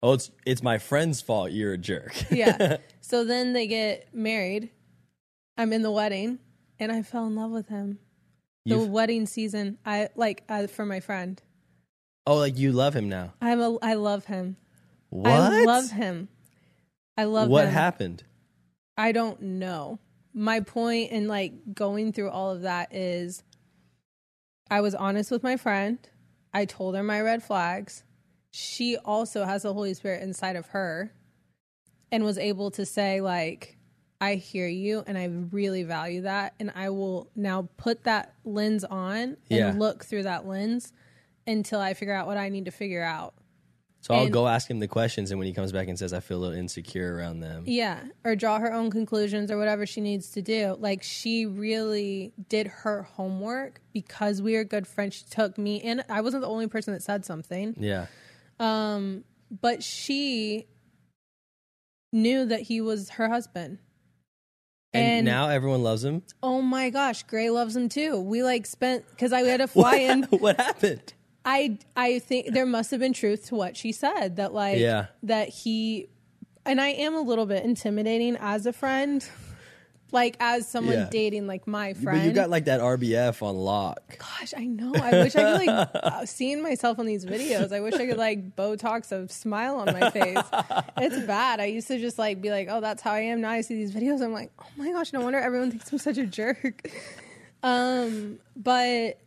Oh, 0.01 0.13
it's 0.13 0.31
it's 0.45 0.63
my 0.63 0.77
friend's 0.77 1.21
fault. 1.21 1.51
You're 1.51 1.73
a 1.73 1.77
jerk. 1.77 2.13
Yeah. 2.31 2.77
so 3.01 3.23
then 3.25 3.53
they 3.53 3.67
get 3.67 4.13
married. 4.13 4.69
I'm 5.57 5.73
in 5.73 5.81
the 5.81 5.91
wedding 5.91 6.39
and 6.79 6.91
I 6.91 7.01
fell 7.01 7.25
in 7.27 7.35
love 7.35 7.51
with 7.51 7.67
him. 7.67 7.99
The 8.65 8.75
You've- 8.77 8.89
wedding 8.89 9.25
season, 9.25 9.77
I 9.85 10.09
like 10.15 10.43
uh, 10.47 10.67
for 10.67 10.85
my 10.85 10.99
friend. 10.99 11.41
oh, 12.27 12.37
like 12.37 12.57
you 12.57 12.71
love 12.71 12.95
him 12.95 13.09
now. 13.09 13.33
I'm 13.41 13.59
a, 13.59 13.77
I 13.81 13.95
love 13.95 14.25
him. 14.25 14.55
What? 15.09 15.31
I 15.31 15.63
love 15.65 15.89
him. 15.91 16.29
I 17.17 17.23
love 17.25 17.45
him. 17.47 17.51
what 17.51 17.65
him. 17.65 17.73
happened? 17.73 18.23
I 18.95 19.11
don't 19.11 19.41
know. 19.41 19.99
My 20.33 20.59
point 20.59 21.11
in 21.11 21.27
like 21.27 21.53
going 21.73 22.13
through 22.13 22.29
all 22.29 22.51
of 22.51 22.61
that 22.61 22.93
is 22.95 23.43
I 24.69 24.81
was 24.81 24.95
honest 24.95 25.31
with 25.31 25.43
my 25.43 25.57
friend. 25.57 25.97
I 26.53 26.65
told 26.65 26.95
her 26.95 27.03
my 27.03 27.21
red 27.21 27.43
flags. 27.43 28.03
She 28.51 28.97
also 28.97 29.45
has 29.45 29.63
the 29.63 29.73
Holy 29.73 29.93
Spirit 29.93 30.23
inside 30.23 30.55
of 30.55 30.67
her 30.67 31.11
and 32.11 32.23
was 32.23 32.37
able 32.37 32.71
to 32.71 32.85
say 32.85 33.21
like 33.21 33.77
I 34.21 34.35
hear 34.35 34.67
you 34.67 35.03
and 35.07 35.17
I 35.17 35.25
really 35.51 35.83
value 35.83 36.21
that 36.21 36.55
and 36.59 36.71
I 36.75 36.89
will 36.89 37.29
now 37.35 37.69
put 37.77 38.03
that 38.03 38.33
lens 38.43 38.83
on 38.83 39.19
and 39.19 39.37
Yeah. 39.49 39.73
look 39.77 40.03
through 40.03 40.23
that 40.23 40.47
lens 40.47 40.91
until 41.47 41.79
I 41.79 41.93
figure 41.93 42.13
out 42.13 42.27
what 42.27 42.37
I 42.37 42.49
need 42.49 42.65
to 42.65 42.71
figure 42.71 43.03
out. 43.03 43.33
So 44.01 44.13
I'll 44.13 44.23
And- 44.23 44.31
go 44.33 44.47
ask 44.47 44.69
him 44.69 44.79
the 44.79 44.87
questions, 44.87 45.29
and 45.29 45.37
when 45.39 45.47
he 45.47 45.53
comes 45.53 45.73
back 45.73 45.89
and 45.89 45.99
says 45.99 46.13
I 46.13 46.21
feel 46.21 46.37
a 46.37 46.39
little 46.39 46.57
insecure 46.57 47.15
around 47.15 47.41
them, 47.41 47.63
Yeah, 47.67 47.99
or 48.23 48.33
draw 48.35 48.57
her 48.59 48.71
own 48.71 48.89
conclusions 48.91 49.51
or 49.51 49.57
whatever 49.57 49.85
she 49.85 49.99
needs 49.99 50.31
to 50.31 50.41
do. 50.41 50.77
Like 50.79 51.03
she 51.03 51.45
really 51.45 52.31
did 52.47 52.67
her 52.67 53.03
homework 53.03 53.81
because 53.93 54.41
we 54.41 54.55
are 54.55 54.63
good 54.63 54.87
friends. 54.87 55.15
She 55.15 55.25
took 55.29 55.57
me 55.57 55.81
and 55.81 56.03
I 56.07 56.21
wasn't 56.21 56.41
the 56.43 56.47
only 56.47 56.67
person 56.67 56.93
that 56.93 57.03
said 57.03 57.25
something. 57.25 57.75
yeah, 57.77 58.05
um, 58.59 59.25
but 59.61 59.83
she 59.83 60.67
knew 62.13 62.45
that 62.45 62.61
he 62.61 62.81
was 62.81 63.09
her 63.11 63.27
husband. 63.29 63.79
And, 64.93 65.05
And- 65.19 65.25
now 65.25 65.49
everyone 65.49 65.83
loves 65.83 66.03
him. 66.03 66.23
Oh 66.41 66.61
my 66.61 66.89
gosh, 66.89 67.23
Gray 67.23 67.49
loves 67.49 67.75
him 67.75 67.89
too. 67.89 68.19
We 68.19 68.43
like 68.43 68.65
spent 68.65 69.03
because 69.09 69.33
I 69.33 69.41
had 69.41 69.57
to 69.57 69.67
fly 69.67 69.97
in. 69.97 70.23
what 70.23 70.55
happened? 70.57 71.13
I 71.51 71.77
I 71.95 72.19
think 72.19 72.53
there 72.53 72.65
must 72.65 72.91
have 72.91 72.99
been 72.99 73.13
truth 73.13 73.47
to 73.47 73.55
what 73.55 73.75
she 73.75 73.91
said 73.91 74.35
that 74.37 74.53
like 74.53 74.79
Yeah. 74.79 75.07
that 75.23 75.49
he 75.49 76.07
and 76.65 76.79
I 76.79 76.89
am 76.89 77.15
a 77.15 77.21
little 77.21 77.45
bit 77.45 77.63
intimidating 77.63 78.37
as 78.39 78.65
a 78.65 78.73
friend. 78.73 79.27
Like 80.11 80.37
as 80.39 80.67
someone 80.67 80.95
Yeah. 80.95 81.07
dating 81.11 81.45
like 81.45 81.67
my 81.67 81.93
friend. 81.93 82.19
But 82.19 82.25
you 82.25 82.31
got 82.33 82.49
like 82.49 82.65
that 82.65 82.81
RBF 82.81 83.43
on 83.43 83.55
lock. 83.55 83.99
Gosh, 84.17 84.55
I 84.57 84.65
know. 84.65 84.91
I 84.95 85.11
wish 85.23 85.35
I 85.35 85.43
could 85.43 85.67
like 85.67 85.89
uh, 86.03 86.25
seeing 86.25 86.63
myself 86.63 86.97
on 86.97 87.05
these 87.05 87.25
videos. 87.27 87.71
I 87.71 87.79
wish 87.79 87.93
I 87.93 88.07
could 88.07 88.17
like 88.17 88.55
Botox 88.55 89.11
a 89.11 89.29
smile 89.31 89.75
on 89.75 89.85
my 89.99 90.09
face. 90.09 90.43
It's 90.97 91.19
bad. 91.27 91.59
I 91.59 91.65
used 91.65 91.87
to 91.89 91.99
just 91.99 92.17
like 92.17 92.41
be 92.41 92.49
like, 92.49 92.67
oh, 92.71 92.81
that's 92.81 93.03
how 93.03 93.11
I 93.11 93.19
am. 93.19 93.41
Now 93.41 93.51
I 93.51 93.61
see 93.61 93.75
these 93.75 93.91
videos. 93.93 94.23
I'm 94.23 94.33
like, 94.33 94.49
oh 94.59 94.65
my 94.77 94.91
gosh, 94.91 95.13
no 95.13 95.21
wonder 95.21 95.37
everyone 95.37 95.69
thinks 95.69 95.91
I'm 95.91 95.99
such 95.99 96.17
a 96.17 96.25
jerk. 96.25 96.89
Um, 97.61 98.39
but 98.55 99.19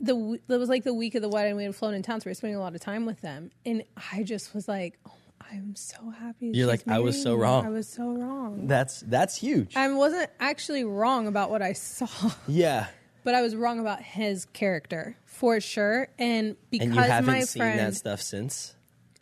the 0.00 0.40
it 0.48 0.58
was 0.58 0.68
like 0.68 0.84
the 0.84 0.94
week 0.94 1.14
of 1.14 1.22
the 1.22 1.28
wedding. 1.28 1.56
We 1.56 1.64
had 1.64 1.74
flown 1.74 1.94
in 1.94 2.02
town, 2.02 2.20
so 2.20 2.26
we 2.26 2.30
were 2.30 2.34
spending 2.34 2.56
a 2.56 2.60
lot 2.60 2.74
of 2.74 2.80
time 2.80 3.06
with 3.06 3.20
them, 3.20 3.50
and 3.64 3.84
I 4.12 4.22
just 4.22 4.54
was 4.54 4.66
like, 4.68 4.98
oh, 5.06 5.12
I'm 5.52 5.76
so 5.76 6.10
happy. 6.10 6.48
You're 6.52 6.66
like, 6.66 6.82
I 6.88 6.98
was 7.00 7.20
so 7.22 7.34
me. 7.36 7.42
wrong. 7.42 7.66
I 7.66 7.70
was 7.70 7.88
so 7.88 8.04
wrong. 8.12 8.66
That's 8.66 9.00
that's 9.00 9.36
huge. 9.36 9.76
I 9.76 9.88
wasn't 9.92 10.30
actually 10.40 10.84
wrong 10.84 11.26
about 11.26 11.50
what 11.50 11.62
I 11.62 11.72
saw. 11.74 12.08
yeah. 12.48 12.86
but 13.22 13.34
I 13.34 13.42
was 13.42 13.54
wrong 13.54 13.78
about 13.78 14.02
his 14.02 14.46
character 14.46 15.16
for 15.24 15.60
sure. 15.60 16.08
And 16.18 16.56
because 16.70 16.86
And 16.88 16.94
you 16.96 17.00
haven't 17.02 17.26
my 17.32 17.40
seen 17.40 17.60
friend, 17.60 17.78
that 17.78 17.94
stuff 17.94 18.20
since, 18.20 18.74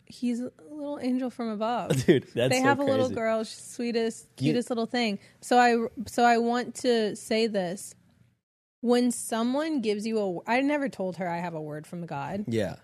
he's 0.05 0.39
a 0.41 0.51
little 0.71 0.99
angel 1.01 1.29
from 1.29 1.49
above. 1.49 2.05
dude. 2.05 2.27
That's 2.33 2.49
they 2.53 2.59
so 2.59 2.65
have 2.65 2.79
a 2.79 2.83
little 2.83 3.09
girl, 3.09 3.43
she's 3.43 3.57
sweetest, 3.61 4.27
You- 4.39 4.51
cutest 4.51 4.69
little 4.69 4.85
thing. 4.85 5.19
So 5.41 5.57
I, 5.57 5.77
so 6.07 6.23
I 6.23 6.37
want 6.37 6.75
to 6.75 7.15
say 7.15 7.47
this: 7.47 7.95
when 8.83 9.11
someone 9.11 9.79
gives 9.79 10.05
you 10.05 10.19
a, 10.19 10.39
I 10.45 10.59
never 10.59 10.89
told 10.89 11.15
her 11.15 11.25
I 11.29 11.37
have 11.37 11.53
a 11.53 11.61
word 11.61 11.87
from 11.87 12.05
God, 12.05 12.43
Yeah. 12.49 12.75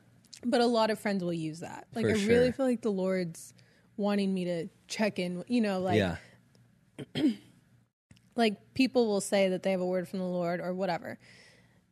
but 0.45 0.61
a 0.61 0.65
lot 0.65 0.91
of 0.91 0.97
friends 0.97 1.21
will 1.21 1.33
use 1.33 1.59
that. 1.59 1.87
Like 1.93 2.05
For 2.05 2.11
I 2.11 2.17
sure. 2.17 2.29
really 2.29 2.51
feel 2.53 2.65
like 2.65 2.81
the 2.81 2.89
Lord's 2.89 3.53
wanting 3.97 4.33
me 4.33 4.45
to 4.45 4.69
check 4.87 5.19
in. 5.19 5.43
You 5.49 5.59
know, 5.59 5.81
like 5.81 5.97
yeah. 5.97 6.15
like 8.37 8.73
people 8.73 9.07
will 9.07 9.19
say 9.19 9.49
that 9.49 9.63
they 9.63 9.71
have 9.71 9.81
a 9.81 9.85
word 9.85 10.07
from 10.07 10.19
the 10.19 10.25
Lord 10.25 10.61
or 10.61 10.73
whatever. 10.73 11.19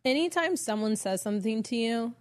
Anytime 0.06 0.56
someone 0.56 0.96
says 0.96 1.22
something 1.22 1.62
to 1.64 1.76
you 1.76 2.14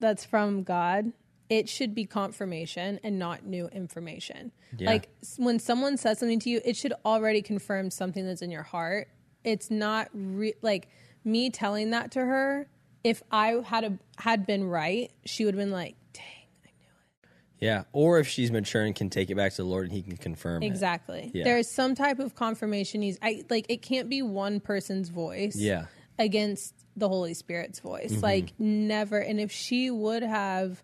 that's 0.00 0.24
from 0.24 0.62
God, 0.62 1.12
it 1.50 1.68
should 1.68 1.94
be 1.94 2.06
confirmation 2.06 2.98
and 3.04 3.18
not 3.18 3.44
new 3.44 3.68
information. 3.68 4.50
Yeah. 4.78 4.88
Like 4.88 5.10
when 5.36 5.58
someone 5.58 5.98
says 5.98 6.18
something 6.20 6.40
to 6.40 6.48
you, 6.48 6.62
it 6.64 6.74
should 6.74 6.94
already 7.04 7.42
confirm 7.42 7.90
something 7.90 8.26
that's 8.26 8.40
in 8.40 8.50
your 8.50 8.62
heart. 8.62 9.08
It's 9.44 9.70
not 9.70 10.08
re- 10.12 10.54
like 10.62 10.88
me 11.24 11.50
telling 11.50 11.90
that 11.90 12.12
to 12.12 12.20
her. 12.20 12.68
If 13.04 13.22
I 13.30 13.60
had 13.64 13.84
a, 13.84 13.98
had 14.18 14.46
been 14.46 14.64
right, 14.64 15.10
she 15.24 15.44
would 15.44 15.54
have 15.54 15.58
been 15.60 15.72
like, 15.72 15.96
"Dang, 16.12 16.24
I 16.64 16.68
knew 16.78 16.88
it." 17.24 17.28
Yeah. 17.58 17.84
Or 17.92 18.18
if 18.18 18.28
she's 18.28 18.52
mature 18.52 18.82
and 18.84 18.94
can 18.94 19.10
take 19.10 19.30
it 19.30 19.34
back 19.34 19.52
to 19.52 19.58
the 19.58 19.68
Lord 19.68 19.86
and 19.86 19.92
he 19.92 20.02
can 20.02 20.16
confirm 20.16 20.62
it. 20.62 20.66
Exactly. 20.66 21.30
Yeah. 21.34 21.44
There 21.44 21.58
is 21.58 21.70
some 21.70 21.94
type 21.94 22.18
of 22.20 22.34
confirmation. 22.34 23.02
He's 23.02 23.18
I 23.20 23.44
like 23.50 23.66
it 23.68 23.82
can't 23.82 24.08
be 24.08 24.22
one 24.22 24.60
person's 24.60 25.08
voice. 25.08 25.56
Yeah. 25.56 25.86
Against 26.18 26.74
the 26.96 27.08
Holy 27.08 27.34
Spirit's 27.34 27.80
voice. 27.80 28.12
Mm-hmm. 28.12 28.22
Like 28.22 28.52
never. 28.58 29.18
And 29.18 29.40
if 29.40 29.50
she 29.50 29.90
would 29.90 30.22
have 30.22 30.82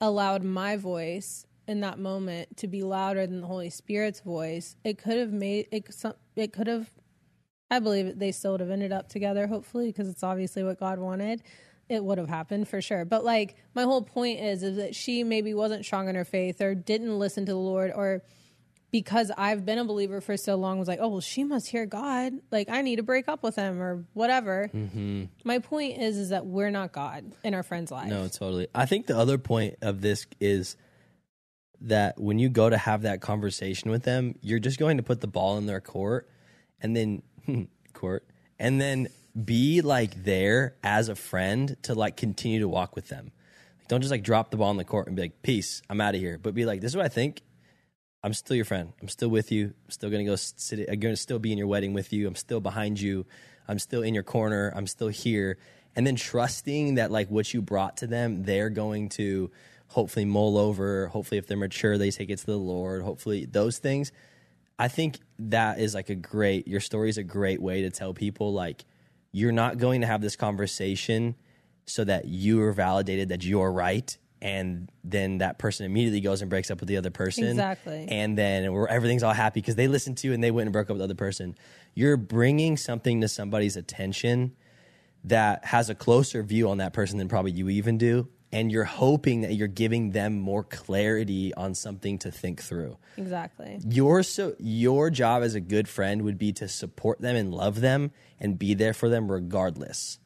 allowed 0.00 0.44
my 0.44 0.76
voice 0.76 1.44
in 1.66 1.80
that 1.80 1.98
moment 1.98 2.56
to 2.58 2.68
be 2.68 2.82
louder 2.82 3.26
than 3.26 3.40
the 3.40 3.46
Holy 3.46 3.70
Spirit's 3.70 4.20
voice, 4.20 4.76
it 4.84 4.98
could 4.98 5.18
have 5.18 5.32
made 5.32 5.66
it. 5.72 5.90
It 6.36 6.52
could 6.52 6.66
have. 6.68 6.90
I 7.70 7.80
believe 7.80 8.18
they 8.18 8.32
still 8.32 8.52
would 8.52 8.60
have 8.60 8.70
ended 8.70 8.92
up 8.92 9.08
together. 9.08 9.46
Hopefully, 9.46 9.86
because 9.86 10.08
it's 10.08 10.22
obviously 10.22 10.62
what 10.62 10.78
God 10.80 10.98
wanted. 10.98 11.42
It 11.88 12.04
would 12.04 12.18
have 12.18 12.28
happened 12.28 12.68
for 12.68 12.82
sure. 12.82 13.04
But 13.06 13.24
like 13.24 13.56
my 13.74 13.84
whole 13.84 14.02
point 14.02 14.40
is, 14.40 14.62
is 14.62 14.76
that 14.76 14.94
she 14.94 15.24
maybe 15.24 15.54
wasn't 15.54 15.84
strong 15.84 16.08
in 16.08 16.14
her 16.16 16.24
faith 16.24 16.60
or 16.60 16.74
didn't 16.74 17.18
listen 17.18 17.46
to 17.46 17.52
the 17.52 17.58
Lord 17.58 17.92
or 17.94 18.22
because 18.90 19.30
I've 19.36 19.66
been 19.66 19.78
a 19.78 19.84
believer 19.84 20.20
for 20.20 20.36
so 20.36 20.56
long, 20.56 20.78
was 20.78 20.88
like, 20.88 21.00
oh, 21.00 21.08
well, 21.08 21.20
she 21.20 21.44
must 21.44 21.68
hear 21.68 21.84
God. 21.84 22.32
Like, 22.50 22.68
I 22.70 22.82
need 22.82 22.96
to 22.96 23.02
break 23.02 23.28
up 23.28 23.42
with 23.42 23.56
him 23.56 23.82
or 23.82 24.04
whatever. 24.14 24.70
Mm-hmm. 24.72 25.24
My 25.44 25.58
point 25.58 26.00
is, 26.00 26.16
is 26.16 26.30
that 26.30 26.46
we're 26.46 26.70
not 26.70 26.92
God 26.92 27.32
in 27.44 27.54
our 27.54 27.62
friend's 27.62 27.90
life. 27.90 28.08
No, 28.08 28.28
totally. 28.28 28.68
I 28.74 28.86
think 28.86 29.06
the 29.06 29.18
other 29.18 29.36
point 29.36 29.76
of 29.82 30.00
this 30.00 30.26
is 30.40 30.76
that 31.80 32.18
when 32.18 32.38
you 32.38 32.48
go 32.48 32.70
to 32.70 32.78
have 32.78 33.02
that 33.02 33.20
conversation 33.20 33.90
with 33.90 34.04
them, 34.04 34.34
you're 34.40 34.58
just 34.58 34.78
going 34.78 34.96
to 34.96 35.02
put 35.02 35.20
the 35.20 35.26
ball 35.28 35.58
in 35.58 35.66
their 35.66 35.80
court 35.80 36.28
and 36.80 36.96
then 36.96 37.22
court 37.92 38.26
and 38.58 38.80
then 38.80 39.08
be 39.44 39.80
like 39.80 40.24
there 40.24 40.74
as 40.82 41.08
a 41.08 41.14
friend 41.14 41.76
to 41.82 41.94
like 41.94 42.16
continue 42.16 42.60
to 42.60 42.68
walk 42.68 42.96
with 42.96 43.08
them. 43.08 43.32
Like, 43.78 43.88
don't 43.88 44.00
just 44.00 44.10
like 44.10 44.22
drop 44.22 44.50
the 44.50 44.56
ball 44.56 44.70
in 44.70 44.76
the 44.76 44.84
court 44.84 45.06
and 45.06 45.16
be 45.16 45.22
like, 45.22 45.42
"Peace, 45.42 45.82
I'm 45.88 46.00
out 46.00 46.14
of 46.14 46.20
here." 46.20 46.38
But 46.38 46.54
be 46.54 46.64
like, 46.64 46.80
"This 46.80 46.92
is 46.92 46.96
what 46.96 47.06
I 47.06 47.10
think. 47.10 47.42
I'm 48.22 48.34
still 48.34 48.56
your 48.56 48.64
friend. 48.64 48.92
I'm 49.00 49.08
still 49.08 49.28
with 49.28 49.52
you. 49.52 49.66
I'm 49.66 49.90
still 49.90 50.10
gonna 50.10 50.24
go 50.24 50.36
sit. 50.36 50.88
I'm 50.90 50.98
gonna 50.98 51.16
still 51.16 51.38
be 51.38 51.52
in 51.52 51.58
your 51.58 51.68
wedding 51.68 51.92
with 51.92 52.12
you. 52.12 52.26
I'm 52.26 52.34
still 52.34 52.60
behind 52.60 53.00
you. 53.00 53.26
I'm 53.68 53.78
still 53.78 54.02
in 54.02 54.14
your 54.14 54.24
corner. 54.24 54.72
I'm 54.74 54.86
still 54.86 55.08
here. 55.08 55.58
And 55.94 56.06
then 56.06 56.16
trusting 56.16 56.96
that 56.96 57.10
like 57.10 57.28
what 57.30 57.52
you 57.52 57.62
brought 57.62 57.98
to 57.98 58.06
them, 58.06 58.44
they're 58.44 58.70
going 58.70 59.08
to 59.10 59.50
hopefully 59.88 60.24
mull 60.24 60.56
over. 60.58 61.08
Hopefully, 61.08 61.38
if 61.38 61.46
they're 61.46 61.56
mature, 61.56 61.98
they 61.98 62.10
take 62.10 62.30
it 62.30 62.38
to 62.38 62.46
the 62.46 62.58
Lord. 62.58 63.02
Hopefully, 63.02 63.46
those 63.46 63.78
things. 63.78 64.12
I 64.78 64.88
think 64.88 65.18
that 65.38 65.80
is 65.80 65.94
like 65.94 66.08
a 66.10 66.14
great. 66.14 66.68
Your 66.68 66.80
story 66.80 67.08
is 67.08 67.18
a 67.18 67.24
great 67.24 67.60
way 67.60 67.82
to 67.82 67.90
tell 67.90 68.14
people 68.14 68.52
like 68.52 68.84
you're 69.32 69.52
not 69.52 69.78
going 69.78 70.00
to 70.02 70.06
have 70.06 70.20
this 70.20 70.36
conversation 70.36 71.34
so 71.86 72.04
that 72.04 72.26
you 72.26 72.60
are 72.62 72.72
validated 72.72 73.30
that 73.30 73.44
you're 73.44 73.72
right 73.72 74.16
and 74.40 74.90
then 75.02 75.38
that 75.38 75.58
person 75.58 75.84
immediately 75.84 76.20
goes 76.20 76.42
and 76.42 76.50
breaks 76.50 76.70
up 76.70 76.78
with 76.80 76.88
the 76.88 76.96
other 76.96 77.10
person 77.10 77.44
Exactly. 77.44 78.06
and 78.08 78.38
then 78.38 78.72
where 78.72 78.86
everything's 78.88 79.22
all 79.22 79.32
happy 79.32 79.60
because 79.60 79.74
they 79.74 79.88
listened 79.88 80.16
to 80.18 80.28
you 80.28 80.34
and 80.34 80.44
they 80.44 80.50
went 80.50 80.66
and 80.66 80.72
broke 80.72 80.86
up 80.86 80.90
with 80.90 80.98
the 80.98 81.04
other 81.04 81.14
person 81.14 81.56
you're 81.94 82.16
bringing 82.16 82.76
something 82.76 83.20
to 83.20 83.28
somebody's 83.28 83.76
attention 83.76 84.54
that 85.24 85.64
has 85.64 85.90
a 85.90 85.94
closer 85.94 86.42
view 86.42 86.68
on 86.70 86.78
that 86.78 86.92
person 86.92 87.18
than 87.18 87.26
probably 87.28 87.50
you 87.50 87.68
even 87.68 87.98
do 87.98 88.28
and 88.52 88.72
you're 88.72 88.84
hoping 88.84 89.42
that 89.42 89.54
you're 89.54 89.68
giving 89.68 90.10
them 90.12 90.38
more 90.38 90.64
clarity 90.64 91.52
on 91.54 91.74
something 91.74 92.18
to 92.18 92.30
think 92.30 92.62
through. 92.62 92.96
Exactly. 93.16 93.78
your 93.84 94.22
so 94.22 94.54
your 94.58 95.10
job 95.10 95.42
as 95.42 95.54
a 95.54 95.60
good 95.60 95.88
friend 95.88 96.22
would 96.22 96.38
be 96.38 96.52
to 96.54 96.68
support 96.68 97.20
them 97.20 97.36
and 97.36 97.52
love 97.52 97.80
them 97.80 98.10
and 98.40 98.58
be 98.58 98.74
there 98.74 98.94
for 98.94 99.08
them 99.08 99.30
regardless. 99.30 100.18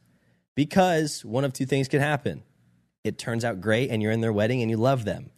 Because 0.55 1.25
one 1.25 1.43
of 1.43 1.53
two 1.53 1.65
things 1.65 1.87
can 1.87 1.99
happen. 1.99 2.43
It 3.03 3.17
turns 3.17 3.43
out 3.43 3.59
great 3.59 3.89
and 3.89 4.01
you're 4.01 4.11
in 4.11 4.21
their 4.21 4.31
wedding 4.31 4.61
and 4.61 4.71
you 4.71 4.77
love 4.77 5.03
them. 5.03 5.31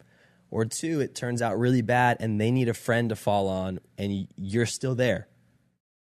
Or 0.52 0.66
two 0.66 1.02
it 1.02 1.16
turns 1.16 1.42
out 1.42 1.58
really 1.58 1.82
bad 1.82 2.18
and 2.20 2.40
they 2.40 2.52
need 2.52 2.70
a 2.70 2.74
friend 2.74 3.10
to 3.10 3.16
fall 3.16 3.48
on 3.48 3.80
and 3.98 4.28
you're 4.36 4.68
still 4.68 4.96
there. 4.96 5.28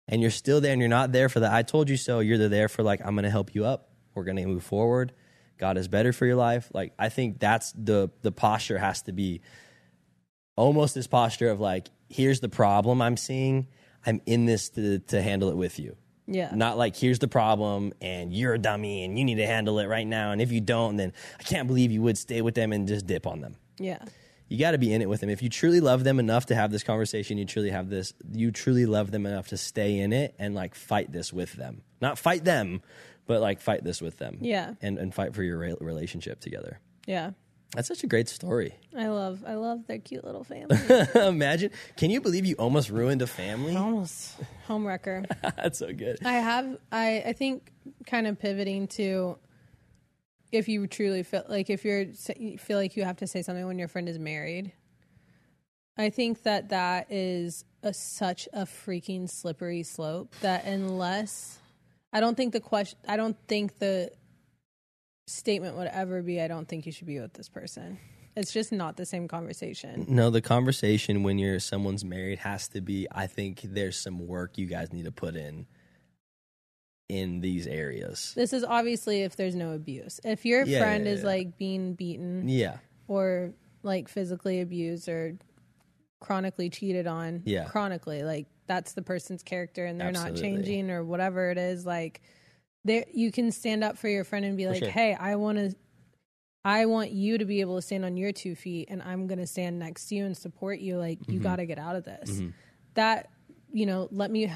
And 0.08 0.22
you're 0.22 0.32
still 0.32 0.60
there 0.60 0.74
and 0.74 0.82
you're 0.82 0.90
not 0.90 1.12
there 1.12 1.30
for 1.30 1.40
the 1.40 1.54
i 1.54 1.62
told 1.62 1.90
you 1.90 1.96
so. 1.96 2.20
You're 2.20 2.50
there 2.50 2.68
for 2.68 2.82
like 2.82 3.02
i'm 3.06 3.14
gonna 3.16 3.30
help 3.30 3.54
you 3.54 3.66
up. 3.66 3.92
We're 4.16 4.24
gonna 4.24 4.48
move 4.48 4.64
forward 4.64 5.14
god 5.62 5.78
is 5.78 5.88
better 5.88 6.12
for 6.12 6.26
your 6.26 6.36
life 6.36 6.70
like 6.74 6.92
i 7.00 7.08
think 7.08 7.40
that's 7.40 7.72
the 7.72 8.10
the 8.22 8.32
posture 8.34 8.78
has 8.78 9.02
to 9.04 9.14
be 9.14 9.40
almost 10.62 10.96
this 10.96 11.08
posture 11.08 11.50
of 11.50 11.60
like, 11.60 11.90
here's 12.10 12.40
the 12.40 12.50
problem 12.50 13.02
I'm 13.02 13.18
seeing. 13.18 13.68
I'm 14.06 14.22
in 14.26 14.46
this 14.46 14.70
to, 14.70 15.00
to 15.00 15.22
handle 15.22 15.50
it 15.50 15.58
with 15.58 15.80
you. 15.80 15.96
Yeah. 16.28 16.52
Not 16.54 16.78
like, 16.78 16.96
here's 16.96 17.20
the 17.20 17.28
problem 17.28 17.94
and 18.00 18.34
you're 18.34 18.54
a 18.54 18.60
dummy 18.60 19.04
and 19.04 19.18
you 19.18 19.26
need 19.26 19.36
to 19.36 19.46
handle 19.46 19.80
it 19.80 19.88
right 19.88 20.08
now. 20.08 20.32
And 20.32 20.42
if 20.42 20.52
you 20.52 20.62
don't, 20.62 20.96
then 20.96 21.14
I 21.40 21.44
can't 21.44 21.68
believe 21.68 21.92
you 21.92 22.02
would 22.02 22.18
stay 22.18 22.42
with 22.42 22.56
them 22.56 22.72
and 22.72 22.88
just 22.88 23.06
dip 23.06 23.28
on 23.28 23.42
them. 23.42 23.56
Yeah. 23.80 23.98
You 24.48 24.60
got 24.60 24.72
to 24.72 24.78
be 24.78 24.94
in 24.94 25.02
it 25.02 25.10
with 25.10 25.22
them. 25.22 25.30
If 25.30 25.42
you 25.42 25.50
truly 25.50 25.80
love 25.80 26.04
them 26.04 26.20
enough 26.20 26.48
to 26.48 26.56
have 26.56 26.72
this 26.72 26.84
conversation, 26.84 27.38
you 27.38 27.46
truly 27.46 27.70
have 27.70 27.90
this, 27.90 28.14
you 28.32 28.52
truly 28.52 28.86
love 28.86 29.10
them 29.10 29.26
enough 29.26 29.48
to 29.50 29.58
stay 29.58 29.98
in 29.98 30.14
it 30.14 30.36
and 30.38 30.54
like 30.54 30.76
fight 30.76 31.12
this 31.12 31.32
with 31.32 31.54
them. 31.54 31.84
Not 32.02 32.20
fight 32.20 32.44
them, 32.44 32.82
but 33.28 33.42
like 33.42 33.62
fight 33.62 33.84
this 33.84 34.02
with 34.02 34.18
them. 34.18 34.38
Yeah. 34.42 34.74
And, 34.82 34.98
and 34.98 35.14
fight 35.14 35.36
for 35.36 35.44
your 35.44 35.58
re- 35.58 35.76
relationship 35.80 36.40
together. 36.40 36.80
Yeah. 37.06 37.32
That's 37.76 37.88
such 37.88 38.04
a 38.04 38.08
great 38.08 38.28
story. 38.28 38.76
I 38.98 39.08
love 39.08 39.46
I 39.48 39.54
love 39.54 39.88
their 39.88 40.00
cute 40.00 40.26
little 40.26 40.44
family. 40.44 40.78
Imagine. 41.16 41.72
Can 41.96 42.10
you 42.10 42.20
believe 42.20 42.46
you 42.46 42.56
almost 42.56 42.90
ruined 42.90 43.22
a 43.22 43.28
family? 43.28 43.78
Almost 43.78 44.36
homewrecker. 44.68 45.26
That's 45.56 45.80
so 45.80 45.94
good. 45.94 46.18
I 46.26 46.34
have 46.34 46.78
I 46.92 47.24
I 47.28 47.34
think 47.34 47.72
kind 48.06 48.28
of 48.28 48.38
pivoting 48.40 48.88
to 48.90 49.38
if 50.52 50.68
you 50.68 50.86
truly 50.86 51.24
feel 51.24 51.46
like 51.48 51.70
if 51.70 51.86
you're 51.86 52.08
you 52.36 52.58
feel 52.58 52.78
like 52.78 52.98
you 52.98 53.06
have 53.06 53.18
to 53.18 53.28
say 53.28 53.42
something 53.42 53.66
when 53.66 53.80
your 53.80 53.88
friend 53.88 54.10
is 54.10 54.20
married. 54.20 54.74
I 55.98 56.10
think 56.10 56.44
that 56.44 56.70
that 56.70 57.12
is 57.12 57.64
a 57.84 57.94
such 57.94 58.50
a 58.52 58.64
freaking 58.66 59.30
slippery 59.30 59.84
slope 59.84 60.34
that 60.42 60.66
unless 60.66 61.60
I 62.14 62.20
don't 62.20 62.36
think 62.36 62.54
the 62.54 62.60
question 62.60 63.00
I 63.08 63.18
don't 63.18 63.38
think 63.48 63.80
the 63.80 64.12
statement 65.28 65.78
would 65.78 65.88
ever 65.88 66.22
be 66.22 66.42
I 66.42 66.48
don't 66.48 66.68
think 66.68 66.86
you 66.86 66.92
should 66.92 67.08
be 67.08 67.20
with 67.20 67.34
this 67.34 67.50
person. 67.50 68.00
It's 68.36 68.54
just 68.54 68.72
not 68.72 68.96
the 68.96 69.06
same 69.06 69.28
conversation. 69.28 70.06
No, 70.08 70.30
the 70.30 70.42
conversation 70.42 71.24
when 71.24 71.38
you're 71.38 71.60
someone's 71.60 72.06
married 72.06 72.40
has 72.40 72.70
to 72.70 72.80
be. 72.82 73.06
I 73.12 73.28
think 73.28 73.62
there's 73.62 73.98
some 73.98 74.26
work 74.26 74.58
you 74.58 74.68
guys 74.68 74.94
need 74.94 75.04
to 75.06 75.12
put 75.12 75.36
in 75.36 75.68
in 77.10 77.42
these 77.42 77.68
areas. 77.68 78.32
This 78.36 78.54
is 78.54 78.64
obviously 78.64 79.24
if 79.24 79.36
there's 79.36 79.56
no 79.56 79.74
abuse. 79.74 80.22
If 80.24 80.46
your 80.46 80.66
Yeah, 80.66 80.80
friend 80.80 81.06
yeah, 81.06 81.12
is 81.12 81.22
yeah. 81.22 81.28
like 81.28 81.58
being 81.58 81.94
beaten 81.94 82.48
Yeah, 82.48 82.78
or 83.10 83.54
like 83.84 84.08
physically 84.08 84.62
abused 84.62 85.10
or 85.10 85.38
chronically 86.22 86.70
cheated 86.70 87.08
on, 87.08 87.42
Yeah. 87.46 87.66
chronically, 87.66 88.24
like 88.24 88.48
that's 88.72 88.94
the 88.94 89.02
person's 89.02 89.44
character 89.44 89.86
and 89.86 90.00
they're 90.00 90.08
Absolutely. 90.08 90.42
not 90.42 90.42
changing 90.42 90.90
or 90.92 91.04
whatever 91.04 91.52
it 91.52 91.58
is, 91.58 91.86
like 91.86 92.22
there 92.86 93.04
you 93.14 93.30
can 93.30 93.52
stand 93.52 93.84
up 93.84 93.98
for 93.98 94.08
your 94.08 94.24
friend 94.24 94.46
and 94.46 94.56
be 94.56 94.66
like, 94.66 94.80
sure. 94.80 94.90
"Hey, 94.90 95.14
I 95.14 95.36
want 95.36 95.58
to 95.58 95.76
I 96.64 96.86
want 96.86 97.12
you 97.12 97.38
to 97.38 97.44
be 97.44 97.60
able 97.60 97.76
to 97.76 97.82
stand 97.82 98.06
on 98.06 98.16
your 98.16 98.32
two 98.32 98.56
feet 98.56 98.88
and 98.90 99.02
I'm 99.04 99.28
going 99.28 99.40
to 99.40 99.46
stand 99.48 99.78
next 99.78 100.08
to 100.08 100.16
you 100.16 100.26
and 100.26 100.38
support 100.38 100.80
you 100.80 100.98
like 100.98 101.20
you 101.28 101.34
Mm-hmm. 101.40 101.44
got 101.44 101.58
to 101.58 101.66
get 101.66 101.80
out 101.80 101.98
of 101.98 102.06
this." 102.06 102.42
That, 102.94 103.30
you 103.74 103.86
know, 103.86 104.08
let 104.10 104.32
me 104.32 104.50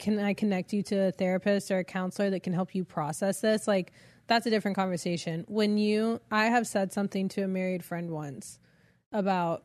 can 0.00 0.18
I 0.18 0.34
connect 0.34 0.72
you 0.72 0.82
to 0.84 0.96
a 1.08 1.12
therapist 1.12 1.70
or 1.70 1.78
a 1.78 1.84
counselor 1.84 2.30
that 2.30 2.42
can 2.42 2.52
help 2.52 2.74
you 2.74 2.84
process 2.84 3.40
this? 3.40 3.68
Like 3.68 3.92
that's 4.26 4.46
a 4.46 4.50
different 4.50 4.76
conversation. 4.76 5.44
When 5.46 5.78
you 5.78 6.20
I 6.30 6.46
have 6.46 6.66
said 6.66 6.92
something 6.92 7.28
to 7.30 7.42
a 7.42 7.48
married 7.48 7.84
friend 7.84 8.10
once 8.10 8.58
about 9.12 9.62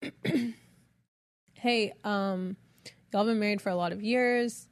hey, 1.54 1.92
um 2.04 2.56
y'all 3.14 3.24
been 3.24 3.38
married 3.38 3.62
for 3.62 3.70
a 3.70 3.76
lot 3.76 3.92
of 3.92 4.02
years. 4.02 4.68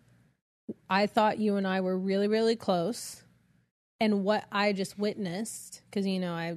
I 0.91 1.07
thought 1.07 1.39
you 1.39 1.57
and 1.57 1.67
I 1.67 1.81
were 1.81 1.97
really 1.97 2.29
really 2.29 2.57
close. 2.57 3.23
And 4.01 4.25
what 4.25 4.45
I 4.51 4.73
just 4.73 4.99
witnessed 4.99 5.83
cuz 5.93 6.07
you 6.07 6.21
know 6.21 6.35
I 6.35 6.57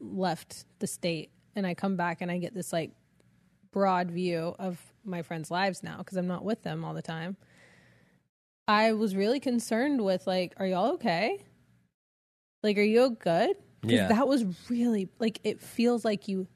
left 0.00 0.64
the 0.78 0.86
state 0.86 1.30
and 1.56 1.66
I 1.66 1.74
come 1.74 1.96
back 1.96 2.22
and 2.22 2.30
I 2.30 2.38
get 2.38 2.54
this 2.54 2.72
like 2.72 2.92
broad 3.72 4.10
view 4.10 4.54
of 4.58 4.80
my 5.04 5.22
friends' 5.22 5.50
lives 5.50 5.82
now 5.82 5.98
because 5.98 6.16
I'm 6.16 6.28
not 6.28 6.44
with 6.44 6.62
them 6.62 6.84
all 6.84 6.94
the 6.94 7.02
time. 7.02 7.36
I 8.68 8.92
was 8.92 9.16
really 9.16 9.40
concerned 9.40 10.04
with 10.04 10.26
like, 10.26 10.52
are 10.58 10.66
y'all 10.66 10.92
okay? 10.92 11.42
Like, 12.62 12.76
are 12.76 12.82
you 12.82 13.10
good? 13.10 13.56
Yeah. 13.82 14.08
that 14.08 14.26
was 14.28 14.44
really 14.68 15.08
like 15.18 15.40
it 15.44 15.60
feels 15.60 16.04
like 16.04 16.28
you 16.28 16.48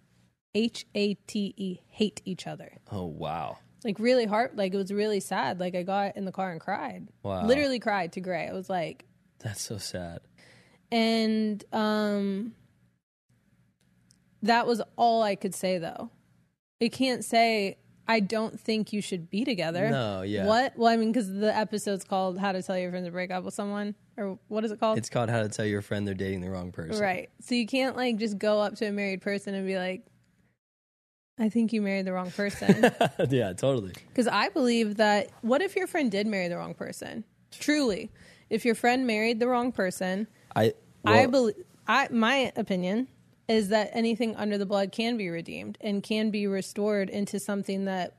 H 0.54 0.86
A 0.94 1.14
T 1.14 1.54
E 1.56 1.78
hate 1.88 2.20
each 2.24 2.46
other. 2.46 2.78
Oh 2.90 3.06
wow. 3.06 3.58
Like 3.84 3.98
really 3.98 4.26
hard. 4.26 4.56
Like 4.56 4.72
it 4.74 4.76
was 4.76 4.92
really 4.92 5.20
sad. 5.20 5.60
Like 5.60 5.74
I 5.74 5.82
got 5.82 6.16
in 6.16 6.24
the 6.24 6.32
car 6.32 6.50
and 6.52 6.60
cried. 6.60 7.08
Wow. 7.22 7.46
Literally 7.46 7.78
cried 7.78 8.12
to 8.12 8.20
Gray. 8.20 8.48
I 8.48 8.52
was 8.52 8.68
like, 8.70 9.04
That's 9.40 9.60
so 9.62 9.78
sad. 9.78 10.20
and 10.90 11.64
um 11.72 12.52
that 14.42 14.66
was 14.66 14.82
all 14.96 15.22
I 15.22 15.34
could 15.36 15.54
say 15.54 15.78
though. 15.78 16.10
It 16.80 16.90
can't 16.92 17.24
say 17.24 17.78
I 18.08 18.18
don't 18.18 18.58
think 18.58 18.92
you 18.92 19.00
should 19.00 19.30
be 19.30 19.44
together. 19.44 19.88
No, 19.88 20.22
yeah. 20.22 20.44
What? 20.46 20.76
Well, 20.76 20.92
I 20.92 20.96
mean, 20.96 21.12
because 21.12 21.32
the 21.32 21.56
episode's 21.56 22.02
called 22.04 22.36
"How 22.38 22.50
to 22.50 22.60
Tell 22.60 22.76
Your 22.76 22.90
Friend 22.90 23.06
to 23.06 23.12
Break 23.12 23.30
Up 23.30 23.44
with 23.44 23.54
Someone," 23.54 23.94
or 24.16 24.38
what 24.48 24.64
is 24.64 24.72
it 24.72 24.80
called? 24.80 24.98
It's 24.98 25.08
called 25.08 25.30
how 25.30 25.40
to 25.42 25.48
tell 25.48 25.64
your 25.64 25.82
friend 25.82 26.06
they're 26.06 26.14
dating 26.14 26.40
the 26.40 26.50
wrong 26.50 26.72
person. 26.72 27.00
right. 27.00 27.30
So 27.40 27.54
you 27.54 27.66
can't 27.66 27.96
like 27.96 28.16
just 28.16 28.38
go 28.38 28.60
up 28.60 28.74
to 28.76 28.86
a 28.86 28.92
married 28.92 29.20
person 29.20 29.54
and 29.54 29.64
be 29.64 29.76
like, 29.78 30.04
"I 31.38 31.48
think 31.48 31.72
you 31.72 31.82
married 31.82 32.06
the 32.06 32.12
wrong 32.12 32.30
person." 32.30 32.90
yeah, 33.30 33.52
totally. 33.52 33.92
Because 34.08 34.28
I 34.28 34.48
believe 34.48 34.96
that 34.96 35.30
what 35.42 35.62
if 35.62 35.76
your 35.76 35.86
friend 35.86 36.10
did 36.10 36.26
marry 36.26 36.48
the 36.48 36.56
wrong 36.56 36.74
person? 36.74 37.24
Truly, 37.50 38.10
if 38.50 38.64
your 38.64 38.74
friend 38.74 39.06
married 39.06 39.40
the 39.40 39.48
wrong 39.48 39.72
person, 39.72 40.26
I 40.54 40.74
I 41.04 41.26
believe. 41.26 41.56
I 41.86 42.08
my 42.10 42.52
opinion 42.56 43.08
is 43.48 43.68
that 43.68 43.90
anything 43.92 44.36
under 44.36 44.56
the 44.56 44.66
blood 44.66 44.92
can 44.92 45.16
be 45.16 45.28
redeemed 45.28 45.76
and 45.80 46.02
can 46.02 46.30
be 46.30 46.46
restored 46.46 47.10
into 47.10 47.38
something 47.38 47.84
that 47.86 48.14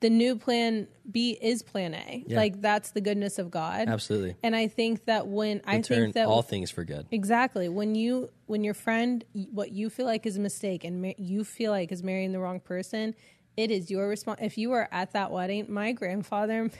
the 0.00 0.10
new 0.10 0.36
plan 0.36 0.86
B 1.10 1.36
is 1.40 1.62
plan 1.62 1.94
A. 1.94 2.24
Yeah. 2.26 2.36
Like 2.36 2.60
that's 2.60 2.92
the 2.92 3.00
goodness 3.00 3.38
of 3.38 3.50
God. 3.50 3.88
absolutely. 3.88 4.36
And 4.42 4.54
I 4.54 4.68
think 4.68 5.06
that 5.06 5.26
when 5.26 5.60
I 5.66 5.82
think 5.82 6.14
that 6.14 6.26
all 6.26 6.42
things 6.42 6.70
for 6.70 6.84
good. 6.84 7.06
Exactly. 7.10 7.68
When 7.68 7.94
you 7.94 8.30
when 8.46 8.62
your 8.64 8.74
friend 8.74 9.24
what 9.52 9.72
you 9.72 9.90
feel 9.90 10.06
like 10.06 10.24
is 10.26 10.36
a 10.36 10.40
mistake 10.40 10.84
and 10.84 11.02
ma- 11.02 11.12
you 11.18 11.42
feel 11.44 11.72
like 11.72 11.90
is 11.92 12.02
marrying 12.02 12.32
the 12.32 12.38
wrong 12.40 12.60
person, 12.60 13.14
it 13.56 13.70
is 13.70 13.90
your 13.90 14.06
response. 14.08 14.38
If 14.42 14.56
you 14.58 14.70
were 14.70 14.88
at 14.92 15.12
that 15.14 15.32
wedding, 15.32 15.66
my 15.68 15.92
grandfather 15.92 16.62
made 16.64 16.72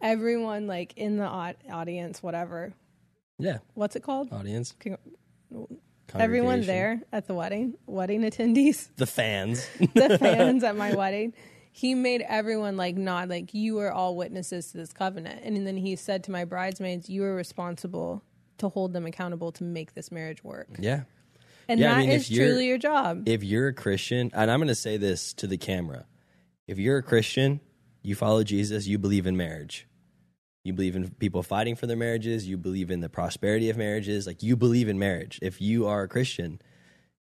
everyone 0.00 0.66
like 0.66 0.92
in 0.96 1.16
the 1.16 1.26
au- 1.28 1.54
audience, 1.70 2.22
whatever. 2.22 2.72
Yeah, 3.38 3.58
What's 3.74 3.96
it 3.96 4.02
called? 4.02 4.32
audience. 4.32 4.74
Con- 4.78 4.98
Everyone 6.14 6.60
there 6.60 7.00
at 7.10 7.26
the 7.26 7.32
wedding, 7.34 7.74
wedding 7.86 8.20
attendees, 8.22 8.88
The 8.96 9.06
fans. 9.06 9.66
the 9.94 10.18
fans 10.20 10.62
at 10.62 10.76
my 10.76 10.94
wedding. 10.94 11.32
He 11.74 11.94
made 11.94 12.22
everyone 12.28 12.76
like 12.76 12.96
nod, 12.96 13.30
like 13.30 13.54
you 13.54 13.78
are 13.78 13.90
all 13.90 14.14
witnesses 14.14 14.70
to 14.72 14.76
this 14.76 14.92
covenant. 14.92 15.40
And 15.42 15.66
then 15.66 15.78
he 15.78 15.96
said 15.96 16.22
to 16.24 16.30
my 16.30 16.44
bridesmaids, 16.44 17.08
"You 17.08 17.24
are 17.24 17.34
responsible 17.34 18.22
to 18.58 18.68
hold 18.68 18.92
them 18.92 19.06
accountable 19.06 19.52
to 19.52 19.64
make 19.64 19.94
this 19.94 20.12
marriage 20.12 20.44
work." 20.44 20.68
yeah. 20.78 21.04
And 21.68 21.80
Yeah, 21.80 21.94
I 21.94 22.00
mean, 22.00 22.10
is 22.10 22.28
truly 22.28 22.66
your 22.66 22.76
job. 22.76 23.26
if 23.26 23.42
you're 23.42 23.68
a 23.68 23.72
Christian, 23.72 24.30
and 24.34 24.50
I'm 24.50 24.58
going 24.58 24.68
to 24.68 24.74
say 24.74 24.96
this 24.98 25.32
to 25.34 25.46
the 25.46 25.56
camera 25.56 26.06
if 26.68 26.78
you're 26.78 26.98
a 26.98 27.02
Christian, 27.02 27.60
you 28.02 28.14
follow 28.14 28.44
Jesus, 28.44 28.86
you 28.86 28.98
believe 28.98 29.26
in 29.26 29.36
marriage. 29.36 29.86
You 30.64 30.72
believe 30.72 30.94
in 30.94 31.10
people 31.10 31.42
fighting 31.42 31.74
for 31.74 31.86
their 31.86 31.96
marriages, 31.96 32.46
you 32.46 32.56
believe 32.56 32.90
in 32.90 33.00
the 33.00 33.08
prosperity 33.08 33.68
of 33.70 33.76
marriages, 33.76 34.26
like 34.26 34.42
you 34.42 34.56
believe 34.56 34.88
in 34.88 34.98
marriage. 34.98 35.38
If 35.42 35.60
you 35.60 35.86
are 35.86 36.02
a 36.02 36.08
Christian, 36.08 36.60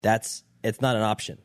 that's 0.01 0.43
it's 0.63 0.81
not 0.81 0.95
an 0.95 1.01
option. 1.01 1.39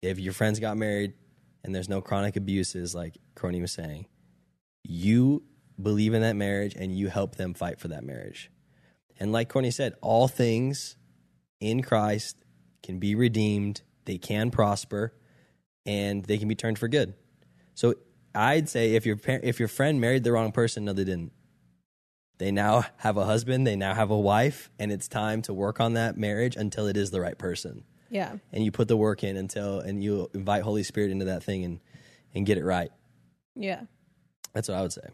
If 0.00 0.18
your 0.18 0.32
friends 0.32 0.60
got 0.60 0.76
married 0.76 1.14
and 1.62 1.74
there's 1.74 1.88
no 1.88 2.00
chronic 2.00 2.36
abuses, 2.36 2.94
like 2.94 3.16
Courtney 3.34 3.60
was 3.60 3.72
saying, 3.72 4.06
you 4.84 5.42
believe 5.80 6.14
in 6.14 6.22
that 6.22 6.36
marriage 6.36 6.74
and 6.74 6.96
you 6.96 7.08
help 7.08 7.36
them 7.36 7.54
fight 7.54 7.78
for 7.78 7.88
that 7.88 8.04
marriage. 8.04 8.50
And 9.18 9.32
like 9.32 9.48
Courtney 9.48 9.70
said, 9.70 9.94
all 10.00 10.28
things 10.28 10.96
in 11.60 11.82
Christ 11.82 12.44
can 12.82 12.98
be 12.98 13.14
redeemed, 13.14 13.82
they 14.04 14.18
can 14.18 14.50
prosper, 14.50 15.12
and 15.84 16.24
they 16.24 16.38
can 16.38 16.48
be 16.48 16.54
turned 16.54 16.78
for 16.78 16.88
good. 16.88 17.14
So 17.74 17.94
I'd 18.34 18.68
say 18.68 18.94
if 18.94 19.04
your 19.06 19.16
par- 19.16 19.40
if 19.42 19.58
your 19.58 19.68
friend 19.68 20.00
married 20.00 20.24
the 20.24 20.32
wrong 20.32 20.52
person, 20.52 20.84
no, 20.84 20.92
they 20.92 21.04
didn't. 21.04 21.32
They 22.38 22.52
now 22.52 22.84
have 22.98 23.16
a 23.16 23.24
husband, 23.24 23.66
they 23.66 23.74
now 23.74 23.94
have 23.94 24.10
a 24.10 24.18
wife, 24.18 24.70
and 24.78 24.92
it's 24.92 25.08
time 25.08 25.42
to 25.42 25.52
work 25.52 25.80
on 25.80 25.94
that 25.94 26.16
marriage 26.16 26.54
until 26.54 26.86
it 26.86 26.96
is 26.96 27.10
the 27.10 27.20
right 27.20 27.36
person. 27.36 27.84
Yeah. 28.10 28.36
And 28.52 28.64
you 28.64 28.70
put 28.70 28.88
the 28.88 28.96
work 28.96 29.22
in 29.24 29.36
until, 29.36 29.80
and 29.80 30.02
you 30.02 30.30
invite 30.34 30.62
Holy 30.62 30.82
Spirit 30.82 31.10
into 31.10 31.26
that 31.26 31.42
thing 31.42 31.64
and 31.64 31.80
and 32.34 32.46
get 32.46 32.58
it 32.58 32.64
right. 32.64 32.90
Yeah. 33.54 33.82
That's 34.52 34.68
what 34.68 34.76
I 34.76 34.82
would 34.82 34.92
say. 34.92 35.08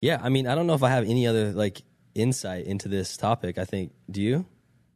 Yeah, 0.00 0.20
I 0.22 0.28
mean, 0.28 0.46
I 0.46 0.54
don't 0.54 0.66
know 0.66 0.74
if 0.74 0.82
I 0.82 0.90
have 0.90 1.04
any 1.04 1.26
other 1.26 1.52
like 1.52 1.82
insight 2.14 2.66
into 2.66 2.88
this 2.88 3.16
topic. 3.16 3.58
I 3.58 3.64
think, 3.64 3.92
do 4.10 4.22
you? 4.22 4.46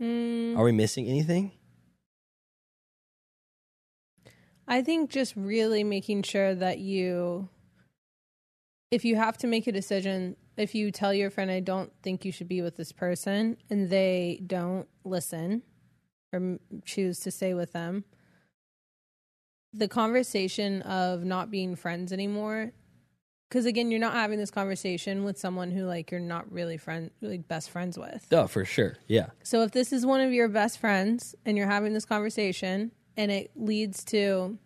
Mm, 0.01 0.57
Are 0.57 0.65
we 0.65 0.73
missing 0.73 1.07
anything? 1.07 1.53
I 4.69 4.83
think 4.83 5.11
just 5.11 5.35
really 5.37 5.83
making 5.83 6.23
sure 6.23 6.55
that 6.55 6.79
you, 6.79 7.49
if 8.91 9.05
you 9.05 9.17
have 9.17 9.37
to 9.39 9.47
make 9.47 9.67
a 9.67 9.73
decision, 9.73 10.37
if 10.57 10.75
you 10.75 10.93
tell 10.93 11.13
your 11.13 11.29
friend, 11.31 11.51
I 11.51 11.61
don't 11.61 11.93
think 12.03 12.25
you 12.25 12.31
should 12.31 12.49
be 12.49 12.63
with 12.63 12.77
this 12.77 12.93
person, 12.93 13.57
and 13.69 13.91
they 13.91 14.41
don't 14.47 14.87
listen 15.05 15.63
or 16.33 16.59
choose 16.85 17.21
to 17.21 17.31
stay 17.31 17.55
with 17.55 17.73
them, 17.73 18.05
the 19.73 19.89
conversation 19.89 20.83
of 20.83 21.25
not 21.25 21.51
being 21.51 21.77
friends 21.77 22.13
anymore. 22.13 22.73
Because 23.49 23.67
again, 23.67 23.91
you're 23.91 23.99
not 23.99 24.13
having 24.13 24.39
this 24.39 24.51
conversation 24.51 25.25
with 25.25 25.37
someone 25.37 25.73
who 25.73 25.85
like 25.85 26.13
you're 26.13 26.21
not 26.21 26.51
really 26.53 26.77
friend, 26.77 27.11
like 27.21 27.49
best 27.49 27.71
friends 27.71 27.99
with. 27.99 28.27
Oh, 28.31 28.47
for 28.47 28.65
sure. 28.65 28.97
Yeah. 29.09 29.31
So 29.43 29.63
if 29.63 29.73
this 29.73 29.93
is 29.93 30.07
one 30.07 30.21
of 30.21 30.33
your 30.33 30.49
best 30.49 30.79
friends 30.79 31.35
and 31.45 31.57
you're 31.59 31.67
having 31.67 31.93
this 31.93 32.05
conversation 32.05 32.93
and 33.17 33.33
it 33.33 33.51
leads 33.57 34.05
to, 34.05 34.57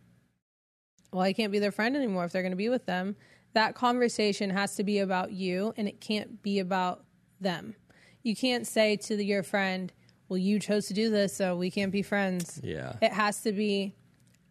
well, 1.13 1.23
I 1.23 1.33
can't 1.33 1.51
be 1.51 1.61
their 1.61 1.73
friend 1.73 1.97
anymore 1.97 2.27
if 2.27 2.33
they're 2.33 2.43
going 2.43 2.53
to 2.53 2.57
be 2.57 2.69
with 2.69 2.85
them, 2.85 3.17
that 3.55 3.75
conversation 3.75 4.51
has 4.51 4.77
to 4.77 4.85
be 4.85 4.99
about 4.99 5.33
you 5.33 5.73
and 5.79 5.89
it 5.89 6.01
can't 6.03 6.43
be 6.43 6.59
about 6.59 7.05
them. 7.41 7.77
You 8.23 8.37
can't 8.37 8.67
say 8.67 8.97
to 8.97 9.23
your 9.23 9.43
friend, 9.43 9.93
well, 10.29 10.39
you 10.39 10.59
chose 10.59 10.87
to 10.87 10.95
do 10.95 11.11
this, 11.11 11.37
so 11.37 11.57
we 11.57 11.71
can't 11.71 11.93
be 11.93 12.03
friends. 12.03 12.61
Yeah. 12.63 12.95
It 13.03 13.13
has 13.13 13.43
to 13.43 13.53
be, 13.53 13.95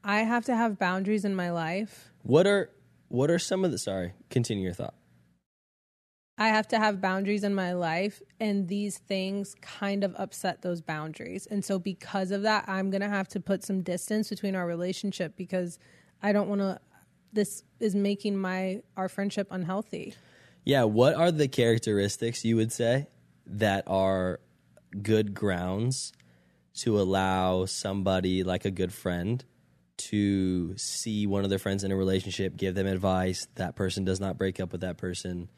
I 0.04 0.20
have 0.20 0.46
to 0.46 0.56
have 0.56 0.78
boundaries 0.78 1.26
in 1.26 1.36
my 1.36 1.52
life. 1.52 2.12
What 2.22 2.48
are 2.48 2.70
what 3.10 3.30
are 3.30 3.40
some 3.40 3.64
of 3.64 3.72
the 3.72 3.78
sorry, 3.78 4.14
continue 4.30 4.64
your 4.64 4.74
thought. 4.74 4.96
I 6.38 6.48
have 6.48 6.68
to 6.70 6.80
have 6.80 7.00
boundaries 7.00 7.44
in 7.44 7.54
my 7.54 7.74
life, 7.74 8.22
and 8.40 8.68
these 8.68 8.98
things 8.98 9.56
kind 9.62 10.04
of 10.04 10.16
upset 10.18 10.64
those 10.64 10.82
boundaries. 10.82 11.46
And 11.46 11.64
so, 11.64 11.78
because 11.78 12.32
of 12.32 12.42
that, 12.42 12.66
I'm 12.68 12.90
going 12.90 13.02
to 13.02 13.10
have 13.10 13.28
to 13.30 13.40
put 13.40 13.64
some 13.64 13.84
distance 13.84 14.30
between 14.30 14.56
our 14.56 14.66
relationship 14.66 15.36
because 15.38 15.78
I 16.24 16.34
don't 16.34 16.50
want 16.50 16.62
to. 16.62 16.80
This 17.34 17.64
is 17.80 17.94
making 17.94 18.38
my 18.38 18.82
our 18.98 19.10
friendship 19.10 19.48
unhealthy. 19.52 20.16
Yeah, 20.64 20.86
what 20.86 21.14
are 21.14 21.32
the 21.32 21.48
characteristics 21.48 22.44
you 22.44 22.56
would 22.56 22.72
say 22.72 23.08
that 23.46 23.84
are 23.86 24.40
good 25.02 25.34
grounds 25.34 26.14
to 26.76 27.00
allow 27.00 27.66
somebody 27.66 28.44
like 28.44 28.66
a 28.66 28.72
good 28.72 28.94
friend 28.94 29.44
to 29.96 30.76
see 30.78 31.28
one 31.28 31.44
of 31.44 31.50
their 31.50 31.60
friends 31.60 31.84
in 31.84 31.92
a 31.92 31.96
relationship, 31.96 32.56
give 32.58 32.76
them 32.76 32.88
advice, 32.88 33.48
that 33.56 33.76
person 33.76 34.04
does 34.04 34.20
not 34.20 34.38
break 34.38 34.60
up 34.60 34.72
with 34.72 34.82
that 34.82 34.98
person. 34.98 35.50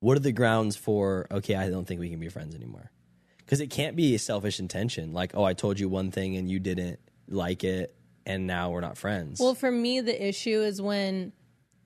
What 0.00 0.16
are 0.16 0.20
the 0.20 0.32
grounds 0.32 0.76
for, 0.76 1.26
okay, 1.30 1.54
I 1.54 1.68
don't 1.68 1.86
think 1.86 2.00
we 2.00 2.08
can 2.08 2.18
be 2.18 2.28
friends 2.28 2.54
anymore? 2.54 2.90
Because 3.38 3.60
it 3.60 3.68
can't 3.68 3.94
be 3.94 4.14
a 4.14 4.18
selfish 4.18 4.58
intention. 4.60 5.12
Like, 5.12 5.32
oh, 5.34 5.44
I 5.44 5.52
told 5.52 5.78
you 5.78 5.88
one 5.88 6.10
thing 6.10 6.36
and 6.36 6.50
you 6.50 6.58
didn't 6.58 7.00
like 7.28 7.64
it, 7.64 7.94
and 8.24 8.46
now 8.46 8.70
we're 8.70 8.80
not 8.80 8.96
friends. 8.96 9.40
Well, 9.40 9.54
for 9.54 9.70
me, 9.70 10.00
the 10.00 10.26
issue 10.26 10.62
is 10.62 10.80
when 10.80 11.32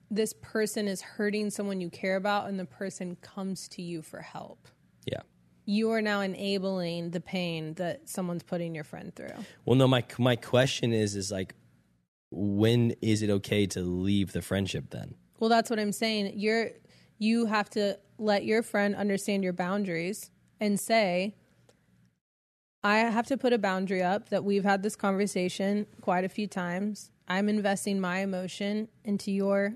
this 0.09 0.33
person 0.41 0.87
is 0.87 1.01
hurting 1.01 1.49
someone 1.49 1.81
you 1.81 1.89
care 1.89 2.15
about 2.15 2.47
and 2.47 2.57
the 2.57 2.65
person 2.65 3.17
comes 3.21 3.67
to 3.69 3.81
you 3.81 4.01
for 4.01 4.21
help. 4.21 4.67
yeah. 5.05 5.21
You 5.69 5.91
are 5.91 6.01
now 6.01 6.21
enabling 6.21 7.11
the 7.11 7.19
pain 7.19 7.73
that 7.73 8.07
someone's 8.07 8.41
putting 8.41 8.73
your 8.73 8.85
friend 8.85 9.13
through. 9.13 9.35
Well, 9.65 9.75
no, 9.75 9.85
my 9.85 10.05
my 10.17 10.37
question 10.37 10.93
is 10.93 11.13
is 11.13 11.29
like, 11.29 11.55
when 12.31 12.95
is 13.01 13.21
it 13.21 13.29
okay 13.29 13.67
to 13.67 13.81
leave 13.81 14.31
the 14.31 14.41
friendship? 14.41 14.91
Then, 14.91 15.15
Well, 15.39 15.49
that's 15.49 15.69
what 15.69 15.77
I'm 15.77 15.91
saying. 15.91 16.31
You're 16.35 16.69
you 17.17 17.47
have 17.47 17.69
to 17.71 17.99
let 18.17 18.45
your 18.45 18.63
friend 18.63 18.95
understand 18.95 19.43
your 19.43 19.51
boundaries 19.51 20.31
and 20.61 20.79
say 20.79 21.35
I 22.81 22.99
have 22.99 23.27
to 23.27 23.37
put 23.37 23.51
a 23.51 23.57
boundary 23.57 24.01
up 24.01 24.29
that 24.29 24.45
we've 24.45 24.63
had 24.63 24.83
this 24.83 24.95
conversation 24.95 25.85
quite 25.99 26.23
a 26.23 26.29
few 26.29 26.47
times. 26.47 27.11
I'm 27.27 27.49
investing 27.49 27.99
my 27.99 28.19
emotion 28.19 28.87
into 29.03 29.31
your 29.33 29.73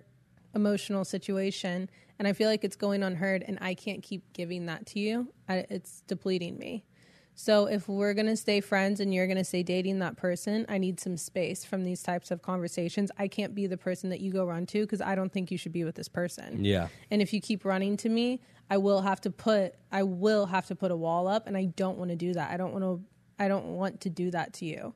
emotional 0.54 1.06
situation 1.06 1.89
and 2.20 2.28
I 2.28 2.34
feel 2.34 2.49
like 2.49 2.64
it's 2.64 2.76
going 2.76 3.02
unheard 3.02 3.43
and 3.47 3.58
I 3.62 3.74
can't 3.74 4.04
keep 4.04 4.32
giving 4.34 4.68
that 4.68 4.86
to 4.88 4.99
you. 4.99 5.34
I, 5.49 5.66
it's 5.70 6.02
depleting 6.02 6.58
me. 6.60 6.86
So 7.34 7.66
if 7.66 7.88
we're 7.88 8.14
going 8.14 8.28
to 8.28 8.38
stay 8.38 8.62
friends 8.62 8.99
and 8.99 9.12
you're 9.12 9.26
going 9.26 9.38
to 9.38 9.43
stay 9.43 9.64
dating 9.64 9.99
that 9.99 10.18
person, 10.18 10.66
I 10.70 10.78
need 10.78 10.99
some 10.99 11.18
space 11.18 11.66
from 11.66 11.84
these 11.84 12.04
types 12.04 12.30
of 12.30 12.43
conversations. 12.43 13.10
I 13.18 13.28
can't 13.28 13.56
be 13.56 13.66
the 13.66 13.78
person 13.78 14.12
that 14.12 14.20
you 14.20 14.32
go 14.32 14.45
run 14.45 14.68
to 14.68 14.82
because 14.82 15.02
I 15.02 15.16
don't 15.16 15.32
think 15.32 15.49
you 15.49 15.58
should 15.58 15.72
be 15.72 15.84
with 15.84 15.95
this 15.95 16.10
person. 16.10 16.64
yeah, 16.64 16.89
And 17.10 17.24
if 17.24 17.34
you 17.34 17.41
keep 17.41 17.66
running 17.66 17.97
to 17.97 18.10
me, 18.10 18.41
I 18.70 18.78
will 18.78 19.02
have 19.02 19.20
to 19.22 19.32
put 19.32 19.74
I 19.91 20.04
will 20.04 20.45
have 20.45 20.68
to 20.68 20.76
put 20.76 20.91
a 20.91 20.95
wall 20.95 21.28
up 21.28 21.47
and 21.47 21.58
I 21.58 21.66
don't 21.66 21.97
want 21.97 22.12
to 22.12 22.16
do 22.16 22.34
that. 22.34 22.52
I 22.52 22.58
don't 22.58 22.72
want 22.72 22.84
to 22.84 23.02
I 23.43 23.47
don't 23.47 23.76
want 23.76 24.02
to 24.02 24.10
do 24.10 24.30
that 24.32 24.54
to 24.54 24.66
you. 24.66 24.93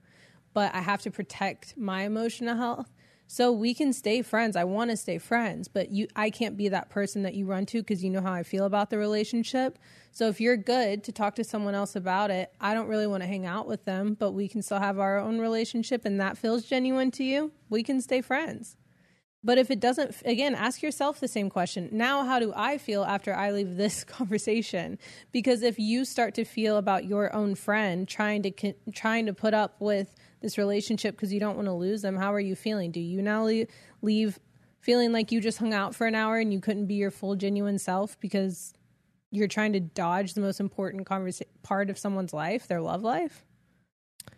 But 0.53 0.75
I 0.75 0.81
have 0.81 1.01
to 1.01 1.11
protect 1.11 1.75
my 1.75 2.03
emotional 2.03 2.55
health. 2.55 2.93
So 3.27 3.51
we 3.51 3.73
can 3.73 3.91
stay 3.91 4.21
friends. 4.21 4.55
I 4.55 4.63
want 4.63 4.91
to 4.91 4.97
stay 4.97 5.17
friends, 5.17 5.67
but 5.67 5.89
you 5.91 6.07
I 6.15 6.29
can't 6.29 6.55
be 6.55 6.69
that 6.69 6.89
person 6.89 7.23
that 7.23 7.33
you 7.33 7.45
run 7.45 7.65
to 7.67 7.83
cuz 7.83 8.03
you 8.03 8.09
know 8.09 8.21
how 8.21 8.33
I 8.33 8.43
feel 8.43 8.65
about 8.65 8.89
the 8.89 8.97
relationship. 8.97 9.79
So 10.11 10.27
if 10.27 10.39
you're 10.39 10.57
good 10.57 11.03
to 11.05 11.11
talk 11.11 11.35
to 11.35 11.43
someone 11.43 11.75
else 11.75 11.95
about 11.95 12.31
it, 12.31 12.53
I 12.61 12.73
don't 12.73 12.87
really 12.87 13.07
want 13.07 13.23
to 13.23 13.27
hang 13.27 13.45
out 13.45 13.67
with 13.67 13.85
them, 13.85 14.15
but 14.17 14.31
we 14.31 14.47
can 14.47 14.61
still 14.61 14.79
have 14.79 14.99
our 14.99 15.19
own 15.19 15.39
relationship 15.39 16.05
and 16.05 16.19
that 16.19 16.37
feels 16.37 16.63
genuine 16.63 17.11
to 17.11 17.23
you. 17.23 17.51
We 17.69 17.83
can 17.83 17.99
stay 17.99 18.21
friends. 18.21 18.77
But 19.45 19.59
if 19.59 19.69
it 19.69 19.79
doesn't, 19.79 20.15
again, 20.25 20.55
ask 20.55 20.81
yourself 20.81 21.19
the 21.19 21.27
same 21.27 21.51
question. 21.51 21.89
Now, 21.91 22.25
how 22.25 22.39
do 22.39 22.51
I 22.55 22.79
feel 22.79 23.03
after 23.03 23.31
I 23.31 23.51
leave 23.51 23.77
this 23.77 24.03
conversation? 24.17 24.97
Because 25.31 25.61
if 25.61 25.77
you 25.77 26.03
start 26.03 26.33
to 26.35 26.45
feel 26.45 26.77
about 26.77 27.05
your 27.05 27.31
own 27.33 27.53
friend 27.53 28.07
trying 28.07 28.41
to 28.41 28.73
trying 28.91 29.27
to 29.27 29.33
put 29.33 29.53
up 29.53 29.75
with 29.79 30.15
this 30.45 30.59
relationship 30.59 31.15
because 31.15 31.33
you 31.33 31.39
don't 31.39 31.55
want 31.55 31.67
to 31.67 31.73
lose 31.73 32.03
them, 32.03 32.15
how 32.15 32.31
are 32.31 32.39
you 32.39 32.55
feeling? 32.55 32.91
Do 32.91 32.99
you 32.99 33.19
now 33.19 33.49
leave, 34.03 34.39
feeling 34.79 35.11
like 35.11 35.31
you 35.31 35.41
just 35.41 35.57
hung 35.57 35.73
out 35.73 35.95
for 35.95 36.05
an 36.05 36.13
hour 36.13 36.37
and 36.37 36.53
you 36.53 36.61
couldn't 36.61 36.85
be 36.85 36.93
your 36.93 37.09
full 37.09 37.35
genuine 37.35 37.79
self 37.79 38.19
because 38.19 38.71
you're 39.31 39.47
trying 39.47 39.73
to 39.73 39.79
dodge 39.79 40.35
the 40.35 40.41
most 40.41 40.59
important 40.59 41.07
conversa- 41.07 41.47
part 41.63 41.89
of 41.89 41.97
someone's 41.97 42.31
life, 42.31 42.67
their 42.67 42.79
love 42.79 43.01
life? 43.01 43.43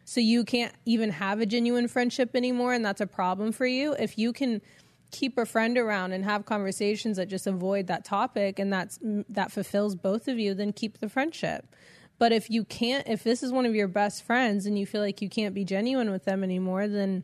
So 0.05 0.21
you 0.21 0.45
can't 0.45 0.73
even 0.85 1.09
have 1.09 1.41
a 1.41 1.45
genuine 1.45 1.89
friendship 1.89 2.35
anymore, 2.35 2.71
and 2.71 2.85
that's 2.85 3.01
a 3.01 3.07
problem 3.07 3.51
for 3.51 3.65
you. 3.65 3.91
If 3.99 4.17
you 4.17 4.31
can 4.31 4.61
keep 5.11 5.37
a 5.37 5.45
friend 5.45 5.77
around 5.77 6.13
and 6.13 6.23
have 6.23 6.45
conversations 6.45 7.17
that 7.17 7.27
just 7.27 7.47
avoid 7.47 7.87
that 7.87 8.05
topic 8.05 8.59
and 8.59 8.71
that's 8.71 8.97
that 9.01 9.51
fulfills 9.51 9.95
both 9.95 10.29
of 10.29 10.39
you, 10.39 10.53
then 10.53 10.71
keep 10.71 10.99
the 10.99 11.09
friendship. 11.09 11.75
But 12.19 12.31
if 12.31 12.49
you 12.49 12.63
can't, 12.63 13.07
if 13.07 13.23
this 13.23 13.43
is 13.43 13.51
one 13.51 13.65
of 13.65 13.75
your 13.75 13.87
best 13.87 14.23
friends 14.23 14.65
and 14.65 14.77
you 14.77 14.85
feel 14.85 15.01
like 15.01 15.21
you 15.21 15.29
can't 15.29 15.53
be 15.53 15.63
genuine 15.63 16.09
with 16.09 16.25
them 16.25 16.43
anymore, 16.43 16.87
then 16.87 17.23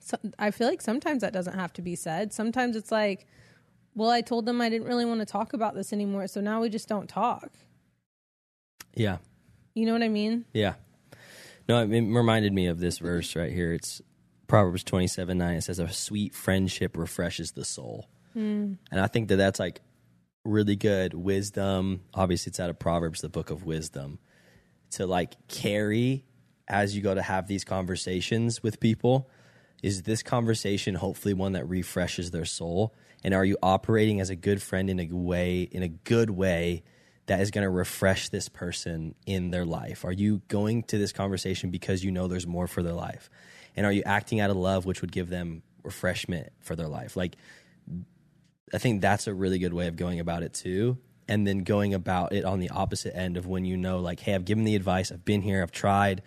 so, 0.00 0.16
I 0.38 0.50
feel 0.52 0.68
like 0.68 0.80
sometimes 0.80 1.22
that 1.22 1.32
doesn't 1.32 1.58
have 1.58 1.72
to 1.74 1.82
be 1.82 1.96
said. 1.96 2.32
Sometimes 2.32 2.76
it's 2.76 2.92
like, 2.92 3.26
well, 3.94 4.10
I 4.10 4.20
told 4.20 4.46
them 4.46 4.60
I 4.60 4.68
didn't 4.68 4.86
really 4.86 5.04
want 5.04 5.20
to 5.20 5.26
talk 5.26 5.52
about 5.52 5.74
this 5.74 5.92
anymore, 5.92 6.26
so 6.28 6.40
now 6.40 6.60
we 6.60 6.68
just 6.68 6.88
don't 6.88 7.08
talk. 7.08 7.50
yeah, 8.94 9.18
You 9.74 9.86
know 9.86 9.92
what 9.92 10.02
I 10.02 10.08
mean? 10.08 10.44
yeah. 10.52 10.74
No, 11.68 11.80
it, 11.82 11.88
reminded 11.88 12.52
me 12.52 12.66
of 12.66 12.80
this 12.80 12.98
verse 12.98 13.36
right 13.36 13.52
here. 13.52 13.72
It's 13.72 14.02
Proverbs 14.48 14.82
twenty 14.82 15.06
seven 15.06 15.38
nine. 15.38 15.54
It 15.56 15.62
says, 15.62 15.78
"A 15.78 15.88
sweet 15.88 16.34
friendship 16.34 16.96
refreshes 16.96 17.52
the 17.52 17.64
soul," 17.64 18.08
hmm. 18.32 18.72
and 18.90 19.00
I 19.00 19.06
think 19.06 19.28
that 19.28 19.36
that's 19.36 19.60
like 19.60 19.80
really 20.44 20.76
good 20.76 21.14
wisdom. 21.14 22.02
Obviously, 22.14 22.50
it's 22.50 22.60
out 22.60 22.70
of 22.70 22.78
Proverbs, 22.78 23.20
the 23.20 23.28
book 23.28 23.50
of 23.50 23.64
wisdom, 23.64 24.18
to 24.90 25.06
like 25.06 25.36
carry 25.48 26.24
as 26.68 26.96
you 26.96 27.02
go 27.02 27.14
to 27.14 27.22
have 27.22 27.46
these 27.46 27.64
conversations 27.64 28.62
with 28.62 28.80
people. 28.80 29.28
Is 29.82 30.02
this 30.02 30.22
conversation 30.22 30.94
hopefully 30.94 31.34
one 31.34 31.52
that 31.52 31.68
refreshes 31.68 32.30
their 32.30 32.44
soul? 32.44 32.94
And 33.24 33.34
are 33.34 33.44
you 33.44 33.56
operating 33.62 34.20
as 34.20 34.30
a 34.30 34.36
good 34.36 34.62
friend 34.62 34.88
in 34.90 35.00
a 35.00 35.06
way, 35.06 35.62
in 35.62 35.82
a 35.82 35.88
good 35.88 36.30
way, 36.30 36.82
that 37.26 37.40
is 37.40 37.50
going 37.50 37.64
to 37.64 37.70
refresh 37.70 38.28
this 38.28 38.48
person 38.48 39.14
in 39.26 39.50
their 39.50 39.64
life? 39.64 40.04
Are 40.04 40.12
you 40.12 40.42
going 40.48 40.82
to 40.84 40.98
this 40.98 41.12
conversation 41.12 41.70
because 41.70 42.02
you 42.04 42.10
know 42.10 42.26
there's 42.26 42.46
more 42.46 42.66
for 42.66 42.82
their 42.82 42.94
life? 42.94 43.30
And 43.76 43.86
are 43.86 43.92
you 43.92 44.02
acting 44.04 44.40
out 44.40 44.50
of 44.50 44.56
love, 44.56 44.86
which 44.86 45.00
would 45.00 45.12
give 45.12 45.28
them 45.28 45.62
refreshment 45.82 46.52
for 46.60 46.76
their 46.76 46.88
life? 46.88 47.16
Like, 47.16 47.36
I 48.72 48.78
think 48.78 49.00
that's 49.00 49.26
a 49.26 49.34
really 49.34 49.58
good 49.58 49.72
way 49.72 49.86
of 49.86 49.96
going 49.96 50.20
about 50.20 50.42
it 50.42 50.54
too. 50.54 50.98
And 51.28 51.46
then 51.46 51.58
going 51.58 51.94
about 51.94 52.32
it 52.32 52.44
on 52.44 52.58
the 52.58 52.70
opposite 52.70 53.16
end 53.16 53.36
of 53.36 53.46
when 53.46 53.64
you 53.64 53.76
know, 53.76 54.00
like, 54.00 54.20
hey, 54.20 54.34
I've 54.34 54.44
given 54.44 54.64
the 54.64 54.74
advice, 54.74 55.12
I've 55.12 55.24
been 55.24 55.40
here, 55.40 55.62
I've 55.62 55.72
tried. 55.72 56.22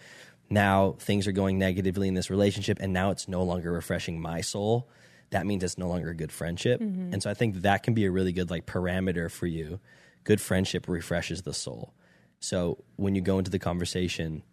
Now 0.49 0.95
things 0.99 1.27
are 1.27 1.31
going 1.31 1.59
negatively 1.59 2.07
in 2.07 2.13
this 2.13 2.29
relationship, 2.29 2.77
and 2.79 2.93
now 2.93 3.11
it's 3.11 3.27
no 3.27 3.43
longer 3.43 3.71
refreshing 3.71 4.21
my 4.21 4.41
soul. 4.41 4.89
That 5.31 5.45
means 5.45 5.63
it's 5.63 5.77
no 5.77 5.89
longer 5.89 6.09
a 6.09 6.15
good 6.15 6.31
friendship. 6.31 6.81
Mm-hmm. 6.81 7.13
And 7.13 7.21
so 7.21 7.29
I 7.29 7.33
think 7.33 7.55
that 7.57 7.83
can 7.83 7.93
be 7.93 8.05
a 8.05 8.11
really 8.11 8.31
good 8.31 8.49
like 8.49 8.65
parameter 8.65 9.29
for 9.29 9.47
you. 9.47 9.79
Good 10.23 10.39
friendship 10.39 10.87
refreshes 10.87 11.41
the 11.41 11.53
soul. 11.53 11.93
So 12.39 12.83
when 12.95 13.15
you 13.15 13.21
go 13.21 13.37
into 13.37 13.51
the 13.51 13.59
conversation, 13.59 14.43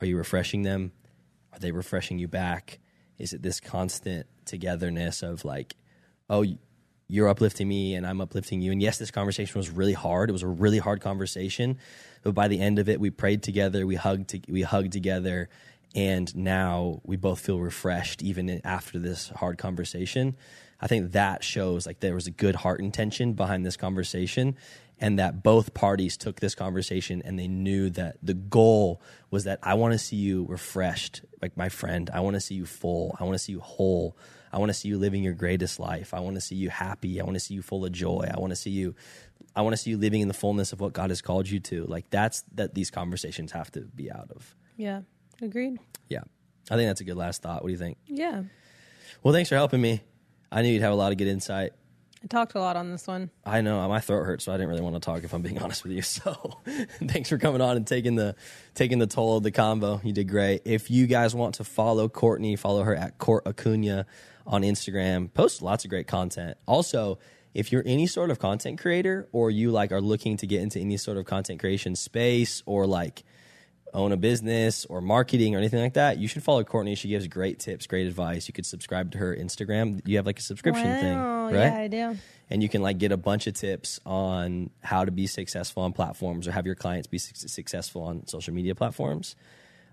are 0.00 0.06
you 0.06 0.16
refreshing 0.16 0.62
them? 0.62 0.92
Are 1.52 1.58
they 1.58 1.72
refreshing 1.72 2.18
you 2.18 2.28
back? 2.28 2.78
Is 3.18 3.32
it 3.32 3.42
this 3.42 3.60
constant 3.60 4.26
togetherness 4.46 5.22
of 5.22 5.44
like, 5.44 5.76
oh, 6.30 6.44
you're 7.12 7.28
uplifting 7.28 7.68
me 7.68 7.94
and 7.94 8.06
I'm 8.06 8.22
uplifting 8.22 8.62
you. 8.62 8.72
And 8.72 8.80
yes, 8.80 8.96
this 8.96 9.10
conversation 9.10 9.58
was 9.58 9.68
really 9.68 9.92
hard. 9.92 10.30
It 10.30 10.32
was 10.32 10.42
a 10.42 10.48
really 10.48 10.78
hard 10.78 11.02
conversation, 11.02 11.76
but 12.22 12.32
by 12.32 12.48
the 12.48 12.58
end 12.58 12.78
of 12.78 12.88
it, 12.88 12.98
we 13.00 13.10
prayed 13.10 13.42
together, 13.42 13.86
we 13.86 13.96
hugged, 13.96 14.28
to, 14.30 14.40
we 14.48 14.62
hugged 14.62 14.92
together, 14.92 15.50
and 15.94 16.34
now 16.34 17.02
we 17.04 17.16
both 17.16 17.40
feel 17.40 17.60
refreshed 17.60 18.22
even 18.22 18.62
after 18.64 18.98
this 18.98 19.28
hard 19.28 19.58
conversation. 19.58 20.36
I 20.80 20.86
think 20.86 21.12
that 21.12 21.44
shows 21.44 21.84
like 21.84 22.00
there 22.00 22.14
was 22.14 22.26
a 22.26 22.30
good 22.30 22.54
heart 22.54 22.80
intention 22.80 23.34
behind 23.34 23.66
this 23.66 23.76
conversation 23.76 24.56
and 24.98 25.18
that 25.18 25.42
both 25.42 25.74
parties 25.74 26.16
took 26.16 26.40
this 26.40 26.54
conversation 26.54 27.20
and 27.26 27.38
they 27.38 27.46
knew 27.46 27.90
that 27.90 28.16
the 28.22 28.32
goal 28.32 29.02
was 29.30 29.44
that 29.44 29.58
I 29.62 29.74
want 29.74 29.92
to 29.92 29.98
see 29.98 30.16
you 30.16 30.46
refreshed, 30.48 31.20
like 31.42 31.58
my 31.58 31.68
friend. 31.68 32.08
I 32.14 32.20
want 32.20 32.36
to 32.36 32.40
see 32.40 32.54
you 32.54 32.64
full. 32.64 33.14
I 33.20 33.24
want 33.24 33.34
to 33.34 33.38
see 33.38 33.52
you 33.52 33.60
whole. 33.60 34.16
I 34.52 34.58
want 34.58 34.70
to 34.70 34.74
see 34.74 34.88
you 34.88 34.98
living 34.98 35.22
your 35.22 35.32
greatest 35.32 35.80
life. 35.80 36.12
I 36.12 36.20
want 36.20 36.36
to 36.36 36.40
see 36.40 36.56
you 36.56 36.68
happy. 36.68 37.20
I 37.20 37.24
want 37.24 37.34
to 37.36 37.40
see 37.40 37.54
you 37.54 37.62
full 37.62 37.84
of 37.84 37.92
joy. 37.92 38.28
I 38.32 38.38
want 38.38 38.50
to 38.50 38.56
see 38.56 38.70
you 38.70 38.94
I 39.54 39.62
want 39.62 39.74
to 39.74 39.76
see 39.76 39.90
you 39.90 39.98
living 39.98 40.20
in 40.20 40.28
the 40.28 40.34
fullness 40.34 40.72
of 40.72 40.80
what 40.80 40.92
God 40.92 41.10
has 41.10 41.20
called 41.20 41.48
you 41.48 41.60
to. 41.60 41.84
Like 41.84 42.08
that's 42.10 42.42
that 42.54 42.74
these 42.74 42.90
conversations 42.90 43.52
have 43.52 43.70
to 43.72 43.80
be 43.80 44.10
out 44.10 44.30
of. 44.34 44.54
Yeah. 44.76 45.02
Agreed. 45.40 45.78
Yeah. 46.08 46.22
I 46.70 46.76
think 46.76 46.88
that's 46.88 47.00
a 47.00 47.04
good 47.04 47.16
last 47.16 47.42
thought. 47.42 47.62
What 47.62 47.68
do 47.68 47.72
you 47.72 47.78
think? 47.78 47.98
Yeah. 48.06 48.44
Well, 49.22 49.34
thanks 49.34 49.48
for 49.48 49.56
helping 49.56 49.80
me. 49.80 50.02
I 50.50 50.62
knew 50.62 50.68
you'd 50.68 50.82
have 50.82 50.92
a 50.92 50.96
lot 50.96 51.12
of 51.12 51.18
good 51.18 51.28
insight. 51.28 51.72
I 52.22 52.26
talked 52.28 52.54
a 52.54 52.60
lot 52.60 52.76
on 52.76 52.90
this 52.90 53.06
one. 53.06 53.30
I 53.44 53.62
know 53.62 53.86
my 53.88 53.98
throat 53.98 54.24
hurts, 54.24 54.44
so 54.44 54.52
I 54.52 54.56
didn't 54.56 54.68
really 54.68 54.82
want 54.82 54.94
to 54.94 55.00
talk. 55.00 55.24
If 55.24 55.34
I'm 55.34 55.42
being 55.42 55.58
honest 55.62 55.82
with 55.82 55.92
you, 55.92 56.02
so 56.02 56.60
thanks 57.08 57.28
for 57.28 57.38
coming 57.38 57.60
on 57.60 57.76
and 57.76 57.86
taking 57.86 58.14
the 58.14 58.36
taking 58.74 58.98
the 58.98 59.06
toll 59.06 59.38
of 59.38 59.42
the 59.42 59.50
combo. 59.50 60.00
You 60.04 60.12
did 60.12 60.28
great. 60.28 60.62
If 60.64 60.90
you 60.90 61.06
guys 61.06 61.34
want 61.34 61.56
to 61.56 61.64
follow 61.64 62.08
Courtney, 62.08 62.56
follow 62.56 62.84
her 62.84 62.94
at 62.94 63.18
Court 63.18 63.46
Acuna 63.46 64.06
on 64.46 64.62
Instagram. 64.62 65.32
Post 65.32 65.62
lots 65.62 65.84
of 65.84 65.90
great 65.90 66.06
content. 66.06 66.56
Also, 66.66 67.18
if 67.54 67.72
you're 67.72 67.82
any 67.84 68.06
sort 68.06 68.30
of 68.30 68.38
content 68.38 68.80
creator 68.80 69.28
or 69.32 69.50
you 69.50 69.70
like 69.70 69.92
are 69.92 70.00
looking 70.00 70.36
to 70.38 70.46
get 70.46 70.62
into 70.62 70.78
any 70.78 70.96
sort 70.96 71.16
of 71.16 71.26
content 71.26 71.60
creation 71.60 71.96
space 71.96 72.62
or 72.66 72.86
like 72.86 73.24
own 73.94 74.12
a 74.12 74.16
business 74.16 74.84
or 74.86 75.00
marketing 75.00 75.54
or 75.54 75.58
anything 75.58 75.80
like 75.80 75.94
that, 75.94 76.18
you 76.18 76.26
should 76.28 76.42
follow 76.42 76.64
Courtney. 76.64 76.94
She 76.94 77.08
gives 77.08 77.26
great 77.26 77.58
tips, 77.58 77.86
great 77.86 78.06
advice. 78.06 78.48
You 78.48 78.54
could 78.54 78.66
subscribe 78.66 79.12
to 79.12 79.18
her 79.18 79.36
Instagram. 79.36 80.00
You 80.06 80.16
have 80.16 80.26
like 80.26 80.38
a 80.38 80.42
subscription 80.42 80.84
thing, 81.00 81.18
right? 81.18 81.52
Yeah, 81.52 81.78
I 81.78 81.88
do. 81.88 82.16
and 82.50 82.62
you 82.62 82.68
can 82.68 82.82
like 82.82 82.98
get 82.98 83.12
a 83.12 83.16
bunch 83.16 83.46
of 83.46 83.54
tips 83.54 84.00
on 84.06 84.70
how 84.82 85.04
to 85.04 85.10
be 85.10 85.26
successful 85.26 85.82
on 85.82 85.92
platforms 85.92 86.48
or 86.48 86.52
have 86.52 86.64
your 86.66 86.74
clients 86.74 87.06
be 87.06 87.18
su- 87.18 87.48
successful 87.48 88.02
on 88.02 88.26
social 88.26 88.54
media 88.54 88.74
platforms. 88.74 89.36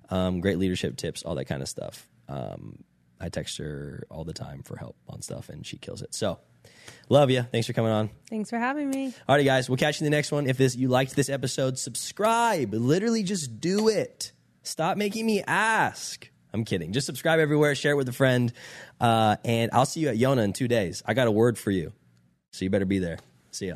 Um, 0.10 0.40
great 0.40 0.58
leadership 0.58 0.96
tips, 0.96 1.24
all 1.24 1.36
that 1.36 1.46
kind 1.46 1.62
of 1.62 1.68
stuff. 1.68 2.08
Um, 2.28 2.84
I 3.20 3.30
text 3.30 3.58
her 3.58 4.06
all 4.10 4.24
the 4.24 4.34
time 4.34 4.64
for 4.64 4.78
help 4.78 4.96
on 5.10 5.22
stuff, 5.22 5.50
and 5.50 5.66
she 5.66 5.78
kills 5.78 6.02
it. 6.02 6.16
So, 6.16 6.40
love 7.10 7.30
you. 7.30 7.44
Thanks 7.44 7.68
for 7.68 7.74
coming 7.74 7.92
on. 7.92 8.10
Thanks 8.30 8.50
for 8.50 8.58
having 8.58 8.90
me. 8.90 9.14
All 9.28 9.36
right, 9.36 9.46
guys, 9.46 9.70
we'll 9.70 9.78
catch 9.78 10.00
you 10.00 10.06
in 10.06 10.12
the 10.12 10.16
next 10.16 10.32
one. 10.32 10.48
If 10.48 10.58
this 10.58 10.76
you 10.76 10.88
liked 10.88 11.16
this 11.16 11.30
episode, 11.30 11.78
subscribe. 11.78 12.74
Literally, 12.74 13.24
just 13.24 13.60
do 13.60 13.90
it. 13.90 14.32
Stop 14.64 14.98
making 14.98 15.26
me 15.26 15.42
ask. 15.46 16.30
I'm 16.54 16.66
kidding. 16.66 16.94
Just 16.94 17.06
subscribe 17.06 17.40
everywhere. 17.40 17.76
Share 17.76 17.94
it 17.94 17.96
with 17.96 18.10
a 18.10 18.14
friend, 18.14 18.52
uh, 19.00 19.38
and 19.46 19.70
I'll 19.74 19.86
see 19.86 20.00
you 20.00 20.10
at 20.10 20.16
Yona 20.18 20.44
in 20.44 20.54
two 20.54 20.68
days. 20.68 21.04
I 21.06 21.14
got 21.14 21.28
a 21.28 21.32
word 21.32 21.58
for 21.58 21.72
you, 21.72 21.94
so 22.52 22.66
you 22.66 22.70
better 22.70 22.86
be 22.86 23.00
there. 23.00 23.20
See 23.52 23.68
ya. 23.68 23.76